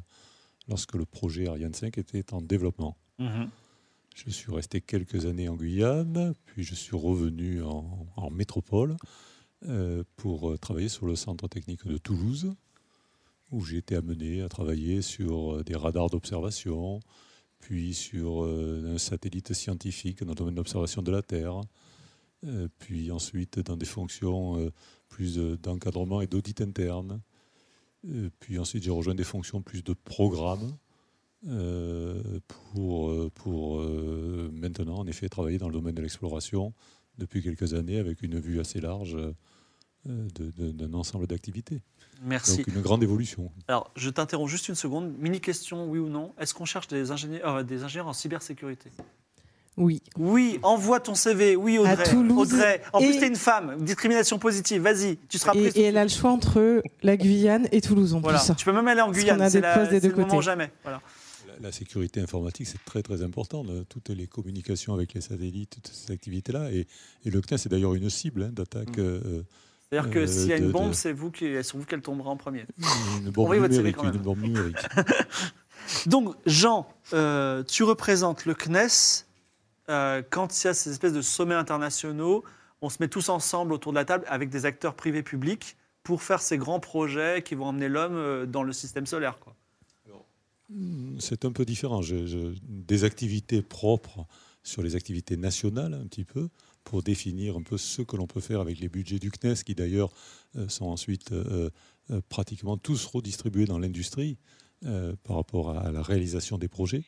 [0.68, 2.96] lorsque le projet Ariane 5 était en développement.
[4.14, 8.96] Je suis resté quelques années en Guyane, puis je suis revenu en, en métropole
[9.66, 12.52] euh, pour euh, travailler sur le centre technique de Toulouse,
[13.52, 17.00] où j'ai été amené à travailler sur des radars d'observation,
[17.58, 21.60] puis sur euh, un satellite scientifique dans le domaine d'observation de la Terre,
[22.46, 24.70] euh, puis ensuite dans des fonctions euh,
[25.08, 27.20] plus de- d'encadrement et d'audit interne.
[28.38, 30.76] Puis ensuite j'ai rejoint des fonctions plus de programme
[32.46, 33.80] pour, pour
[34.52, 36.72] maintenant, en effet, travailler dans le domaine de l'exploration
[37.18, 39.16] depuis quelques années avec une vue assez large
[40.04, 41.82] d'un ensemble d'activités.
[42.24, 42.58] Merci.
[42.58, 43.50] Donc une grande évolution.
[43.68, 45.14] Alors, je t'interromps juste une seconde.
[45.18, 48.90] Mini question, oui ou non Est-ce qu'on cherche des ingénieurs, euh, des ingénieurs en cybersécurité?
[49.76, 50.02] Oui.
[50.16, 51.54] Oui, envoie ton CV.
[51.54, 51.92] Oui, Audrey.
[51.92, 52.82] À Toulouse Audrey.
[52.92, 53.76] En et- plus, t'es une femme.
[53.84, 54.82] Discrimination positive.
[54.82, 55.76] Vas-y, tu seras prise.
[55.76, 58.40] Et, et elle a le choix entre la Guyane et Toulouse en Voilà.
[58.40, 58.56] plus.
[58.56, 59.38] Tu peux même aller en Parce Guyane.
[59.38, 60.40] qu'on a des la- postes des deux le côtés.
[60.42, 60.72] jamais.
[60.82, 61.00] Voilà.
[61.46, 63.62] La, la sécurité informatique, c'est très très important.
[63.62, 66.72] là, Toutes les communications avec les satellites, toutes ces activités-là.
[66.72, 66.88] Et,
[67.24, 68.96] et le CNES est d'ailleurs une cible hein, d'attaque.
[68.96, 69.00] Mm.
[69.00, 69.42] euh,
[69.90, 71.84] C'est-à-dire que Euh, s'il y a une de- bombe, de- c'est vous qui, sur vous
[71.84, 72.66] qu'elle tombera en premier.
[73.24, 73.96] une bombe votre numérique.
[73.96, 74.14] quand même.
[74.14, 74.76] Une bombe numérique.
[76.06, 79.24] Donc, Jean, euh, tu représentes le CNES.
[79.88, 82.44] euh, quand il y a ces espèces de sommets internationaux,
[82.82, 86.22] on se met tous ensemble autour de la table avec des acteurs privés publics pour
[86.22, 89.38] faire ces grands projets qui vont emmener l'homme euh, dans le système solaire.
[89.38, 89.54] Quoi.
[91.18, 92.02] C'est un peu différent.
[92.02, 94.26] Je- je- des activités propres
[94.62, 96.48] sur les activités nationales, un petit peu,
[96.84, 99.74] pour définir un peu ce que l'on peut faire avec les budgets du CNES, qui
[99.74, 100.10] d'ailleurs
[100.56, 101.70] euh, sont ensuite euh,
[102.10, 104.38] euh, pratiquement tous redistribués dans l'industrie
[105.24, 107.02] par rapport à, la réalisation des projets.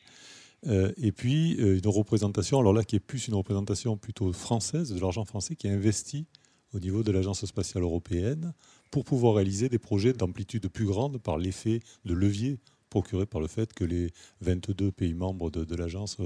[0.69, 5.23] Et puis une représentation, alors là qui est plus une représentation plutôt française, de l'argent
[5.23, 6.27] français qui est investi
[6.73, 8.53] au niveau de l'Agence spatiale européenne
[8.91, 13.47] pour pouvoir réaliser des projets d'amplitude plus grande par l'effet de levier procuré par le
[13.47, 14.11] fait que les
[14.41, 16.17] 22 pays membres de, de l'agence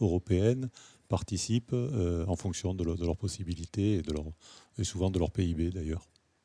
[0.00, 0.70] européenne
[1.18, 4.24] participent euh, en fonction de, leur- de leurs possibilités et, de leur,
[4.78, 6.04] et souvent de leur PIB d'ailleurs.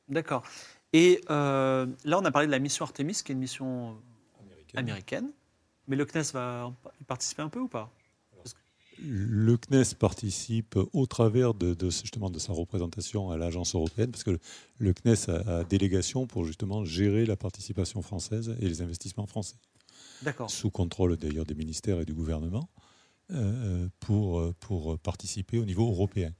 [0.10, 0.44] D'accord.
[0.91, 3.98] Et euh, là, on a parlé de la mission Artemis, qui est une mission
[4.76, 5.31] américaine.
[5.88, 7.88] Mais le CNES va y participer un peu ou pas?
[8.99, 14.23] Le CNES participe au travers de, de- justement de sa représentation à l'agence européenne, parce
[14.23, 14.39] que le,
[14.80, 19.56] le CNES a, a délégation pour justement gérer la participation française et les investissements français,
[20.23, 20.49] D'accord.
[20.49, 22.68] sous contrôle d'ailleurs des ministères et du gouvernement,
[23.99, 26.32] pour, euh, pour participer au niveau européen.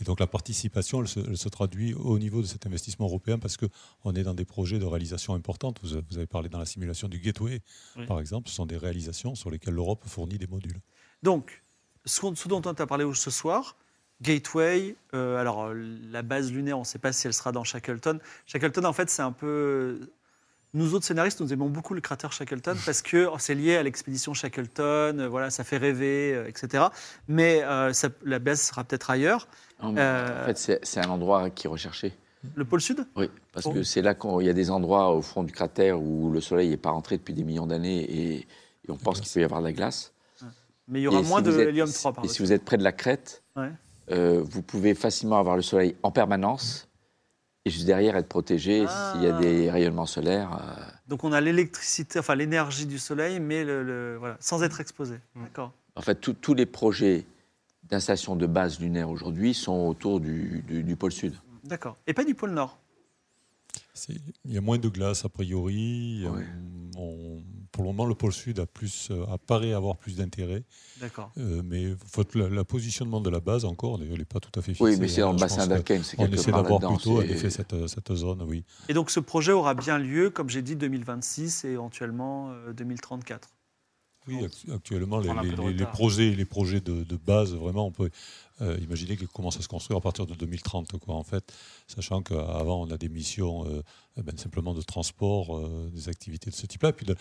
[0.00, 3.38] Et donc la participation, elle se, elle se traduit au niveau de cet investissement européen
[3.38, 5.80] parce qu'on est dans des projets de réalisation importantes.
[5.82, 7.60] Vous, vous avez parlé dans la simulation du Gateway,
[7.96, 8.06] Oui.
[8.06, 8.50] par exemple.
[8.50, 10.80] Ce sont des réalisations sur lesquelles l'Europe fournit des modules.
[11.22, 11.62] Donc,
[12.04, 13.76] ce, dont on t'a parlé ce soir,
[14.20, 15.74] Gateway, euh, alors euh,
[16.10, 18.18] la base lunaire, on ne sait pas si elle sera dans Shackleton.
[18.46, 20.10] Shackleton, en fait, c'est un peu.
[20.74, 23.82] Nous autres scénaristes, nous aimons beaucoup le cratère Shackleton parce que oh, c'est lié à
[23.82, 26.84] l'expédition Shackleton, euh, voilà, ça fait rêver, euh, etc.
[27.28, 29.48] Mais euh, ça- la base sera peut-être ailleurs.
[29.82, 32.12] Non, Euh, En fait, c'est un endroit qui est recherché.
[32.54, 33.06] Le pôle Sud?
[33.16, 33.72] Oui, parce Oh.
[33.72, 36.68] que c'est là qu'il y a des endroits au fond du cratère où le soleil
[36.70, 38.46] n'est pas rentré depuis des millions d'années et, et
[38.90, 40.12] on pense qu'il peut y avoir de la glace.
[40.88, 42.42] Mais il y aura Et moins si de vous êtes- hélium 3 par Et si
[42.42, 43.70] vous êtes près de la crête, Ouais.
[44.12, 46.85] euh, vous pouvez facilement avoir le soleil en permanence
[47.66, 49.10] et juste derrière être protégé Ah.
[49.12, 50.56] s'il y a des rayonnements solaires.
[50.62, 54.80] euh, Donc on a l'électricité, enfin l'énergie du soleil, mais le, le- voilà, sans être
[54.80, 55.16] exposé.
[55.34, 55.72] D'accord.
[55.96, 57.26] En fait, tous- tous les projets
[57.90, 61.34] d'installations de base lunaire aujourd'hui sont autour du, du- du pôle sud.
[61.64, 61.96] D'accord.
[62.06, 62.78] Et pas du pôle Nord.
[64.44, 66.24] Il y a moins de glace a priori.
[66.28, 66.42] Ouais.
[66.42, 67.42] Euh, on-
[67.76, 70.62] pour le moment, le pôle sud a plus, euh, apparaît avoir plus d'intérêt.
[70.98, 71.30] D'accord.
[71.36, 74.62] Euh, mais faut- la, la positionnement de la base encore, elle n'est pas tout à
[74.62, 74.82] fait fixée.
[74.82, 75.32] Oui, mais c'est dans hein.
[75.34, 75.68] le bassin
[76.02, 78.64] c'est On essaie d'avoir plutôt en effet cette, cette zone, oui.
[78.88, 83.50] Et donc ce projet aura bien lieu, comme j'ai dit, 2026 et éventuellement euh, 2034.
[84.28, 85.28] Oui, actu- actuellement, les,
[85.92, 88.10] projets, les projets de, de base, vraiment, on peut
[88.60, 91.52] euh, imaginer qu'ils commencent à se construire à partir de 2030, quoi, en fait,
[91.86, 93.82] sachant qu'avant, on a des missions euh,
[94.16, 97.16] ben, simplement de transport, euh, des activités de ce type-là, puis de-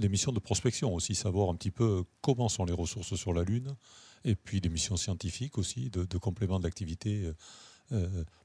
[0.00, 3.42] des missions de prospection aussi, savoir un petit peu comment sont les ressources sur la
[3.42, 3.74] Lune,
[4.24, 7.30] et puis des missions scientifiques aussi, de, de complément d'activité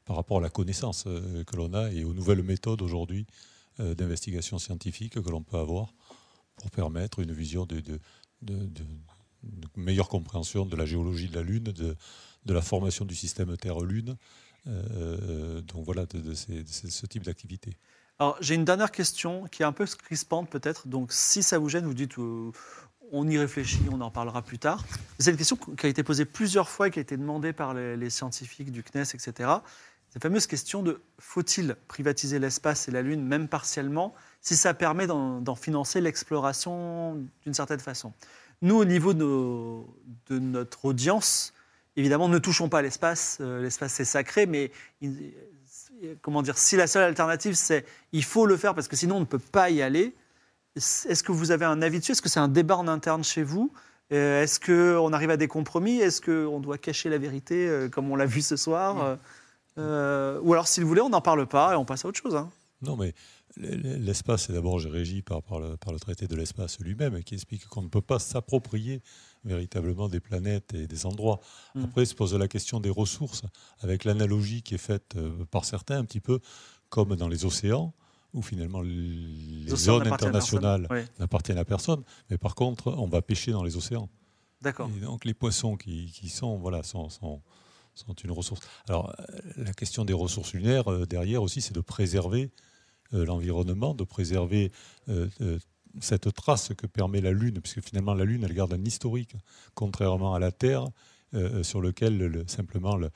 [0.06, 3.26] par rapport à la connaissance que l'on a et aux nouvelles méthodes aujourd'hui
[3.80, 5.94] d'investigation scientifique que l'on peut avoir
[6.56, 7.82] pour permettre une vision de,
[9.76, 11.96] meilleure compréhension de la géologie de la Lune, de,
[12.46, 14.18] la formation du système Terre-Lune.
[14.68, 17.78] Euh, donc voilà, de, ce type d'activité.
[18.20, 20.88] Alors j'ai une dernière question qui est un peu crispante peut-être.
[20.88, 22.52] Donc si ça vous gêne, vous dites euh,
[23.12, 24.86] on y réfléchit, on en parlera plus tard.
[25.20, 27.74] C'est une question qui a été posée plusieurs fois et qui a été demandée par
[27.74, 29.50] les, les scientifiques du CNES, etc.
[30.14, 34.14] Cette fameuse question de faut-il privatiser l'espace et la Lune, même partiellement,
[34.44, 38.14] si ça permet d'en financer l'exploration d'une certaine façon.
[38.62, 39.88] Nous, au niveau de, nos-
[40.30, 41.54] de notre audience,
[41.96, 43.38] évidemment, ne touchons pas l'espace.
[43.42, 44.72] Euh, l'espace, c'est sacré, mais
[45.02, 45.34] il-
[46.22, 49.20] comment dire, si la seule alternative, c'est il faut le faire parce que sinon on
[49.22, 50.14] ne peut pas y aller,
[50.76, 52.12] est-ce que vous avez un avis dessus?
[52.12, 53.72] Est-ce que c'est un débat en interne chez vous?
[54.12, 56.00] Euh, Est-ce qu'on arrive à des compromis?
[56.00, 59.02] Est-ce qu'on doit cacher la vérité euh, comme on l'a vu ce soir?
[59.02, 59.16] Euh,
[59.78, 62.20] euh, Ou alors, si vous voulez, on n'en parle pas et on passe à autre
[62.20, 62.36] chose.
[62.36, 62.50] hein.
[62.82, 63.14] Non, mais
[63.58, 67.66] l'espace est d'abord régi par, par, le, par le traité de l'espace lui-même, qui explique
[67.68, 69.02] qu'on ne peut pas s'approprier
[69.46, 71.40] véritablement des planètes et des endroits.
[71.76, 71.84] Mm.
[71.84, 73.44] Après, se pose la question des ressources,
[73.82, 76.40] avec l'analogie qui est faite euh, par certains, un petit peu
[76.90, 77.94] comme dans les océans,
[78.34, 80.66] où finalement les, zones n'appartiennent à personne.
[80.66, 84.10] internationales Oui, n'appartiennent à personne, mais par contre, on va pêcher dans les océans.
[84.62, 84.90] D'accord.
[84.96, 87.42] Et donc les poissons qui, qui sont, voilà, sont, sont,
[87.94, 88.62] sont une ressource.
[88.88, 92.52] Alors euh, la question des ressources lunaires, euh, derrière aussi, c'est de préserver
[93.14, 94.72] l'environnement, de préserver
[95.10, 95.60] euh, euh,
[96.02, 99.36] cette trace que permet la Lune, puisque finalement la Lune, elle garde un historique,
[99.76, 100.88] contrairement à la Terre,
[101.34, 103.10] euh, sur lequel le- simplement le-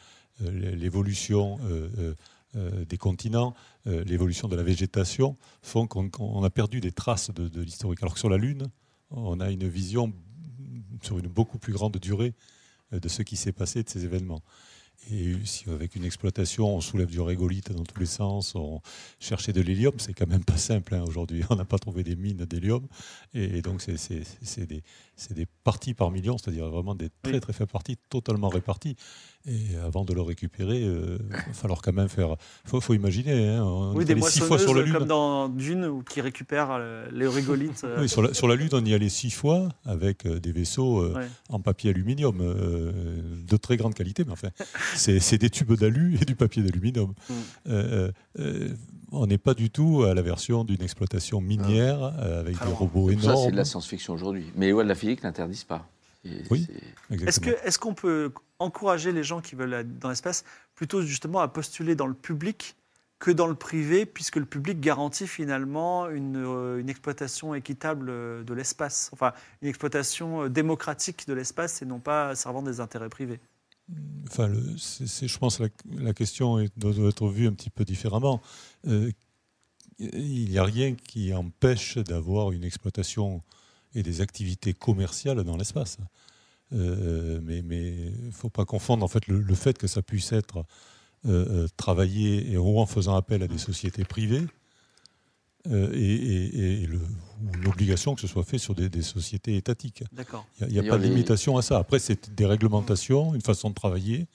[0.43, 2.15] euh, l'évolution euh, euh,
[2.55, 3.53] euh, des continents,
[3.87, 8.01] euh, l'évolution de la végétation font qu'on a perdu des traces de, l'historique.
[8.01, 8.67] Alors que sur la Lune,
[9.11, 10.13] on a une vision
[11.01, 12.33] sur une beaucoup plus grande durée
[12.93, 14.41] euh, de ce qui s'est passé, de ces événements.
[15.11, 18.81] Et si avec une exploitation, on soulève du régolithe dans tous les sens, on
[19.19, 21.43] cherchait de l'hélium, c'est quand même pas simple hein, aujourd'hui.
[21.49, 22.85] On n'a pas trouvé des mines d'hélium.
[23.33, 28.49] Et, donc, c'est- des, parties par million, c'est-à-dire vraiment des très très faibles parties, totalement
[28.49, 28.95] réparties.
[29.45, 32.35] Et avant de le récupérer, euh, il va falloir quand même faire.
[32.65, 34.93] Il faut, faut imaginer, hein, on Oui, des six fois sur la Lune.
[34.93, 37.83] comme dans Dune qui récupèrent euh, les régolithes.
[37.85, 40.51] euh, Oui, sur, la, sur la Lune, on y allait six fois avec euh, des
[40.51, 41.27] vaisseaux euh, ouais.
[41.49, 42.91] en papier aluminium euh,
[43.47, 44.49] de très grande qualité, mais enfin,
[44.97, 47.13] c'est c'est des tubes d'alu et du papier d'aluminium.
[47.29, 47.33] Mm.
[47.67, 48.69] Euh, euh,
[49.11, 52.73] on n'est pas du tout à la version d'une exploitation minière euh, avec Ah des
[52.73, 53.45] robots Ça, énormes.
[53.45, 54.45] c'est de la science-fiction aujourd'hui.
[54.55, 55.87] Mais les lois de la physique n'interdisent pas.
[56.25, 56.67] Et Oui.
[56.67, 57.55] c'est- Est-ce Exactement.
[57.55, 60.43] que- est-ce qu'on peut encourager les gens qui veulent aller dans l'espace
[60.75, 62.75] plutôt justement à postuler dans le public
[63.19, 68.07] que dans le privé, puisque le public garantit finalement une, euh, une exploitation équitable
[68.45, 73.39] de l'espace, enfin une exploitation démocratique de l'espace et non pas servant des intérêts privés?
[74.27, 75.63] Enfin, le- je pense que
[75.97, 78.41] la, question est- doit, être vue un petit peu différemment.
[78.87, 79.11] Euh,
[79.99, 83.41] il n'y a rien qui empêche d'avoir une exploitation
[83.95, 85.97] et des activités commerciales dans l'espace.
[86.73, 90.65] Euh, mais il ne faut pas confondre en fait, le, fait que ça puisse être
[91.25, 94.45] euh, travaillé ou en faisant appel à des sociétés privées
[95.71, 99.55] euh, et, et- et le- ou l'obligation que ce soit fait sur des, des sociétés
[99.57, 100.03] étatiques.
[100.11, 100.47] D'accord.
[100.61, 101.77] Il n'y a, pas de les- limitation à ça.
[101.77, 104.25] Après, c'est des réglementations, une façon de travailler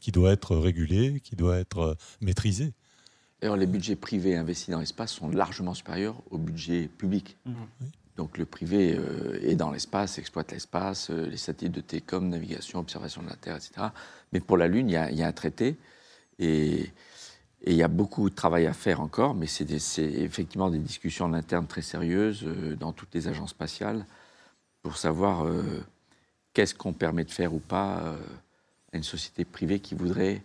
[0.00, 2.72] qui doit être régulée, qui doit être euh, maîtrisée.
[3.40, 7.36] D'ailleurs, les budgets privés investis dans l'espace sont largement supérieurs aux budgets publics.
[7.46, 7.54] Mhm.
[8.16, 12.80] Donc le privé euh, est dans l'espace, exploite l'espace, euh, les satellites de télécom, navigation,
[12.80, 13.70] observation de la Terre, etc.
[14.32, 15.76] Mais pour la Lune, il y y a un traité
[16.40, 16.90] et,
[17.64, 19.68] et il y a beaucoup de travail à faire encore, mais c'est
[20.00, 24.04] effectivement des discussions en interne très sérieuses euh, dans toutes les agences spatiales
[24.82, 25.62] pour savoir euh,
[26.54, 28.16] qu'est-ce qu'on permet de faire ou pas euh,
[28.92, 30.40] à une société privée qui voudrait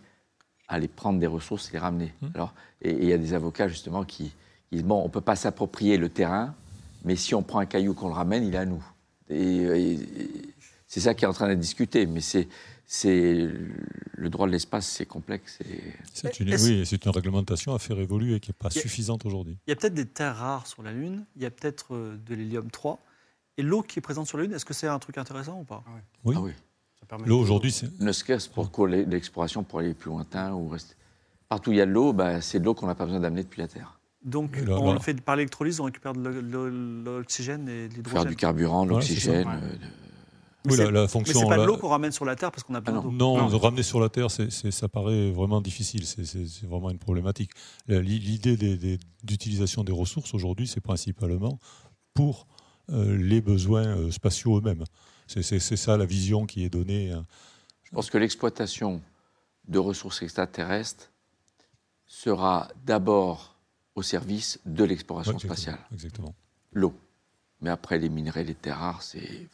[0.68, 2.12] aller prendre des ressources et les ramener.
[2.34, 4.24] Alors, et il y a des avocats justement qui,
[4.68, 6.54] qui disent bon, on peut pas s'approprier le terrain,
[7.04, 8.82] mais si on prend un caillou qu'on le ramène, il est à nous.
[9.30, 10.54] Et, et- et
[10.88, 12.48] c'est ça qui est en train d'être discuté, mais c'est
[12.86, 13.48] c'est
[14.16, 15.58] le droit de l'espace, c'est complexe.
[15.62, 15.80] et-
[16.12, 19.24] C'est une, Est-ce- oui, c'est une réglementation à faire évoluer qui n'est pas a- suffisante
[19.26, 19.56] aujourd'hui.
[19.66, 22.16] Il y a peut-être des terres rares sur la Lune, il y a peut-être euh,
[22.26, 22.98] de l'hélium 3.
[23.56, 25.64] Et l'eau qui est présente sur la Lune, est-ce que c'est un truc intéressant ou
[25.64, 25.82] pas?
[26.24, 26.34] Oui.
[26.36, 26.52] Ah oui.
[27.00, 30.94] Ça permet L'eau aujourd'hui, c'est Ne serait-ce pour l'exploration pour aller plus lointain ou rester.
[31.48, 33.20] Partout où il y a de l'eau, bah, c'est de l'eau qu'on n'a pas besoin
[33.20, 33.98] d'amener depuis la Terre.
[34.24, 34.94] Donc, Oui, là, on là.
[34.94, 36.40] le fait par l'électrolyse, on récupère de l'o-
[36.70, 38.28] l'o- l'occygène et de Faire l'hydrogène.
[38.30, 39.44] du carburant, de l'oxygène.
[39.44, 39.60] ça.
[40.66, 41.40] Mais la, la Mais fonction.
[41.40, 43.10] c'est pas de la- l'eau qu'on ramène sur la Terre parce qu'on a besoin non.
[43.10, 43.36] d'eau.
[43.50, 46.06] Non, ramener sur la Terre, ça paraît vraiment difficile.
[46.06, 47.50] C'est, vraiment une problématique.
[47.86, 51.58] L'idée des- des- d'utilisation des ressources aujourd'hui, c'est principalement
[52.14, 52.46] pour
[52.90, 54.84] euh, les besoins euh, spatiaux eux-mêmes.
[55.26, 57.12] C'est, ça la vision qui est donnée.
[57.12, 57.26] hein.
[57.82, 59.00] Je pense que l'exploitation
[59.68, 61.10] de ressources extraterrestres
[62.06, 63.56] sera d'abord
[63.94, 65.78] au service de l'exploration Ouais, spatiale.
[65.92, 66.34] Exactement.
[66.72, 66.94] L'eau.
[67.60, 69.48] Mais après, les minerais, les terres rares, c'est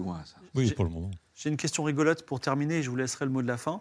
[0.00, 0.36] plus loin, ça.
[0.54, 1.10] Oui, J'ai- pour le moment.
[1.34, 3.80] J'ai une question rigolote pour terminer, et je vous laisserai le mot de la fin.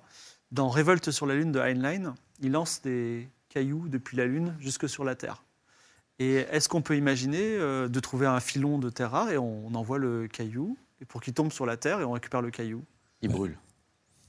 [0.51, 4.87] Dans Révolte sur la Lune de Heinlein, il lance des cailloux depuis la Lune jusque
[4.87, 5.43] sur la Terre.
[6.19, 9.67] Et est-ce qu'on peut imaginer euh, de trouver un filon de terre rare et on,
[9.67, 12.51] on envoie le caillou et pour qu'il tombe sur la Terre et on récupère le
[12.51, 12.83] caillou?
[13.21, 13.57] Il brûle.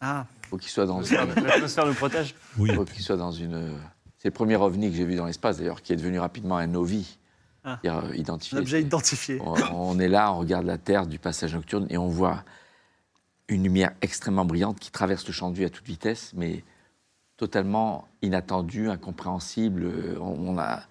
[0.00, 2.34] Ah, Il faut qu'il soit dans L'atmosphère nous protège.
[2.58, 2.74] Oui.
[2.74, 3.72] faut qu'il soit dans une.
[4.18, 6.74] C'est le premier ovni que j'ai vu dans l'espace, d'ailleurs, qui est devenu rapidement un
[6.74, 7.18] OVI.
[7.66, 7.78] Ah.
[7.84, 8.58] Euh, un identifié.
[8.58, 9.38] objet identifié.
[9.44, 12.44] On, on est là, on regarde la Terre du passage nocturne et on voit
[13.48, 16.64] une lumière extrêmement brillante qui traverse le champ de vue à toute vitesse, mais
[17.36, 19.84] totalement inattendue, incompréhensible.
[19.84, 20.82] Euh, On, on a,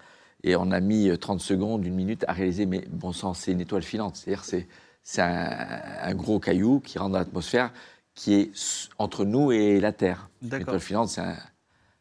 [0.44, 3.52] et on a mis euh, 30 secondes, une minute à réaliser, mais bon sang, c'est
[3.52, 4.16] une étoile filante.
[4.16, 4.68] C'est-à-dire, c'est,
[5.02, 7.72] c'est un, un gros caillou qui rentre dans l'atmosphère,
[8.14, 10.28] qui est entre nous et la Terre.
[10.42, 10.68] Une D'accord.
[10.68, 11.36] étoile filante, c'est, un,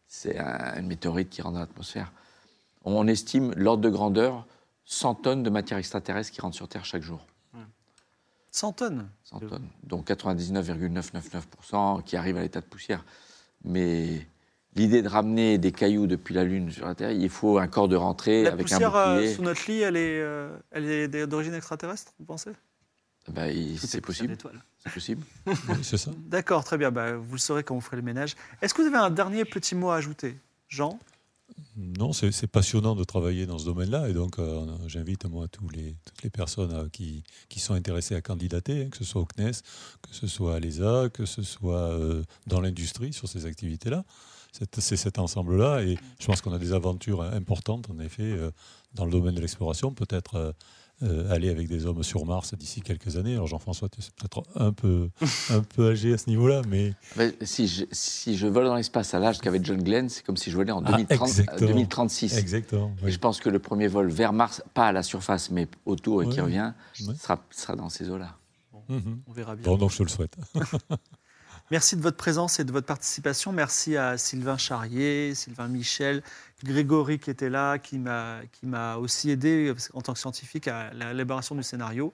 [0.08, 2.12] c'est un- une météorite qui rentre dans l'atmosphère.
[2.84, 4.46] On estime l'ordre de grandeur
[4.86, 7.26] 100 tonnes de matière extraterrestre qui rentre sur Terre chaque jour.
[8.52, 9.10] 100 tonnes.
[9.26, 9.68] 100 tonnes.
[9.84, 13.04] Donc 99,999% qui arrivent à l'état de poussière.
[13.66, 14.26] Mais
[14.76, 17.90] l'idée de ramener des cailloux depuis la Lune sur la Terre, il faut un corps
[17.90, 19.34] de rentrée La avec un poussière euh, bouclier.
[19.34, 22.52] sous notre lit, elle est, euh, elle est d'origine extraterrestre, vous pensez?
[23.28, 24.38] Ben, Toutes c'est possible.
[24.78, 25.24] C'est possible.
[25.48, 26.12] Oui, c'est ça.
[26.16, 26.92] D'accord, très bien.
[26.92, 28.36] Bah, vous le saurez quand vous ferez le ménage.
[28.62, 30.38] Est-ce que vous avez un dernier petit mot à ajouter?
[30.70, 30.98] Jean?
[31.78, 34.10] Non, c'est passionnant de travailler dans ce domaine-là.
[34.10, 38.16] Et donc, euh, j'invite moi tous les, toutes les personnes euh, qui, qui sont intéressées
[38.16, 39.52] à candidater, hein, que ce soit au CNES,
[40.02, 44.06] que ce soit à l'ESA, que ce soit euh, dans l'industrie sur ces activités-là.
[44.80, 45.82] C'est cet ensemble-là.
[45.84, 48.40] Et je pense qu'on a des aventures importantes, en effet,
[48.94, 49.94] dans le domaine de l'exploration.
[49.94, 50.56] Peut-être
[51.04, 53.34] euh, euh, aller avec des hommes sur Mars d'ici quelques années.
[53.34, 55.10] Alors, Jean-François, tu es peut-être un peu,
[55.50, 56.94] un peu âgé à ce niveau-là, mais
[57.42, 60.50] si, je, si je vole dans l'espace à l'âge qu'avait John Glenn, c'est comme si
[60.52, 61.68] je volais en Ah, 2030, exactement.
[61.68, 62.38] 2036.
[62.38, 62.96] exactement.
[63.02, 63.12] Et oui.
[63.12, 66.30] je pense que le premier vol vers Mars, pas à la surface, mais autour et
[66.30, 66.42] qui Ouais.
[66.46, 66.72] revient,
[67.08, 67.16] Ouais.
[67.16, 68.38] sera, sera dans ces eaux-là.
[68.88, 69.22] Mhm.
[69.28, 69.66] On verra bien.
[69.66, 70.36] Bon, donc, je te le souhaite.
[71.72, 73.52] Merci de votre présence et de votre participation.
[73.52, 76.22] Merci à Sylvain Charrier, Sylvain Michel,
[76.64, 81.64] Grégory qui était là, qui m'a aussi aidé en tant que scientifique à l'élaboration du
[81.64, 82.14] scénario.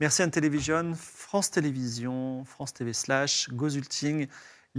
[0.00, 4.28] Merci à Télévision, France Télévisions, France TV Slash, Gozulting.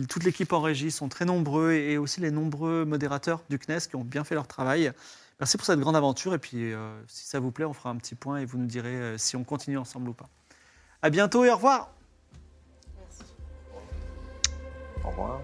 [0.07, 3.95] Toute l'équipe en régie sont très nombreux et aussi les nombreux modérateurs du CNES qui
[3.95, 4.91] ont bien fait leur travail.
[5.39, 7.98] Merci pour cette grande aventure et puis euh, si ça vous plaît, on fera un
[7.98, 10.30] petit point et vous nous direz euh, si on continue ensemble ou pas.
[11.02, 11.91] À bientôt et au revoir.
[15.03, 15.44] Au revoir.